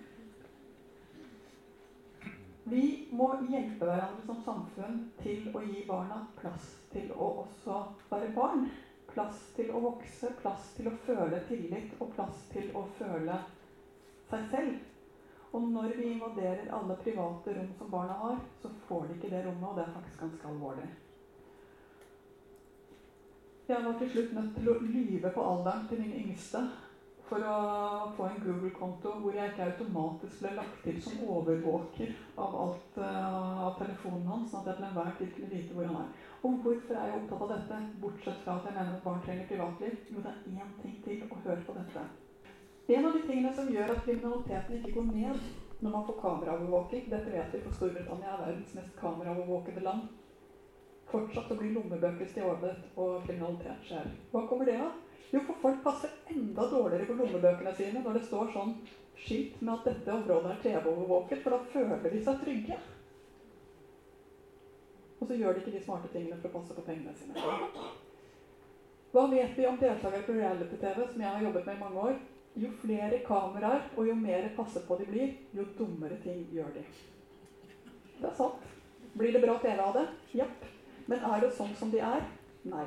[2.70, 7.82] vi må hjelpe hverandre som samfunn til å gi barna plass til å også
[8.14, 8.68] være barn
[9.14, 13.38] plass til å vokse, plass til å føle tillit og plass til å føle
[14.30, 14.80] seg selv.
[15.52, 19.42] Og når vi invaderer alle private rom som barna har, så får de ikke det
[19.46, 20.88] rommet, og det er faktisk ganske alvorlig.
[23.68, 26.64] Jeg var til slutt nødt til å lyve på alderen til min yngste
[27.32, 27.52] for å
[28.16, 32.12] få en Google-konto hvor jeg ikke automatisk ble lagt til som overvåker
[32.42, 35.88] av alt uh, av telefonen hans, sånn at jeg til enhver tid kunne vite hvor
[35.88, 36.21] han er.
[36.42, 39.46] Og hvorfor er jeg opptatt av dette, bortsett fra at jeg mener at barn trenger
[39.46, 39.94] privatliv?
[40.10, 42.02] Jo, det er én ting til å høre på dette.
[42.90, 45.38] En av de tingene som gjør at kriminaliteten ikke går ned
[45.82, 50.02] når man får kameraovervåking Dette vet vi, for Storbritannia er verdens mest kameraovervåkede land.
[51.12, 54.10] Fortsatt å bli lommebøker stjålet, og kriminalitet skjer.
[54.34, 54.98] Hva kommer det av?
[55.30, 58.74] Jo, for folk passer enda dårligere på lommebøkene sine når det står sånn
[59.18, 62.78] skilt med at dette området er TV-overvåket, for da føler de seg trygge.
[65.22, 67.38] Og så gjør de ikke de smarte tingene for å passe på pengene sine.
[69.14, 72.16] Hva vet vi om deltakere på reality-TV, som jeg har jobbet med i mange år?
[72.58, 76.82] Jo flere kameraer og jo mer passet på de blir, jo dummere ting gjør de.
[78.18, 78.66] Det er sant.
[79.14, 80.04] Blir det bra TV av det?
[80.42, 80.66] Japp.
[81.06, 82.26] Men er det sånn som de er?
[82.66, 82.86] Nei.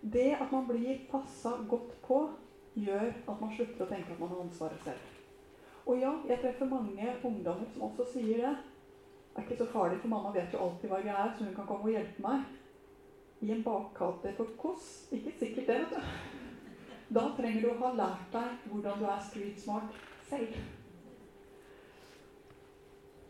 [0.00, 2.24] Det at man blir passa godt på,
[2.72, 5.12] gjør at man slutter å tenke at man har ansvaret selv.
[5.84, 8.56] Og ja, jeg treffer mange ungdommer som også sier det.
[9.32, 11.54] Det er ikke så farlig, for mamma vet jo alltid hva jeg er, så hun
[11.56, 12.44] kan komme og hjelpe meg.
[13.42, 14.90] I en bakgate for Koss.
[15.12, 16.42] Ikke sikkert det, vet du.
[17.12, 19.96] Da trenger du å ha lært deg hvordan du er street smart
[20.28, 20.54] selv.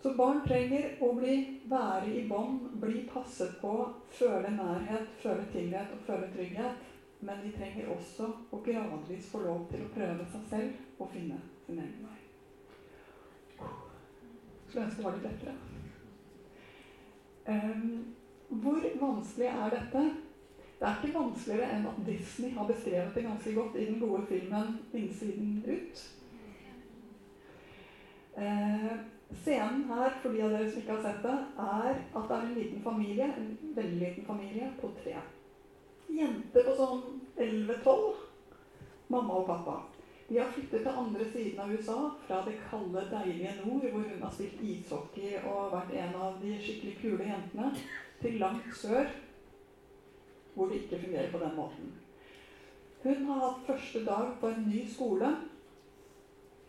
[0.03, 1.35] Så barn trenger å bli
[1.71, 3.73] være i bånd, bli passet på,
[4.11, 6.89] føle nærhet, føle tillit og føle trygghet.
[7.23, 11.39] Men de trenger også å gradvis få lov til å prøve seg selv og finne
[11.67, 12.19] sin egen vei.
[14.67, 15.72] Skulle ønske det var litt lettere.
[17.49, 18.15] Um,
[18.49, 20.03] hvor vanskelig er dette?
[20.79, 24.27] Det er ikke vanskeligere enn at Disney har beskrevet det ganske godt i den gode
[24.27, 26.03] filmen 'Innsiden ut'.
[28.37, 28.99] Uh,
[29.43, 32.47] scenen her, for de av dere som ikke har sett det, er at det er
[32.47, 35.17] en liten familie, en veldig liten familie, på tre.
[36.11, 37.03] Jenter på sånn
[37.37, 38.13] 11-12.
[39.09, 39.92] Mamma og pappa.
[40.33, 41.95] De har flyttet til andre siden av USA,
[42.27, 46.55] fra det kalde, deilige nord, hvor hun har spilt ishockey og vært en av de
[46.57, 47.67] skikkelig kule jentene,
[48.23, 49.11] til langt sør,
[50.55, 51.91] hvor det ikke fungerer på den måten.
[53.03, 55.35] Hun har hatt første dag på en ny skole.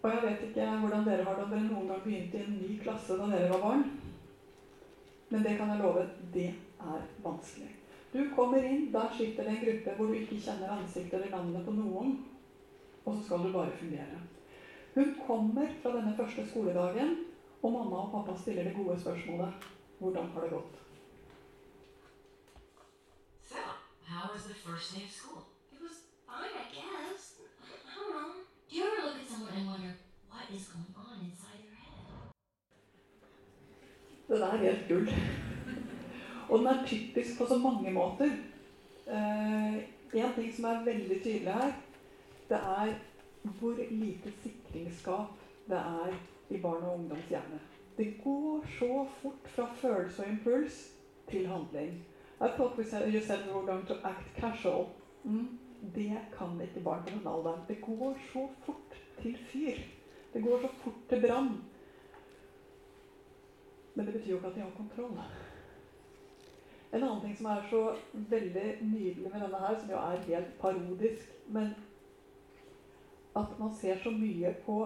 [0.02, 2.76] Og jeg vet ikke hvordan dere var da dere noen gang begynte i en ny
[2.84, 3.88] klasse da dere var barn.
[5.30, 6.04] Men det kan jeg love,
[6.36, 6.50] det
[6.84, 7.72] er vanskelig.
[8.12, 11.64] Du kommer inn, der sitter det en gruppe hvor du ikke kjenner ansiktet eller navnet
[11.66, 12.18] på noen
[13.06, 14.20] og så skal du bare fungere.
[14.96, 17.16] Hun kommer fra denne første skoledagen,
[17.64, 19.54] og mamma og pappa stiller det gode spørsmålet
[20.00, 20.76] hvordan har det gått?
[23.50, 23.60] So,
[24.12, 25.42] how was the first day of school?
[25.74, 25.98] It was
[26.28, 27.24] fine, I guess.
[27.62, 28.30] I don't know.
[28.70, 29.94] Do you ever look at someone and wonder
[30.32, 31.98] what is going on inside their head?
[34.28, 35.08] Den er helt gull.
[36.50, 38.30] Og den er typisk på så mange måter.
[39.08, 39.76] Uh,
[40.14, 41.72] en ting som er veldig tydelig her,
[42.54, 42.94] det er
[43.60, 46.14] hvor lite sikringsskap det er
[46.50, 47.60] i barn og ungdoms hjerne.
[47.98, 50.94] Det går så fort fra følelse og impuls
[51.28, 51.94] til handling.
[52.42, 54.88] I thought we said, you said we were going to act casual.
[55.24, 55.60] Mm.
[55.96, 57.62] Det kan ikke barn på den alderen.
[57.68, 59.78] Det går så fort til fyr.
[60.34, 61.64] Det går så fort til brann.
[63.96, 65.18] Men det betyr jo ikke at de har kontroll.
[66.94, 70.60] En annen ting som er så veldig nydelig med denne her, som jo er helt
[70.60, 71.74] parodisk, men
[73.36, 74.78] at man ser så mye på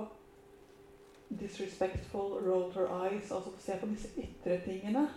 [1.30, 5.08] disrespectful roll her eyes, altså ser på disse ytre tingene,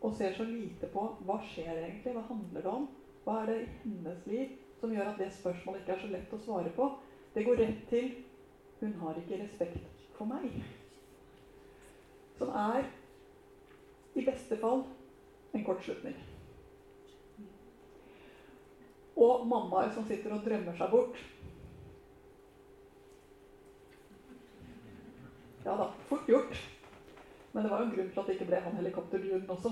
[0.00, 2.88] og ser så lite på hva skjer egentlig, hva handler det om?
[3.24, 6.34] Hva er det i hennes liv som gjør at det spørsmålet ikke er så lett
[6.34, 6.88] å svare på?
[7.34, 8.10] Det går rett til
[8.80, 10.54] hun har ikke respekt for meg.
[12.40, 12.88] Som er
[14.16, 14.82] i beste fall
[15.54, 16.16] en kortslutning.
[19.20, 21.20] Og mammaer som sitter og drømmer seg bort.
[25.70, 26.56] Ja da, fort gjort.
[27.52, 29.70] Men det var jo en grunn til at det ikke ble han helikopterduden også.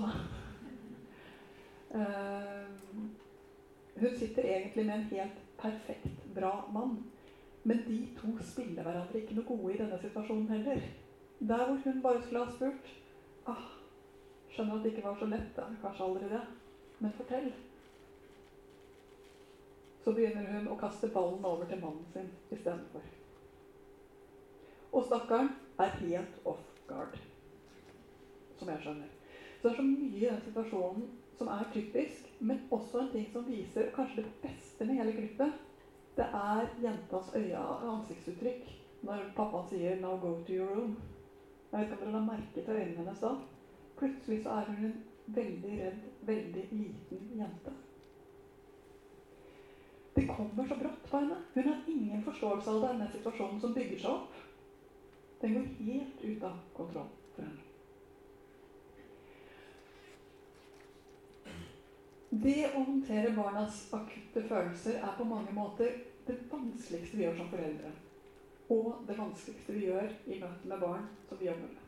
[1.89, 2.69] Uh,
[3.99, 7.03] hun sitter egentlig med en helt perfekt bra mann.
[7.63, 10.81] Men de to spiller hverandre ikke noe gode i denne situasjonen heller.
[11.39, 12.95] Der hvor hun bare skulle ha spurt
[13.47, 13.69] ah,
[14.49, 15.51] Skjønner at det ikke var så lett.
[15.55, 15.67] Da.
[15.83, 16.43] Kanskje aldri det.
[16.99, 17.53] Men fortell.
[20.03, 23.03] Så begynner hun å kaste ballen over til mannen sin istedenfor.
[24.95, 25.51] Og stakkaren
[25.85, 27.15] er helt off guard,
[28.59, 29.09] som jeg skjønner.
[29.59, 31.07] Så det er så mye i den situasjonen
[31.39, 35.55] som er typisk, men også en ting som viser kanskje det beste med hele klippet.
[36.17, 38.65] Det er jentas øye og ansiktsuttrykk
[39.07, 40.97] når pappaen sier 'now go to your room'.
[41.71, 43.35] Jeg vet ikke om dere la merke til øynene hennes da.
[43.95, 44.97] Plutselig så er hun en
[45.27, 47.73] veldig redd, veldig liten jente.
[50.15, 51.37] Det kommer så brått på henne.
[51.53, 54.33] Hun har ingen forståelse av denne situasjonen som bygger seg opp.
[55.41, 57.65] Den går helt ut av kontroll for henne.
[62.29, 65.95] Det å håndtere barnas akutte følelser er på mange måter
[66.27, 67.93] det vanskeligste vi gjør som foreldre.
[68.69, 71.85] Og det vanskeligste vi gjør i møte med barn som vi jobber med.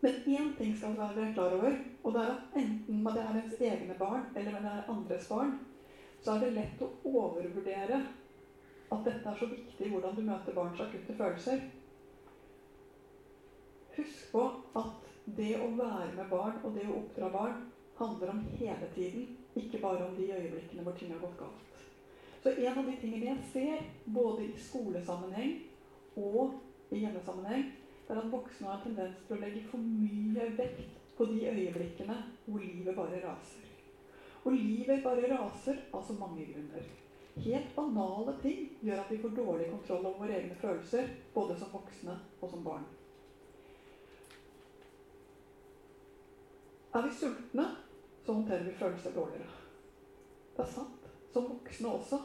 [0.00, 3.38] Men én ting skal vi være klar over, og det er at enten det er
[3.42, 5.52] ens egne barn eller det er andres barn,
[6.20, 8.00] så er det lett å overvurdere
[8.92, 11.60] at dette er så viktig hvordan du møter barns akutte følelser.
[13.96, 14.42] Husk på
[14.76, 15.06] at
[15.38, 17.62] det å være med barn og det å oppdra barn
[17.96, 21.78] handler om hele tiden, ikke bare om de øyeblikkene hvor ting har gått galt.
[22.44, 25.54] Så en av de tingene jeg ser, både i skolesammenheng
[26.20, 27.64] og i hjemmesammenheng,
[28.06, 32.18] er at voksne har en tendens til å legge for mye vekt på de øyeblikkene
[32.44, 33.64] hvor livet bare raser.
[34.44, 36.84] Og livet bare raser av så mange grunner.
[37.36, 41.72] Helt banale ting gjør at vi får dårlig kontroll over våre egne følelser, både som
[41.74, 42.86] voksne og som barn.
[46.96, 47.66] Er vi sultne,
[48.24, 49.48] så håndterer vi følelser dårligere.
[50.56, 51.10] Det er sant.
[51.32, 52.20] Som voksne også.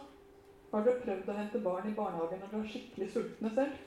[0.72, 3.82] Har dere prøvd å hente barn i barnehagen når dere er skikkelig sultne selv?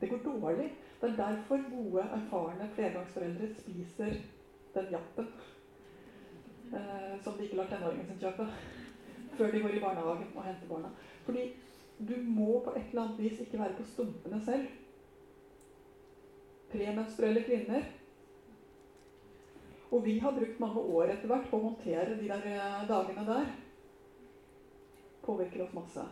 [0.00, 0.66] Det går dårlig.
[0.98, 4.18] Det er derfor gode, erfarne flergangsforeldre spiser
[4.74, 5.30] den jappen
[6.74, 8.46] eh, som de ikke lar tenåringen sin kjøpe
[9.38, 10.90] før de går i barnehagen og henter barna.
[11.26, 11.46] Fordi
[11.98, 14.66] du må på et eller annet vis ikke være på stumpene selv.
[16.72, 17.86] Premenstruelle kvinner
[19.88, 23.24] og vi har brukt mange år etter hvert på å håndtere de der eh, dagene
[23.26, 23.50] der.
[25.24, 26.04] Påvirker oss masse.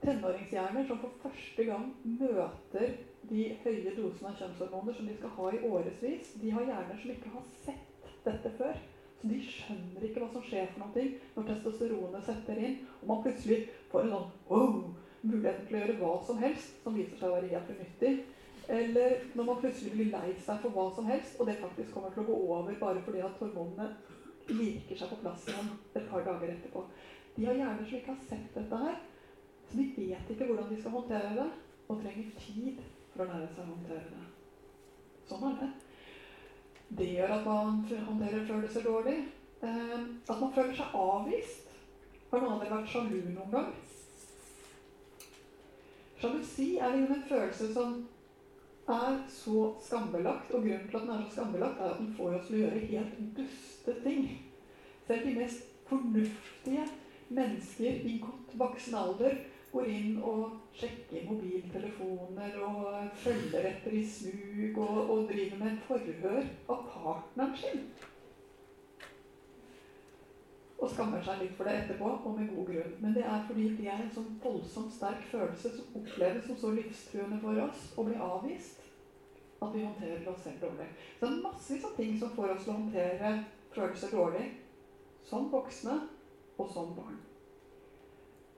[0.00, 2.94] Tenåringshjerner som for første gang møter
[3.28, 7.12] de høye dosene av kjønnshormoner som de skal ha i årevis, de har hjerner som
[7.12, 8.80] ikke har sett dette før.
[9.20, 11.02] Så de skjønner ikke hva som skjer for noe
[11.34, 13.58] når testosteronet setter inn, og man plutselig
[13.90, 14.78] får en sånn wow,
[15.20, 18.14] muligheten til å gjøre hva som helst, som viser seg å være helt unyttig.
[18.70, 22.12] Eller når man plutselig blir lei seg for hva som helst, og det faktisk kommer
[22.14, 23.88] til å gå over bare fordi at hormonene
[24.50, 26.84] liker seg på plass igjen et par dager etterpå.
[27.34, 29.00] De har hjerner som ikke har sett dette her,
[29.66, 31.48] så de vet ikke hvordan de skal håndtere det,
[31.90, 34.28] og trenger tid for å lære seg å håndtere det.
[35.30, 35.70] Sånn er det.
[37.00, 39.16] Det gjør at man håndterer følelser dårlig.
[39.62, 39.98] Eh,
[40.30, 41.74] at man føler seg avvist.
[42.30, 43.68] Har noen av dere vært sjalu noen gang?
[46.20, 48.00] Sjalusi er en følelse som
[48.94, 52.36] er så skambelagt, og grunnen til at den er så skambelagt, er at den får
[52.38, 54.26] oss til å gjøre helt duste ting.
[55.06, 56.84] Selv de mest fornuftige
[57.30, 59.38] mennesker i godt voksen alder
[59.70, 66.46] går inn og sjekker mobiltelefoner og følger etter i smug og, og driver med forhør
[66.70, 67.84] av partneren sin.
[70.80, 72.94] Og skammer seg litt for det etterpå, og med god grunn.
[73.04, 76.72] Men det er fordi det er en sånn voldsomt sterk følelse som oppleves som så
[76.72, 78.79] livstruende for oss å bli avvist
[79.60, 80.86] at vi håndterer oss selv dårlig.
[81.18, 83.32] Så det er massevis av ting som får oss til å håndtere
[83.74, 84.46] følelser dårlig,
[85.26, 85.98] som voksne
[86.56, 87.18] og som barn.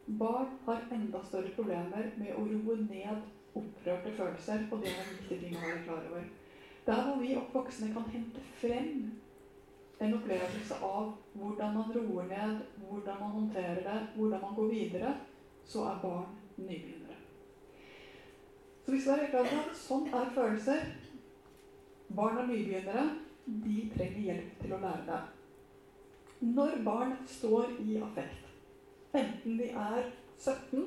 [0.07, 3.27] Barn har enda større problemer med å roe ned
[3.59, 6.25] opprørte følelser, og det er en viktig ting å være klar over.
[6.87, 9.05] Der hvor vi voksne kan hente frem
[10.03, 15.13] en opplevelse av hvordan man roer ned, hvordan man håndterer det, hvordan man går videre,
[15.65, 17.12] så er barn nybegynnere.
[18.85, 20.89] Så hvis du er klar over at sånn er følelser
[22.13, 23.05] Barn og nybegynnere
[23.47, 25.21] de trenger hjelp til å lære det.
[26.43, 28.51] Når barn står i affekt,
[29.17, 30.83] enten de er 17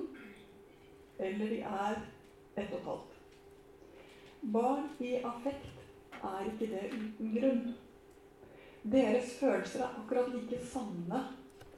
[1.25, 1.97] eller de er
[2.59, 3.15] ett og et halvt.
[4.53, 7.65] Barn i affekt er ikke det uten grunn.
[8.85, 11.23] Deres følelser er akkurat like sanne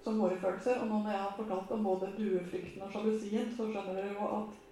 [0.04, 0.82] som våre følelser.
[0.82, 4.32] Og nå når jeg har fortalt om både duefrykten og sjalusien, så skjønner dere jo
[4.42, 4.67] at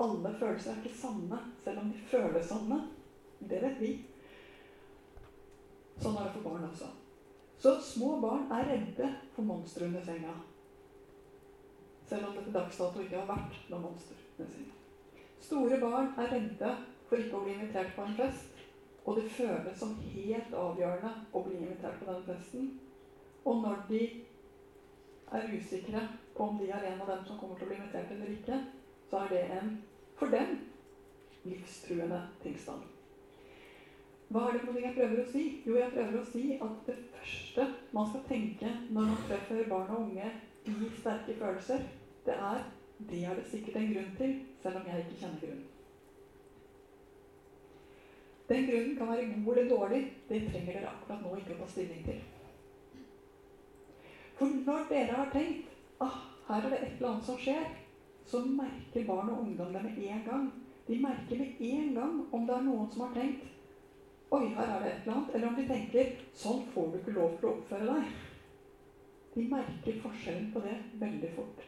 [0.00, 2.80] alle følelser er ikke sanne, selv om de føles sanne.
[3.40, 3.92] Det vet vi.
[6.02, 6.88] Sånn er det for barn også.
[7.60, 10.34] Så små barn er redde for monstre under senga.
[12.08, 14.74] Selv om det til dags dato ikke har vært noe monster under senga.
[15.44, 16.74] Store barn er redde
[17.08, 18.62] for ikke å bli invitert på en fest.
[19.04, 22.70] Og det føles som helt avgjørende å bli invitert på den festen.
[23.44, 24.02] Og når de
[25.36, 28.12] er usikre på om de er en av dem som kommer til å bli invitert
[28.14, 28.60] eller ikke,
[29.14, 29.82] så er det en,
[30.14, 30.56] for dem,
[31.44, 32.82] livstruende tilstand.
[34.28, 35.42] Hva er det for noe jeg prøver å si?
[35.66, 39.92] Jo, jeg prøver å si at det første man skal tenke når man treffer barn
[39.94, 40.32] og unge
[40.66, 41.84] i sterke følelser,
[42.26, 42.64] det er
[43.12, 45.62] det er det sikkert en grunn til, selv om jeg ikke kjenner grunnen.
[48.48, 50.02] Den grunnen kan være god eller dårlig.
[50.28, 52.18] Det trenger dere akkurat nå ikke å ta stilling til.
[54.34, 55.70] For når dere har tenkt
[56.02, 56.18] ah,
[56.50, 57.83] her er det et eller annet som skjer,
[58.26, 60.46] så merker barn og ungdom det med en gang.
[60.86, 63.50] De merker med en gang om det er noen som har tenkt
[64.34, 65.34] Oi, her er det et eller annet.
[65.34, 68.16] Eller om de tenker Sånn får du ikke lov til å oppføre deg.
[69.34, 71.62] De merker forskjellen på det veldig fort.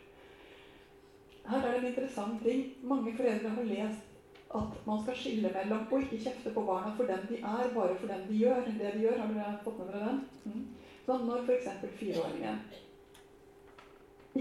[1.47, 2.65] Her er det en interessant ting.
[2.83, 4.17] Mange foreldre har lest
[4.57, 7.95] at man skal skille mellom å ikke kjefte på barna for dem de er, bare
[8.01, 8.67] for dem de gjør.
[8.67, 10.21] Det de gjør, Har dere fått med dere den?
[10.47, 10.67] Mm.
[11.07, 11.87] Sånn når f.eks.
[12.01, 12.63] fireåringen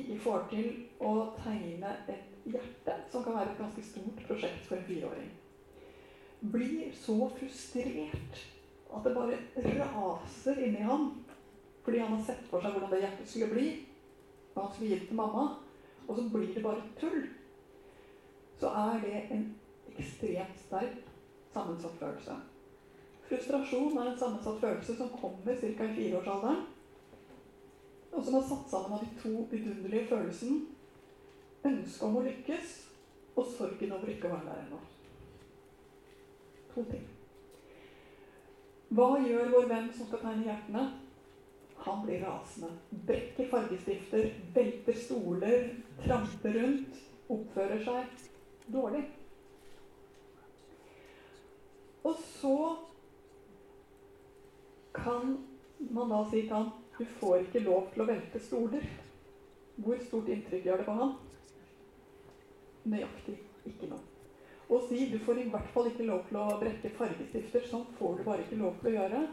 [0.01, 0.69] ikke får til
[1.03, 5.31] å tegne et hjerte, som kan være et ganske stort prosjekt for en fireåring,
[6.53, 8.43] blir så frustrert
[8.95, 9.39] at det bare
[9.79, 11.07] raser inni ham
[11.85, 13.65] fordi han har sett for seg hvordan det hjertet skulle bli,
[14.55, 15.43] når han skulle gi det til mamma,
[16.07, 17.27] og så blir det bare tull,
[18.57, 19.43] så er det en
[19.93, 21.11] ekstremt sterk
[21.53, 22.39] sammensatt følelse.
[23.25, 25.85] Frustrasjon er en sammensatt følelse som kommer ca.
[25.85, 26.65] i fireårsalderen,
[28.15, 30.63] og som er satt sammen av de to vidunderlige følelsene
[31.65, 32.75] ønsket om å lykkes
[33.35, 34.79] og sorgen over ikke å være der ennå.
[36.71, 37.03] To ting.
[38.95, 40.85] Hva gjør vår venn som skal tegne hjertene?
[41.85, 42.69] Han blir rasende.
[43.07, 45.67] Brekker fargestifter, velter stoler,
[46.05, 47.01] tramper rundt,
[47.35, 49.03] oppfører seg dårlig.
[52.05, 52.55] Og så
[54.95, 55.35] kan
[55.91, 58.85] man da si til han du får ikke lov til å velte stoler.
[59.75, 61.15] Hvor stort inntrykk gjør det på han?
[62.87, 64.03] Nøyaktig ikke noe.
[64.65, 67.65] Og si du får i hvert fall ikke lov til å brekke fargestifter.
[67.67, 69.25] Sånn får du bare ikke lov til å gjøre.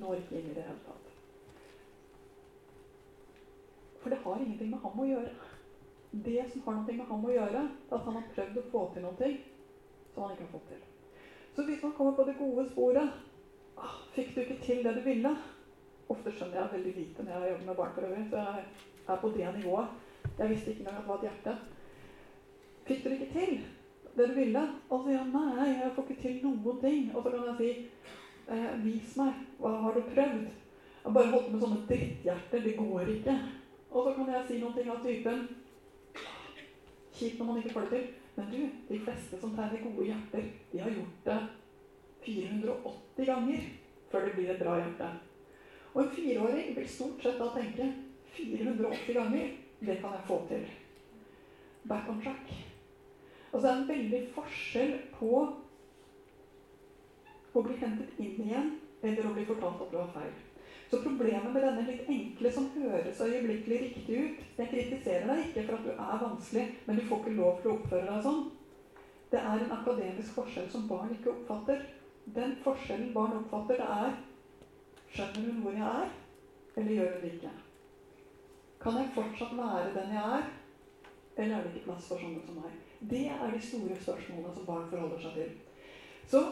[0.00, 1.12] Når ikke inn i det hele tatt.
[4.02, 5.30] For det har ingenting med ham å gjøre.
[6.24, 8.82] Det som har noe med ham å gjøre, er at han har prøvd å få
[8.94, 9.30] til noe
[10.14, 10.82] som han ikke har fått til.
[11.54, 13.14] Så hvis man kommer på det gode sporet
[13.78, 15.30] ah, Fikk du ikke til det du ville?
[16.12, 18.26] Ofte skjønner jeg veldig lite når jeg jobber med barn for øvrig.
[18.30, 19.88] Så jeg er på det nivået.
[20.38, 21.56] Jeg visste ikke engang at det var et hjerte.
[22.84, 23.54] Fikk du det ikke til
[24.16, 24.64] det du ville?
[24.90, 27.10] Og så sier han nei, jeg får ikke til noen ting.
[27.14, 27.70] Og så kan jeg si
[28.52, 29.42] eh, vis meg.
[29.58, 30.46] Hva har du prøvd?
[31.04, 32.66] Jeg bare holdt med sånne dritthjerter.
[32.68, 33.36] Det går ikke.
[33.90, 35.46] Og så kan jeg si noen ting av typen
[37.14, 38.06] Kjipt når man ikke får det til.
[38.34, 41.36] Men du, de fleste som tegner gode hjerter, de har gjort det
[42.24, 43.68] 480 ganger
[44.10, 45.10] før det blir et bra hjerte.
[45.94, 47.90] Og en fireåring vil stort sett da tenke
[48.34, 49.50] 480 ganger,
[49.80, 50.64] det kan jeg få til.
[51.88, 52.54] Back on track.
[53.52, 55.30] Altså det er en veldig forskjell på
[57.54, 58.72] å bli hentet inn igjen
[59.04, 60.34] eller å bli fortalt at du har feil.
[60.90, 65.64] Så problemet med denne litt enkle som høres øyeblikkelig riktig ut Jeg kritiserer deg ikke
[65.68, 68.44] for at du er vanskelig, men du får ikke lov til å oppføre deg sånn.
[69.30, 71.82] Det er en akademisk forskjell som barn ikke oppfatter.
[72.34, 74.18] Den forskjellen barn oppfatter, det er
[75.14, 76.14] Skjønner hun hvor jeg er,
[76.76, 77.50] eller gjør hun ikke?
[78.82, 80.48] Kan jeg fortsatt være den jeg er,
[81.36, 82.72] eller er det ikke plass for sånne som meg?
[83.12, 85.54] Det er de store spørsmålene som barn forholder seg til.
[86.32, 86.42] Så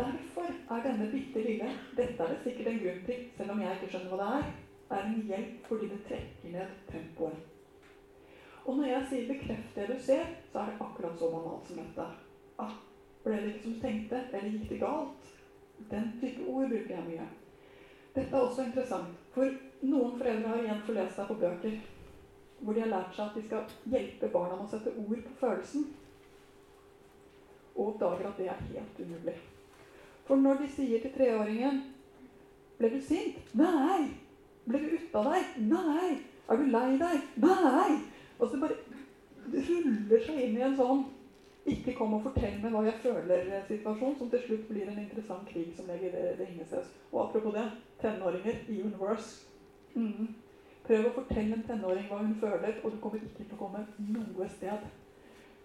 [0.00, 1.68] derfor er denne bitte lille
[1.98, 4.50] Dette er det sikkert en grunn til, selv om jeg ikke skjønner hva det er.
[4.96, 7.38] er en hjelp fordi det trekker ned tempoet.
[8.64, 11.76] Og når jeg sier 'bekreft det du ser', så er det akkurat så banalt som
[11.76, 12.06] dette.
[12.58, 12.72] Ah,
[13.24, 14.28] ble det ikke som du tenkte?
[14.32, 15.34] Eller gikk det galt?
[15.90, 17.26] Den type ord bruker jeg mye.
[18.16, 19.52] Dette er også interessant, for
[19.84, 21.76] noen foreldre har igjen forlest seg på bøker
[22.62, 25.34] hvor de har lært seg at de skal hjelpe barna med å sette ord på
[25.36, 25.82] følelsen,
[27.76, 29.34] og oppdager at det er helt umulig.
[30.24, 31.82] For når de sier til treåringen
[32.78, 34.08] 'Ble du sint?' 'Nei.'
[34.64, 36.16] 'Ble du ute av deg?' 'Nei.'
[36.48, 38.00] 'Er du lei deg?' 'Nei.'
[38.40, 38.80] Og så bare
[39.68, 41.04] ruller seg inn i en sånn
[41.66, 45.72] Ikke kom og fortell meg hva jeg føler-situasjon, som til slutt blir en interessant krig
[45.74, 46.92] som legger det Ingeses.
[47.10, 47.64] Og apropos det,
[47.98, 49.40] tenåringer, even worse.
[49.96, 50.28] Mm.
[50.86, 53.82] Prøv å fortelle en tenåring hva hun føler, og du kommer ikke til å komme
[53.98, 54.86] noe sted.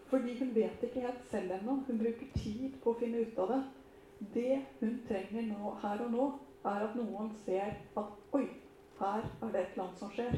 [0.10, 1.78] Fordi hun vet ikke helt selv ennå.
[1.86, 3.60] Hun bruker tid på å finne ut av det.
[4.34, 6.26] Det hun trenger nå, her og nå,
[6.66, 8.48] er at noen ser at Oi,
[9.00, 10.38] her er det et eller annet som skjer.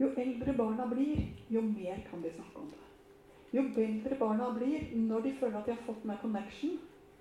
[0.00, 1.20] Jo eldre barna blir,
[1.52, 2.79] jo mer kan de snakke om det.
[3.50, 6.76] Jo bedre barna blir når de føler at de har fått med connection,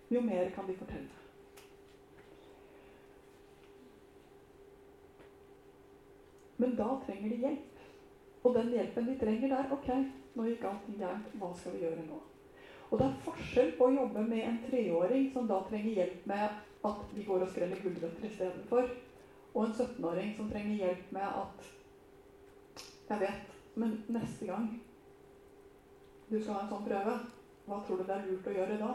[0.10, 1.26] jo mer kan de fortelle.
[6.60, 7.84] Men da trenger de hjelp.
[8.44, 9.88] Og den hjelpen de trenger der Ok,
[10.36, 11.30] nå gikk allting gærent.
[11.40, 12.20] Hva skal vi gjøre nå?
[12.90, 16.60] Og det er forskjell på å jobbe med en treåring som da trenger hjelp med
[16.90, 18.88] at vi går og skreller gulrøtter istedenfor,
[19.54, 21.68] og en 17-åring som trenger hjelp med at
[23.10, 24.68] Jeg vet, men neste gang
[26.30, 27.16] du skal ha en sånn prøve,
[27.70, 28.94] hva tror du det er lurt å gjøre da?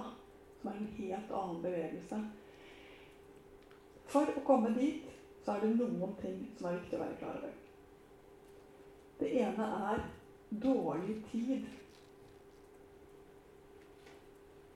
[0.60, 2.20] Som er en helt annen bevegelse.
[4.10, 5.10] For å komme dit
[5.44, 7.54] så er det noen ting som er viktig å være klar over.
[9.20, 10.02] Det ene er
[10.50, 11.66] dårlig tid.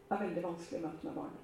[0.08, 1.36] Det er veldig vanskelig å møte med barn.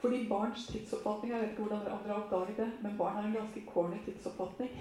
[0.00, 3.36] Fordi barns tidsoppfatning Jeg vet ikke hvordan andre har oppdaget det, men barn har en
[3.36, 4.72] ganske corny tidsoppfatning.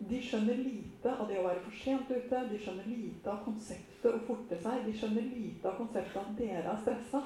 [0.00, 2.38] De skjønner lite av det å være for sent ute.
[2.48, 4.80] De skjønner lite av konseptet å forte seg.
[4.86, 7.20] De skjønner lite av konseptet at dere er stressa.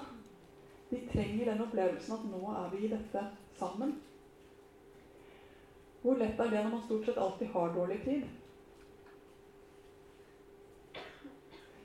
[0.91, 3.23] De trenger den opplevelsen at nå er vi i dette
[3.55, 3.95] sammen.
[6.03, 8.27] Hvor lett er det når man stort sett alltid har dårlig tid?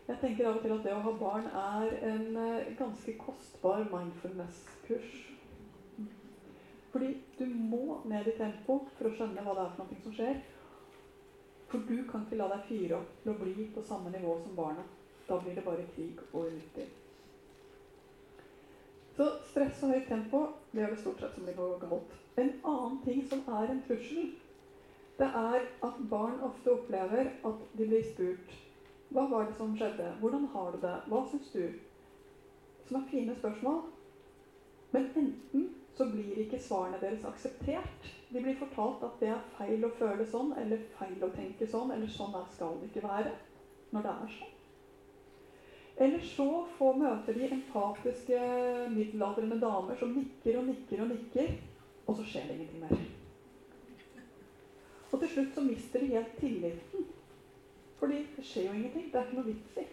[0.10, 3.86] Jeg tenker av og til at det å ha barn er en eh, ganske kostbar
[3.86, 5.12] mindfulness-kurs.
[6.90, 10.16] Fordi du må ned i tempo for å skjønne hva det er for noe som
[10.16, 10.42] skjer.
[11.70, 14.56] For du kan ikke la deg fyre opp til å bli på samme nivå som
[14.58, 14.86] barna.
[15.28, 16.88] Da blir det bare krig og unyttig.
[19.18, 20.40] Så stress og høyt tempo
[20.72, 22.16] det gjør det stort sett som det går galt.
[22.42, 24.32] En annen ting som er en trussel,
[25.20, 28.58] det er at barn ofte opplever at de blir spurt
[29.10, 30.06] Hva var det som skjedde?
[30.22, 30.96] Hvordan har du det?
[31.10, 31.64] Hva syns du?
[32.88, 33.82] Som er fine spørsmål.
[34.94, 35.66] Men enten
[36.00, 38.06] så blir ikke svarene deres akseptert.
[38.32, 41.92] De blir fortalt at det er feil å føle sånn, eller feil å tenke sånn,
[41.92, 43.34] eller sånn skal det ikke være
[43.92, 44.54] når det er sånn.
[46.00, 46.46] Eller så
[46.78, 48.44] får, møter de empatiske
[48.94, 51.50] middelaldrende damer som nikker og nikker og nikker,
[52.06, 53.02] og så skjer det ingenting mer.
[55.10, 57.10] Og til slutt så mister de helt tilliten.
[58.00, 59.10] Fordi det skjer jo ingenting.
[59.12, 59.86] Det er ikke noe vits i.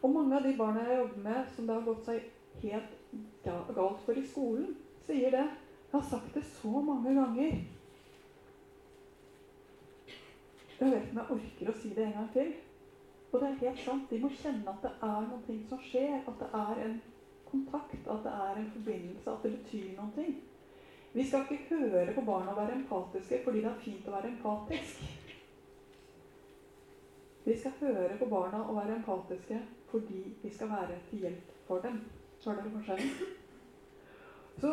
[0.00, 2.96] Og mange av de barna jeg jobber med, som det har gått seg helt
[3.44, 4.72] galt for i skolen,
[5.06, 5.46] sier det.
[5.92, 7.56] Jeg har sagt det så mange ganger.
[10.80, 12.54] Jeg vet ikke om jeg orker å si det en gang til.
[13.32, 14.06] Og det er helt sant.
[14.10, 16.16] De må kjenne at det er noe som skjer.
[16.26, 16.96] At det er en
[17.50, 20.26] kontakt, at det er en forbindelse, at det betyr noe.
[21.12, 24.30] Vi skal ikke høre på barna å være empatiske fordi det er fint å være
[24.32, 25.02] empatisk.
[27.44, 29.58] Vi skal høre på barna å være empatiske
[29.90, 32.00] fordi vi skal være til hjelp for dem.
[32.40, 33.12] Så er det forskjellen.
[34.62, 34.72] Så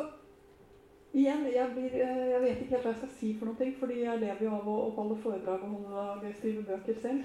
[1.13, 4.01] Igjen, jeg, blir, eh, jeg, vet ikke helt hva jeg skal si for noe, fordi
[4.03, 7.23] jeg lever jo av å, å holde foredrag og holde, skrive bøker selv.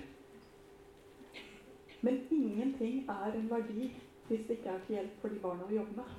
[2.05, 3.90] Men ingenting er en verdi
[4.28, 6.15] hvis det ikke er til hjelp for de barna vi jobber med.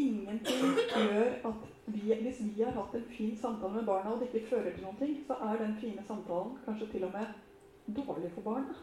[0.00, 4.30] Ingenting gjør at vi, hvis vi har hatt en fin samtale med barna, og det
[4.30, 8.48] ikke fører til noe, så er den fine samtalen kanskje til og med dårlig for
[8.48, 8.78] barna.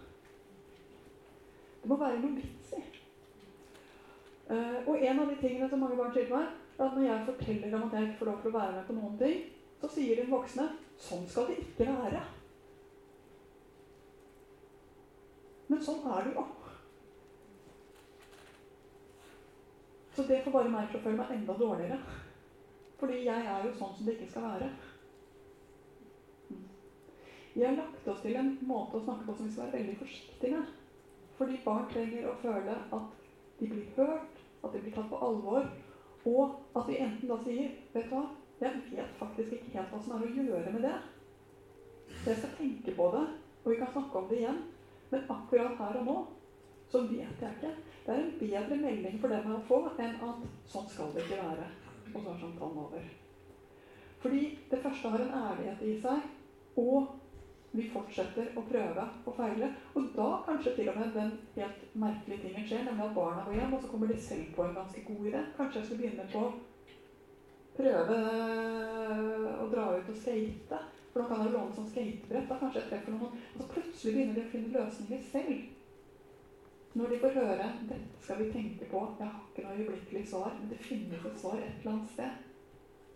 [1.82, 2.86] Det må være noe vits i.
[4.48, 7.26] Uh, og en av de tingene som mange barn sier til meg, at når jeg
[7.26, 9.46] forteller dem at jeg ikke får lov til å være med på noen ting,
[9.82, 10.68] så sier de voksne
[11.08, 12.22] sånn skal det ikke være.
[15.68, 16.46] Men sånn er det jo.
[20.18, 21.98] Så det får bare meg til å føle meg enda dårligere.
[22.98, 24.70] Fordi jeg er jo sånn som det ikke skal være.
[27.58, 29.98] Vi har lagt oss til en måte å snakke på som vi skal være veldig
[29.98, 30.72] forsiktige med.
[31.38, 33.14] Fordi barn trenger å føle at
[33.60, 35.66] de blir hørt, at de blir tatt på alvor,
[36.28, 38.24] og at vi enten da sier Vet du hva,
[38.62, 40.96] jeg vet faktisk ikke helt hva som er å gjøre med det.
[42.24, 43.24] Så jeg skal tenke på det,
[43.64, 44.64] og vi kan snakke om det igjen.
[45.12, 46.18] Men akkurat her og nå
[46.92, 47.72] så vet jeg ikke.
[48.06, 51.42] Det er en bedre melding for dem å få enn at sånn skal det ikke
[51.42, 51.68] være.
[52.14, 53.08] Og så er samtalen over.
[54.24, 54.42] Fordi
[54.72, 56.30] det første har en ærlighet i seg,
[56.80, 57.12] og
[57.76, 59.70] vi fortsetter å prøve og feile.
[59.96, 63.60] Og da kanskje til og med den helt merkelige tingen skjer, nemlig at barna går
[63.60, 65.44] hjem, og så kommer de selv på en ganske god idé.
[65.58, 66.54] Kanskje jeg skal begynne på å
[67.78, 68.20] prøve
[69.62, 70.80] å dra ut og skate.
[71.12, 72.48] For da kan jeg låne sånn skatebrett.
[72.50, 73.34] Da kanskje jeg treffer noen.
[73.54, 75.66] Og så plutselig begynner de å finne løsninger selv.
[76.98, 80.58] Når de får høre 'dette skal vi tenke på', 'jeg har ikke noe øyeblikkelig svar',
[80.58, 82.32] men det finnes et svar et eller annet sted.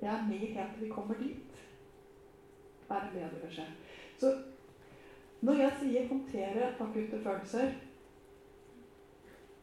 [0.02, 1.62] Jeg er med helt til vi kommer dit.
[2.90, 3.68] er en bedre beskjed.
[4.22, 4.32] Så
[5.42, 7.72] når jeg sier 'håndtere akutte følelser',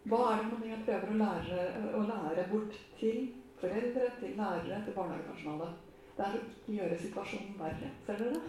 [0.08, 1.66] hva er det for jeg prøver å lære,
[1.98, 3.28] å lære bort til
[3.60, 5.76] foreldre, til lærere, til barnehagepersonalet?
[6.16, 7.90] Det er å ikke gjøre situasjonen verre.
[8.06, 8.42] Ser dere det?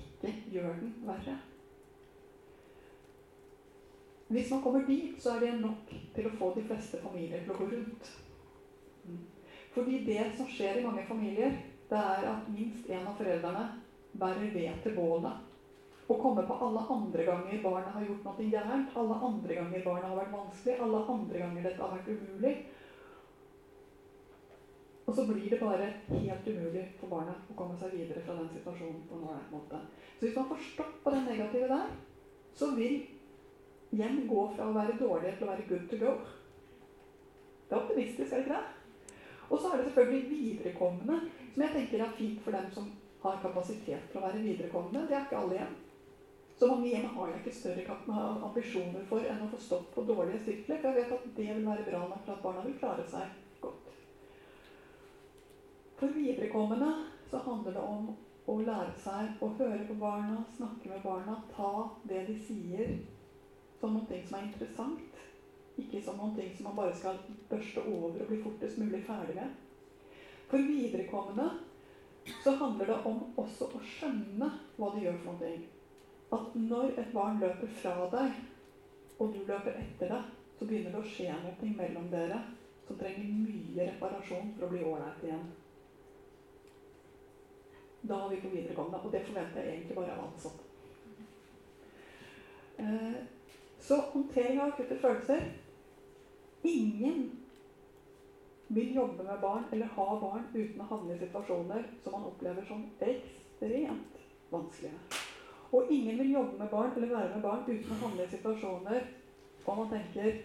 [0.00, 1.36] Ikke gjør den verre.
[4.32, 7.52] Hvis man kommer dit, så er det nok til å få de fleste familier til
[7.52, 8.10] å gå rundt.
[9.74, 11.54] Fordi det som skjer i mange familier,
[11.90, 13.68] det er at minst en av foreldrene
[14.20, 15.48] bærer ved til bålet.
[16.08, 20.08] Og komme på alle andre ganger barnet har gjort noe gærent, alle andre ganger barnet
[20.10, 22.54] har vært vanskelig, alle andre ganger dette har vært umulig.
[25.06, 28.50] Og så blir det bare helt umulig for barnet å komme seg videre fra den
[28.52, 29.02] situasjonen.
[29.08, 29.80] på en måte.
[30.18, 31.88] Så hvis man får stopp det negative der,
[32.54, 33.02] så vil
[33.92, 36.14] hjem gå fra å være dårlige til å være good to go.
[37.68, 39.16] Det er optimistisk, er det ikke det?
[39.48, 41.20] Og så er det selvfølgelig viderekommende,
[41.54, 42.92] som jeg tenker er fint for dem som
[43.22, 45.06] har kapasitet til å være viderekommende.
[45.06, 45.72] Det er ikke alle hjem.
[46.58, 47.96] Så mange hjem har jeg ikke større
[48.44, 50.78] ambisjoner for enn å få stopp på dårlige sykler.
[50.78, 53.30] For jeg vet at det vil være bra nok for at barna vil klare seg
[53.62, 53.94] godt.
[55.98, 56.90] For viderekommende
[57.30, 58.10] så handler det om
[58.50, 62.90] å lære seg å høre på barna, snakke med barna, ta det de sier
[63.78, 65.20] som noe som er interessant.
[65.78, 69.50] Ikke som noe som man bare skal børste over og bli fortest mulig ferdig med.
[70.50, 71.52] For viderekommende
[72.42, 75.52] så handler det om også å skjønne hva det gjør for noe.
[76.32, 78.36] At når et barn løper fra deg,
[79.18, 80.20] og du løper etter det,
[80.58, 82.38] så begynner det å skje noe mellom dere
[82.86, 85.44] som trenger mye reparasjon for å bli ålreit igjen.
[88.02, 90.70] Da har vi på videregående, og det forventer jeg egentlig bare av ansatte.
[92.82, 93.18] Eh,
[93.82, 95.44] så håndtering av akutte følelser
[96.66, 97.26] Ingen
[98.74, 102.64] vil jobbe med barn eller ha barn uten å havne i situasjoner som man opplever
[102.68, 104.20] som ekstremt
[104.52, 105.00] vanskelige.
[105.72, 109.10] Og ingen vil jobbe med barn eller være med barn uten å havne i situasjoner
[109.66, 110.40] og man tenker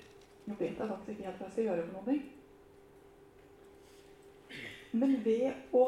[0.48, 2.14] Nå vet jeg faktisk ikke helt hva jeg skal gjøre for noe.
[4.96, 5.82] Men ved å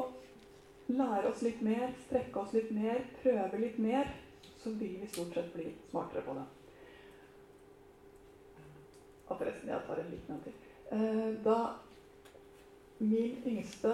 [0.91, 4.11] lære oss litt mer, strekke oss litt mer, prøve litt mer,
[4.59, 6.43] så vil vi stort sett bli smartere på det.
[9.29, 10.59] Og forresten, jeg tar en liten en til.
[10.97, 11.57] Eh, da
[12.99, 13.93] min yngste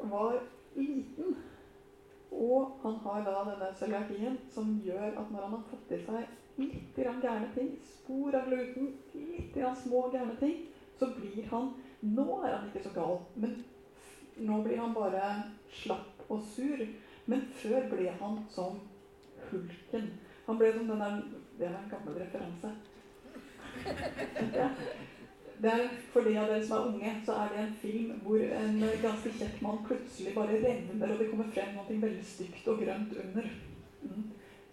[0.00, 0.40] var
[0.74, 1.36] liten,
[2.30, 6.58] og han har da denne cøliakien som gjør at når han har fått i seg
[6.58, 10.66] litt gærne ting, spor av gluten, litt små gærne ting,
[10.98, 11.72] så blir han
[12.04, 13.54] Nå er han ikke så gal, men
[14.44, 15.22] nå blir han bare
[15.72, 16.82] slapp og sur.
[17.24, 18.76] Men før ble han som
[19.48, 20.10] hulken.
[20.44, 21.22] Han ble som den der
[21.58, 22.74] Det er en gammel referanse.
[25.62, 28.40] Det er, for de av dere som er unge, så er det en film hvor
[28.42, 32.82] en ganske kjekk mann plutselig bare revner, og det kommer frem noe veldig stygt og
[32.82, 33.50] grønt under.
[34.02, 34.24] Mm.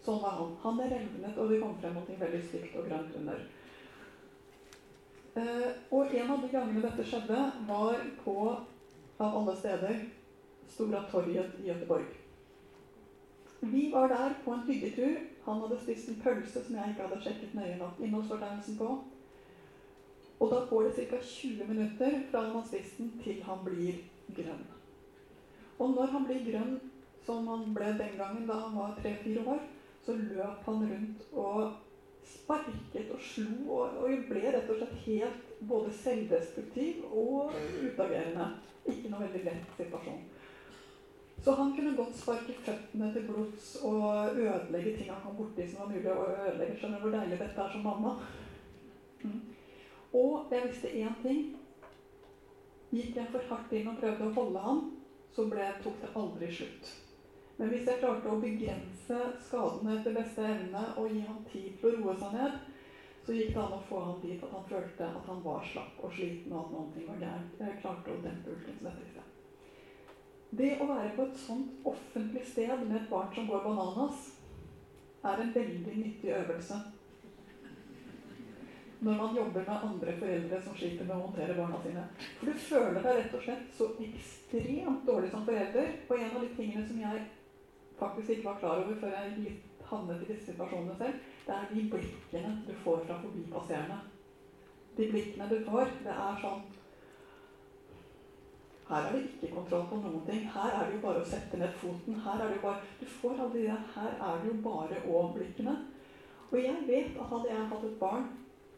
[0.02, 0.56] Sånn var han.
[0.64, 3.44] Han revnet, og det kom frem noe veldig stygt og grønt under.
[5.32, 7.38] Uh, og en av de gangene dette skjedde,
[7.70, 8.36] var på,
[9.22, 10.02] av alle steder,
[10.72, 12.10] Stora torget i Gøteborg.
[13.62, 15.18] Vi var der på en hyggetur.
[15.46, 18.88] Han hadde spist en pølse som jeg ikke hadde sjekket nøye nok innholdsfortegnelsen på.
[20.42, 21.20] Og da går det ca.
[21.22, 24.00] 20 minutter fra han har spist den, til han blir
[24.34, 24.64] grønn.
[25.78, 26.80] Og når han blir grønn,
[27.22, 29.62] som han ble den gangen da han var tre-fire år,
[30.02, 31.78] så løp han rundt og
[32.26, 37.54] sparket og slo og, ble rett og slett helt både selvdestruktiv og
[37.86, 38.50] utagerende.
[38.90, 40.22] Ikke noe veldig lett situasjon.
[41.42, 45.82] Så han kunne godt sparke føttene til blods og ødelegge ting han kom borti som
[45.82, 46.78] var mulig å ødelegge.
[46.78, 48.14] Skjønner du hvor deilig dette er som mamma?
[49.22, 49.40] Mm.
[50.18, 51.46] Og jeg visste én ting.
[52.92, 54.82] Gikk jeg for hardt inn og prøvde å holde han,
[55.32, 56.92] så ble, tok det aldri slutt.
[57.56, 61.92] Men hvis jeg klarte å begrense skadene etter beste evne og gi ham tid til
[61.92, 62.58] å roe seg ned,
[63.22, 66.02] så gikk det an å få han dit at han følte at han var slapp
[66.02, 67.60] og sliten, og at noe var gærent.
[67.62, 69.24] Jeg klarte å dempe ulken som dette
[70.52, 74.26] det å være på et sånt offentlig sted med et barn som går bananas,
[75.24, 76.76] er en veldig nyttig øvelse.
[79.02, 82.04] Når man jobber med andre foreldre som sliter med å håndtere barna sine.
[82.38, 85.96] For du føler deg rett og slett så ekstremt dårlig som forelder.
[86.08, 87.24] Og en av de tingene som jeg
[88.02, 91.72] faktisk ikke var klar over før jeg litt havnet i disse situasjonene selv, det er
[91.72, 93.98] de blikkene du får fra forbipasserende.
[94.98, 96.62] De blikkene du får, det er sånn
[98.92, 100.42] her er det ikke kontroll på noen ting.
[100.52, 102.18] Her er det jo bare å sette ned foten.
[102.26, 104.98] Her er det jo bare, du får alle de der, her er det jo bare
[105.08, 105.76] å-blikkene.
[106.50, 108.26] Og jeg vet at hadde jeg hatt et barn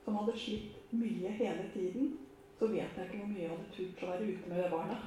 [0.03, 2.17] som hadde slitt mye hele tiden,
[2.59, 5.05] så vet jeg ikke hvor mye jeg hadde turt å være ute med det barnet.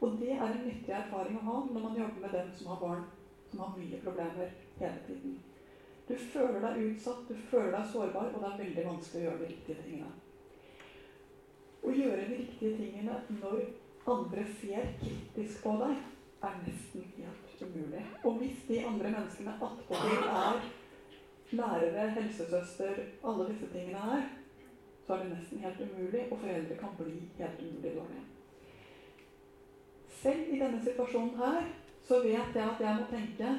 [0.00, 2.80] Og det er en nyttig erfaring å ha når man jobber med dem som har
[2.82, 3.04] barn
[3.50, 4.50] som har mye problemer
[4.80, 5.38] hele tiden.
[6.08, 9.40] Du føler deg utsatt, du føler deg sårbar, og det er veldig vanskelig å gjøre
[9.40, 10.12] de riktige tingene.
[11.82, 13.64] Å gjøre de riktige tingene når
[14.12, 16.04] andre ser kritisk på deg,
[16.46, 18.02] er nesten helt umulig.
[18.22, 20.60] Og hvis de andre menneskene attpåtil er
[21.50, 22.94] lærere, helsesøster,
[23.24, 24.22] alle disse tingene her,
[25.06, 28.24] så er det nesten helt umulig, og foreldre kan bli helt umulig dårlige.
[30.08, 31.62] Selv i denne situasjonen her
[32.08, 33.54] så vet jeg at jeg må tenke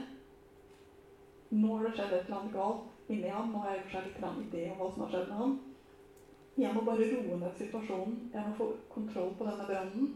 [1.50, 3.52] Nå har det skjedd et eller annet galt inni ham.
[3.52, 5.54] Nå har jeg gjort seg litt idé om hva som har skjedd med ham.
[6.58, 8.18] Jeg må bare roe ned situasjonen.
[8.34, 10.10] Jeg må få kontroll på denne brannen.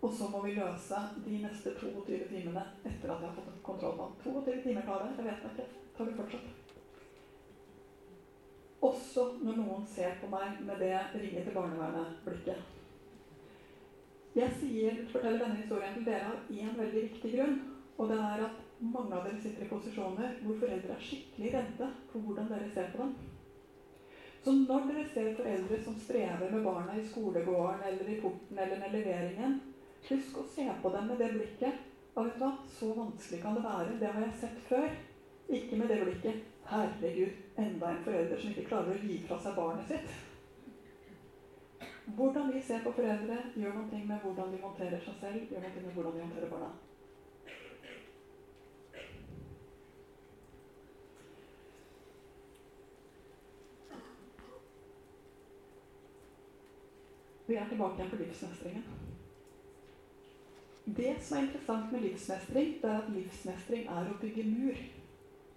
[0.00, 0.96] Og så må vi løse
[1.26, 4.14] de neste 22 timene etter at jeg har fått kontroll på ham.
[4.24, 5.12] 22 timer tar det.
[5.18, 5.66] Jeg vet ikke.
[5.96, 6.60] Tar det fortsatt.
[8.80, 12.62] Også når noen ser på meg med det ringe til barnevernet-blikket.
[14.38, 17.58] Jeg sier, forteller denne historien til dere av én veldig viktig grunn.
[18.00, 21.90] Og det er at mange av dere sitter i posisjoner hvor foreldre er skikkelig redde
[22.12, 23.12] for hvordan dere ser på dem.
[24.40, 28.80] Så når dere ser foreldre som strever med barna i skolegården eller i porten eller
[28.80, 29.58] med leveringen,
[30.08, 31.86] husk å se på dem med det blikket.
[32.14, 32.50] Og vet du hva?
[32.78, 33.98] Så vanskelig kan det være.
[34.00, 34.88] Det har jeg sett før.
[35.50, 36.42] Ikke med det blikket.
[36.70, 40.12] Herregud, enda en forelder som ikke klarer å gi fra seg barnet sitt.
[42.16, 45.82] Hvordan vi ser på foreldre, gjør noe med hvordan de håndterer seg selv, gjør noe
[45.84, 46.70] med hvordan de håndterer barna.
[57.50, 58.84] Vi er tilbake igjen på livsmestringen.
[60.96, 64.80] Det som er interessant med livsmestring, det er at livsmestring er å bygge mur.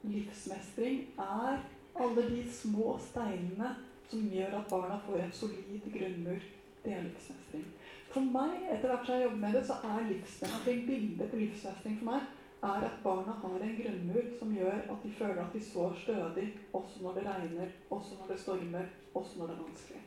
[0.06, 1.64] Livsmestring er
[1.98, 3.72] alle de små steinene
[4.12, 6.44] som gjør at barna får en solid grunnmur.
[6.84, 7.66] Det er livsmestring.
[8.12, 11.98] For meg, etter hvert som jeg jobber med det, så er livsmestring, bildet på livsmestring
[11.98, 12.30] for meg,
[12.64, 16.50] er at barna har en grunnmur som gjør at de føler at de står stødig
[16.78, 20.04] også når det regner, også når det stormer, også når det er vanskelig.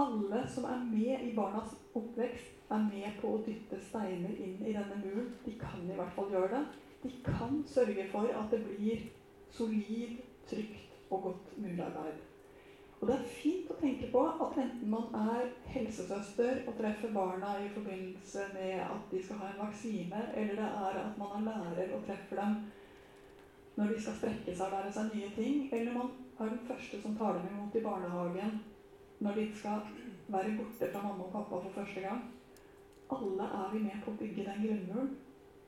[0.00, 4.72] Alle som er med i barnas oppvekst, er med på å dytte steiner inn i
[4.74, 5.32] denne muren.
[5.44, 6.62] De kan i hvert fall gjøre det.
[7.04, 9.02] De kan sørge for at det blir
[9.52, 12.22] solid, trygt og godt murarbeid.
[13.00, 17.50] Og det er fint å tenke på at enten man er helsesøster og treffer barna
[17.60, 21.44] i forbindelse med at de skal ha en vaksine, eller det er at man er
[21.44, 22.56] lærer og treffer dem
[23.74, 26.96] når de skal strekke seg og lære seg nye ting, eller man er den første
[27.00, 28.54] som tar dem imot i barnehagen
[29.24, 29.82] når de skal
[30.30, 32.22] være borte fra mamma og pappa for første gang.
[33.12, 35.10] Alle er vi med på å bygge den grunnmuren,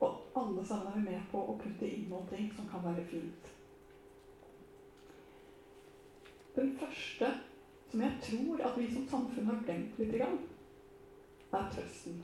[0.01, 3.51] og alle sammen er vi med på å putte inn noe som kan være fint.
[6.57, 7.35] Den første
[7.91, 12.17] som jeg tror at vi som samfunn har glemt litt, er trøsten.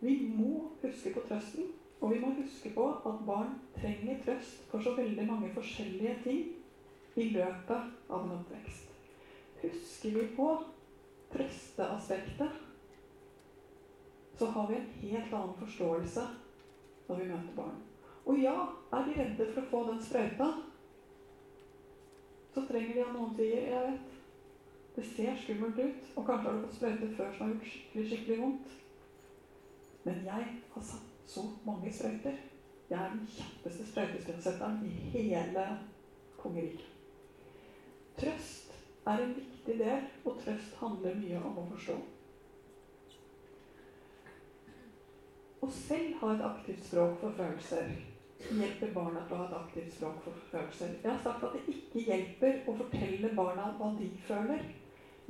[0.00, 1.66] Vi må huske på trøsten,
[2.00, 6.46] og vi må huske på at barn trenger trøst for så veldig mange forskjellige ting
[7.20, 8.94] i løpet av en oppvekst.
[9.60, 10.54] Husker vi på
[11.34, 12.54] trøsteaspektet,
[14.40, 16.22] så har vi en helt annen forståelse
[17.10, 17.76] når vi møter barn.
[18.24, 18.56] Og ja,
[18.96, 20.46] er de redde for å få den sprøyta,
[22.50, 24.14] så trenger de at noen sier 'Jeg vet,
[24.96, 28.06] det ser skummelt ut', og kanskje har du fått sprøyte før som har gjort skikkelig,
[28.08, 28.70] skikkelig vondt.
[30.04, 32.40] Men jeg har satt så mange sprøyter.
[32.90, 35.66] Jeg er den kjappeste sprøytesprøytesetteren i hele
[36.40, 36.88] kongeriket.
[38.16, 42.00] Trøst er en viktig del, og trøst handler mye om å forstå.
[45.60, 47.90] Å selv ha et aktivt språk for følelser
[48.48, 50.96] hjelper barna til å ha et aktivt språk for følelser.
[51.02, 54.64] Jeg har sagt at det ikke hjelper å fortelle barna hva de føler.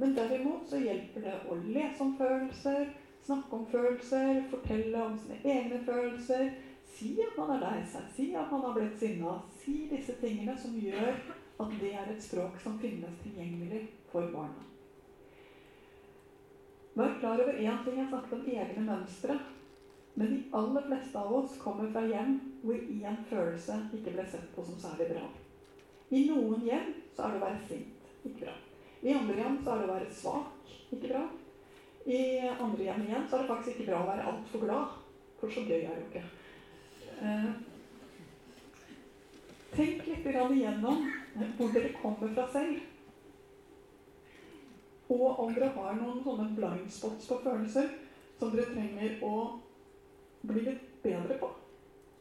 [0.01, 2.89] Men derimot så hjelper det å lese om følelser,
[3.21, 6.49] snakke om følelser, fortelle om sine egne følelser.
[6.95, 9.37] Si at man er lei seg, si at man har blitt sinna.
[9.59, 11.19] Si disse tingene som gjør
[11.61, 14.65] at det er et språk som finnes tilgjengelig for barna.
[16.97, 18.01] Vær klar over én ting.
[18.01, 19.37] Jeg snakket om egne mønstre.
[20.15, 24.49] Men de aller fleste av oss kommer fra hjem hvor én følelse ikke ble sett
[24.55, 25.29] på som særlig bra.
[26.11, 28.57] I noen hjem så er det å være sint ikke bra.
[29.01, 31.23] I andre hjem så er det å være svak ikke bra.
[32.11, 34.95] I andre hjem igjen så er det faktisk ikke bra å være altfor glad.
[35.41, 36.25] For så gøy er det jo ikke.
[37.21, 37.51] Eh,
[39.77, 41.07] tenk litt igjennom
[41.57, 42.81] hvor dere kommer fra selv.
[45.11, 47.89] Og om dere har noen sånne blind spots på følelser
[48.39, 49.35] som dere trenger å
[50.43, 51.49] bli litt bedre på.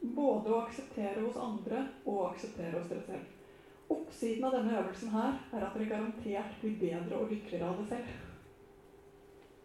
[0.00, 3.36] Både å akseptere hos andre og å akseptere hos dere selv.
[3.90, 7.88] Oppsiden av denne øvelsen her er at dere garantert blir bedre og lykkeligere av det
[7.88, 8.12] selv.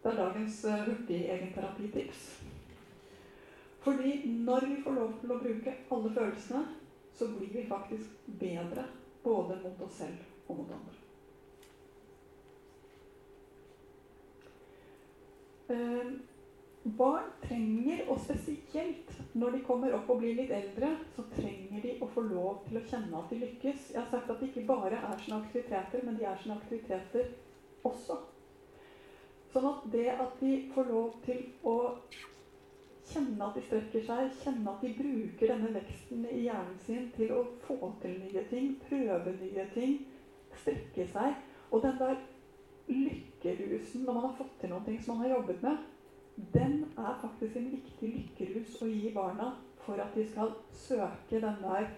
[0.02, 2.26] Det er dagens hurtige hurtig egenterapitips.
[3.86, 6.64] Fordi når vi får lov til å bruke alle følelsene,
[7.12, 8.84] så blir vi faktisk bedre
[9.22, 11.02] både mot oss selv og mot andre.
[15.66, 16.12] Uh,
[16.94, 21.94] barn trenger, og spesielt når de kommer opp og blir litt eldre, så trenger de
[22.02, 23.88] å få lov til å kjenne at de lykkes.
[23.92, 27.26] Jeg har sagt at det ikke bare er sine aktiviteter, men de er sine aktiviteter
[27.86, 28.18] også.
[29.50, 31.76] Sånn at det at de får lov til å
[33.06, 37.30] kjenne at de strekker seg, kjenne at de bruker denne veksten i hjernen sin til
[37.34, 39.98] å få til nye ting, prøve nye ting,
[40.56, 41.34] strekke seg
[41.74, 42.18] Og den der
[42.86, 45.80] lykkerusen når man har fått til noe som man har jobbet med,
[46.36, 49.50] den er faktisk en viktig lykkerus å gi barna
[49.84, 51.88] for at de skal søke den der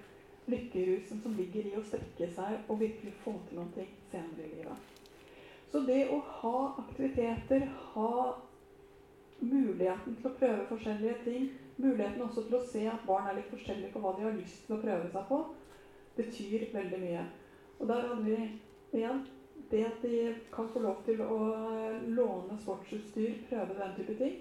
[0.49, 4.85] lykkerusen som ligger i å strekke seg og virkelig få til noe senere i livet.
[5.69, 8.13] Så det å ha aktiviteter, ha
[9.45, 13.51] muligheten til å prøve forskjellige ting, muligheten også til å se at barn er litt
[13.51, 15.43] forskjellige på hva de har lyst til å prøve seg på,
[16.17, 17.27] betyr veldig mye.
[17.79, 18.39] Og der hadde vi
[18.97, 19.21] igjen
[19.71, 20.13] det at de
[20.53, 24.39] kan få lov til å eh, låne sportsutstyr, prøve den type ting,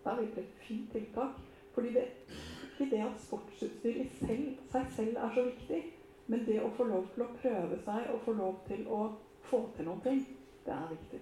[0.00, 1.40] det er virkelig et fint tiltak.
[1.74, 2.04] Fordi det
[2.80, 5.80] ikke det at sportsutstyr i selv, seg selv er så viktig,
[6.30, 9.02] men det å få lov til å prøve seg og få lov til å
[9.50, 10.22] få til noen ting,
[10.66, 11.20] det er viktig.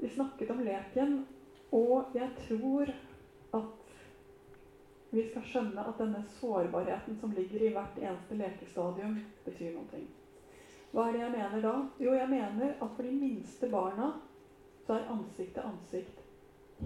[0.00, 1.18] Vi snakket om leken,
[1.76, 2.90] og jeg tror
[3.58, 3.79] at
[5.10, 10.02] vi skal skjønne at denne sårbarheten som ligger i hvert eneste lekestadium, betyr noe.
[10.90, 11.74] Hva er det jeg mener da?
[12.02, 14.12] Jo, jeg mener at for de minste barna
[14.86, 16.22] så er ansikt til ansikt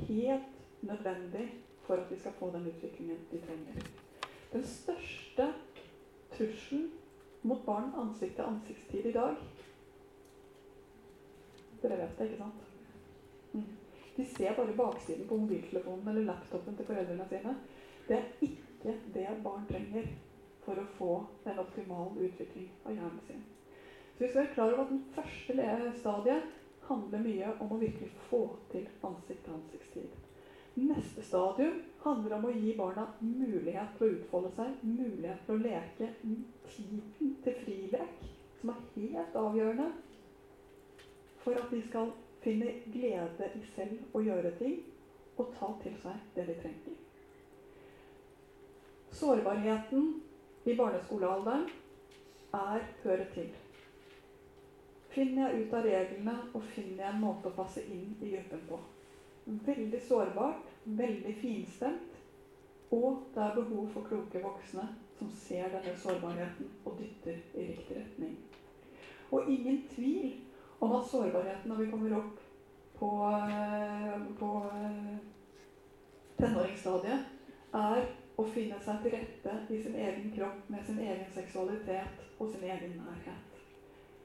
[0.09, 1.47] helt nødvendig
[1.87, 3.87] for at vi skal få den utviklingen de trenger.
[4.53, 5.49] Den største
[6.35, 6.91] trusselen
[7.43, 9.37] mot barn ansikt til ansiktstid i dag
[11.83, 12.61] Dere vet det, ikke sant?
[13.53, 13.65] Mm.
[14.17, 17.53] De ser bare baksiden på mobiltelefonen eller laptopen til foreldrene sine.
[18.09, 20.09] Det er ikke det barn trenger
[20.64, 21.10] for å få
[21.48, 23.43] en optimal utvikling av hjernen sin.
[24.14, 26.52] Så vi skal være klar over at Den første stadiet
[26.89, 30.16] handler mye om å virkelig få til ansikt-til-ansiktstid.
[30.85, 35.62] Neste stadium handler om å gi barna mulighet til å utfolde seg, mulighet til å
[35.62, 36.10] leke,
[36.66, 38.26] tiden til frilek,
[38.59, 39.89] som er helt avgjørende
[41.44, 42.10] for at de skal
[42.44, 44.76] finne glede i selv å gjøre ting
[45.36, 47.03] og ta til seg det de trenger.
[49.15, 50.07] Sårbarheten
[50.66, 51.69] i barneskolealderen
[52.59, 53.53] er høre til.
[55.15, 58.65] Finner jeg ut av reglene og finner jeg en måte å passe inn i gruppen
[58.66, 58.78] på.
[59.69, 62.16] Veldig sårbart, veldig finstemt,
[62.91, 68.01] og det er behov for kloke voksne som ser denne sårbarheten og dytter i riktig
[68.01, 68.35] retning.
[69.31, 70.35] Og ingen tvil
[70.82, 72.43] om at sårbarheten når vi kommer opp
[72.99, 75.16] på, eh, på eh,
[76.43, 77.31] tenåringsstadiet,
[77.74, 82.48] er å finne seg til rette i sin egen kropp med sin egen seksualitet og
[82.51, 83.61] sin egen nærhet.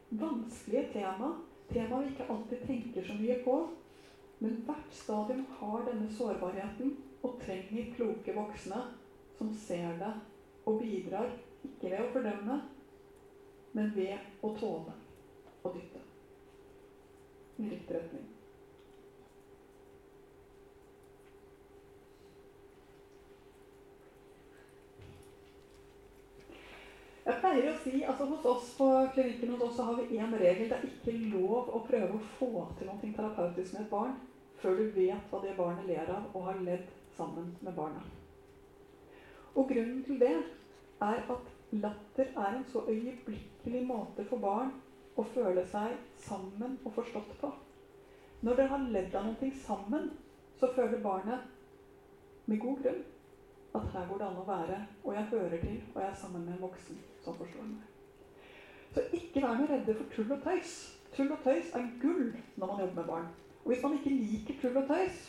[0.10, 1.34] Vanskelige tema,
[1.70, 3.60] tema vi ikke alltid tenker så mye på.
[4.40, 8.82] Men hvert stadium har denne sårbarheten og trenger kloke voksne
[9.38, 10.14] som ser det
[10.66, 11.30] og bidrar,
[11.66, 12.58] ikke ved å fordømme,
[13.76, 14.96] men ved å tåle
[15.62, 16.02] og dytte
[17.60, 18.24] i riktig retning.
[27.30, 30.32] Jeg pleier å si altså Hos oss på klinikken hos oss så har vi én
[30.34, 30.72] regel.
[30.72, 34.16] Det er ikke lov å prøve å få til noe terapeutisk med et barn
[34.58, 38.02] før du vet hva det barnet ler av, og har ledd sammen med barna.
[39.54, 40.34] Og grunnen til det
[41.06, 44.74] er at latter er en så øyeblikkelig måte for barn
[45.14, 47.52] å føle seg sammen og forstått på.
[48.42, 50.10] Når dere har ledd av noe sammen,
[50.58, 51.46] så føler barnet
[52.50, 53.02] med god grunn
[53.78, 56.42] at her går det an å være, og jeg hører til, og jeg er sammen
[56.42, 56.98] med en voksen
[57.30, 57.90] som forstår meg.
[58.94, 60.78] Så ikke vær noe redde for tull og tøys.
[61.16, 63.30] Tull og tøys er gull når man jobber med barn.
[63.64, 65.28] Og hvis man ikke liker tull og tøys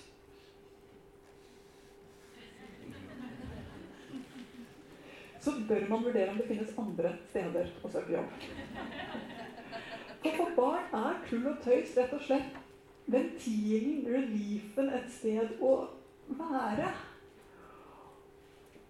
[5.41, 8.33] så bør man vurdere om det finnes andre steder å søke jobb.
[10.21, 12.59] For for barn er tull og tøys rett og slett
[13.11, 15.73] ventilen, reliefen, et sted å
[16.29, 16.91] være.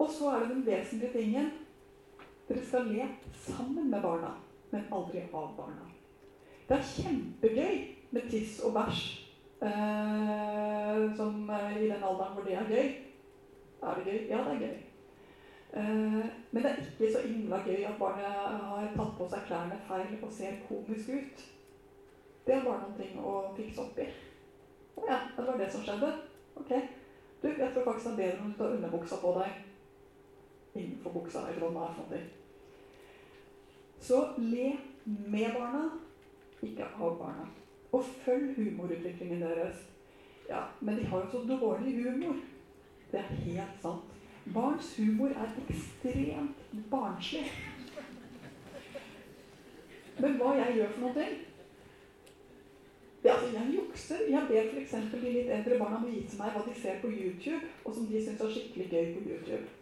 [0.00, 1.52] Og så er det den vesentlige tingen.
[2.51, 4.32] Dere skal le sammen med barna,
[4.70, 5.85] men aldri av barna.
[6.66, 7.77] Det er kjempegøy
[8.10, 9.02] med tiss og bæsj
[9.62, 12.89] eh, som eh, i den alderen hvor det er gøy.
[13.82, 14.18] Er det gøy?
[14.32, 14.81] Ja, det er gøy.
[15.78, 18.27] Eh, men det er ikke så innmari gøy at barnet
[18.72, 21.47] har tatt på seg klærne feil og ser komisk ut.
[22.47, 24.09] Det er bare noen ting å fikse opp i.
[24.98, 26.10] Å ja, det var det som skjedde.
[26.59, 26.74] Ok.
[27.44, 29.66] Du, jeg tror faktisk det er bedre om du tar underbuksa på deg
[30.74, 32.39] innenfor buksa, eller hva det er for noe.
[34.01, 34.72] Så le
[35.05, 35.90] med barna,
[36.62, 37.48] ikke av barna.
[37.93, 39.77] Og følg humorutviklingen deres.
[40.48, 42.36] Ja, men de har jo så dårlig humor.
[43.12, 44.16] Det er helt sant.
[44.55, 47.47] Barns humor er ekstremt barnslig.
[50.20, 51.27] Men hva jeg gjør for noe?
[53.24, 54.24] Ja, altså jeg jukser.
[54.31, 54.94] Jeg ber f.eks.
[55.12, 58.09] de litt eldre barna om å vise meg hva de ser på YouTube, og som
[58.09, 59.80] de syns er skikkelig gøy på YouTube.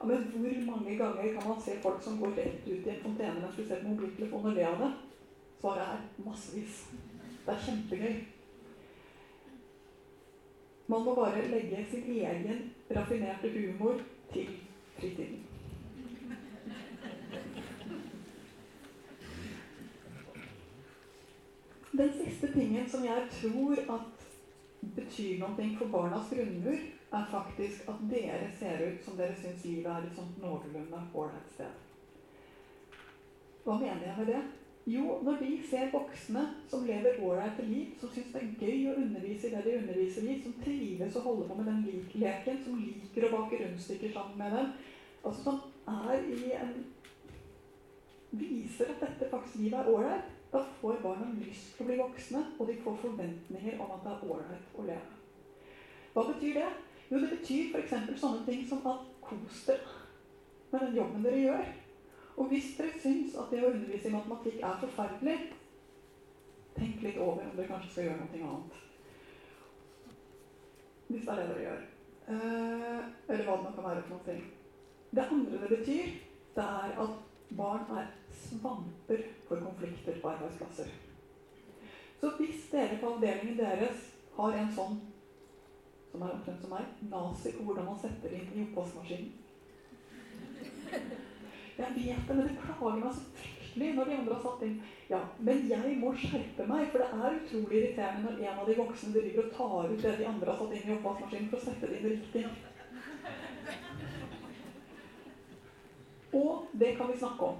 [0.00, 3.02] Ja, men hvor mange ganger kan man se folk som går rett ut i en
[3.02, 4.90] fontene mens de ser på mobiltelefonen og le av det?
[5.60, 6.78] Svaret er massevis.
[7.46, 8.14] Det er kjempegøy.
[10.86, 14.00] Man må bare legge sin egen raffinerte humor
[14.32, 14.48] til
[14.96, 15.44] fritiden.
[21.92, 24.19] Den siste tingen som jeg tror at
[24.80, 26.80] betyr noe for barnas grunnmur,
[27.10, 31.52] er faktisk at dere ser ut som dere syns livet er et sånt noenlunde ålreit
[31.52, 31.86] sted.
[33.66, 34.40] Hva mener jeg med det?
[34.90, 38.94] Jo, når de ser voksne som lever ålreite liv, som syns det er gøy å
[39.02, 41.82] undervise i det de underviser i, som trives å holde på med den
[42.16, 44.72] leken, som liker å bake rundstykker sammen med dem,
[45.20, 46.80] altså som er i en
[48.30, 52.42] Viser at dette faktisk livet er ålreit, da får barna lyst til å bli voksne,
[52.58, 55.18] og de får forventninger om at det er ålreit å leve.
[56.14, 56.70] Hva betyr det?
[57.10, 57.94] Jo, det betyr f.eks.
[58.18, 59.94] sånne ting som at kos dere
[60.72, 61.70] med den jobben dere gjør.
[62.40, 65.36] Og hvis dere syns at det å undervise i matematikk er forferdelig,
[66.76, 68.78] tenk litt over om dere kanskje skal gjøre noe annet.
[71.10, 71.86] Hvis det er det dere gjør.
[72.30, 73.00] Eh,
[73.30, 74.38] eller hva det nå kan være for noe.
[75.10, 76.14] Det andre det betyr,
[76.54, 80.90] det er at barn er svamper for konflikter på arbeidsplasser.
[82.20, 84.98] Så hvis dere på avdelingen deres har en sånn
[86.10, 89.30] som er omtrent som meg, nazi på hvordan man setter inn i oppvaskmaskinen
[91.80, 94.74] Jeg vet det, men det plager meg så fryktelig når de andre har satt inn
[95.08, 98.76] Ja, men jeg må skjerpe meg, for det er utrolig irriterende når en av de
[98.82, 101.64] voksne driver og tar ut det de andre har satt inn i oppvaskmaskinen for å
[101.64, 102.44] sette det inn riktig.
[106.32, 107.56] Og det kan vi snakke om.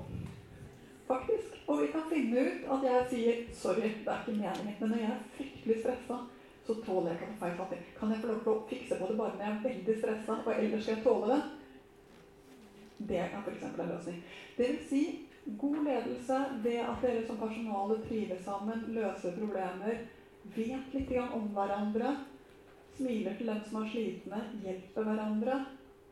[1.07, 1.57] Faktisk.
[1.67, 4.97] Og vi kan finne ut at jeg sier 'sorry, det er ikke meningen', men når
[4.97, 6.17] jeg er fryktelig stressa,
[6.67, 7.79] så tåler jeg ikke å få feil fattig.
[7.99, 10.37] Kan jeg få lov til å fikse på det bare når jeg er veldig stressa,
[10.47, 11.43] og ellers skal jeg tåle det?
[13.09, 13.63] Det er f.eks.
[13.63, 14.23] en løsning.
[14.57, 15.03] Det vil si
[15.63, 20.03] god ledelse, det at dere som personale trives sammen, løser problemer,
[20.57, 22.17] vet litt om hverandre,
[22.97, 25.63] smiler til dem som er slitne, hjelper hverandre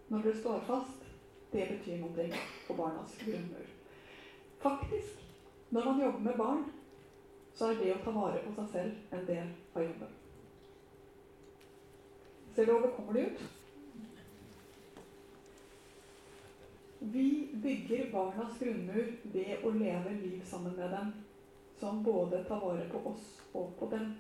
[0.09, 1.08] når dere står fast,
[1.53, 2.29] det betyr noe
[2.67, 3.67] på barnas grunnmur.
[4.59, 5.23] Faktisk,
[5.71, 6.65] når man jobber med barn,
[7.55, 10.13] så er det å ta vare på seg selv en del av jobben.
[12.55, 13.43] Ser du overkommelig ut?
[16.99, 21.13] Vi bygger barnas grunnmur ved å leve liv sammen med dem,
[21.79, 24.11] som både tar vare på oss og på dem.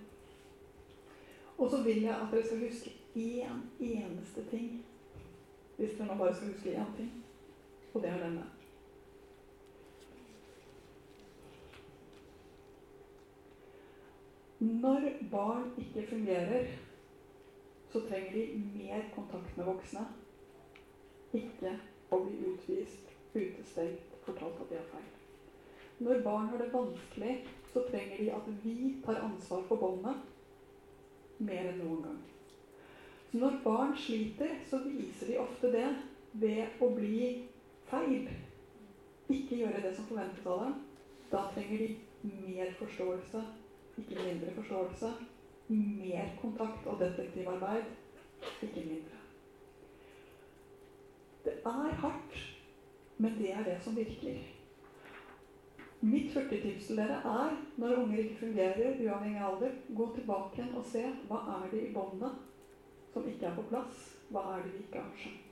[1.58, 4.84] Og så vil jeg at dere skal huske én eneste ting.
[5.78, 7.10] Hvis dere nå bare skal huske én ting.
[7.94, 8.46] Og det er denne.
[14.60, 16.66] Når barn ikke fungerer,
[17.88, 20.02] så trenger de mer kontakt med voksne.
[21.32, 21.76] Ikke
[22.10, 25.06] å bli utvist, utestengt, fortalt at de har feil.
[25.98, 27.36] Når barn har det vanskelig,
[27.72, 30.26] så trenger de at vi tar ansvar for båndet
[31.38, 32.20] mer enn noen gang.
[33.28, 35.86] Så når barn sliter, så viser de ofte det
[36.40, 37.34] ved å bli
[37.90, 38.24] feil.
[39.28, 40.76] Ikke gjøre det som forventes av dem.
[41.28, 41.90] Da trenger de
[42.24, 43.42] mer forståelse,
[44.00, 45.12] ikke mindre forståelse
[45.68, 47.90] mer kontakt og detektivarbeid,
[48.64, 49.18] ikke mindre.
[51.44, 52.38] Det er hardt,
[53.20, 54.40] men det er det som virker.
[56.08, 60.72] Mitt hurtigtips til dere er, når unger ikke fungerer, uavhengig av alder, gå tilbake igjen
[60.78, 62.47] og se hva er det i båndet
[63.12, 64.08] som ikke er på plass.
[64.32, 65.47] Hva er det vi ikke har skjønt?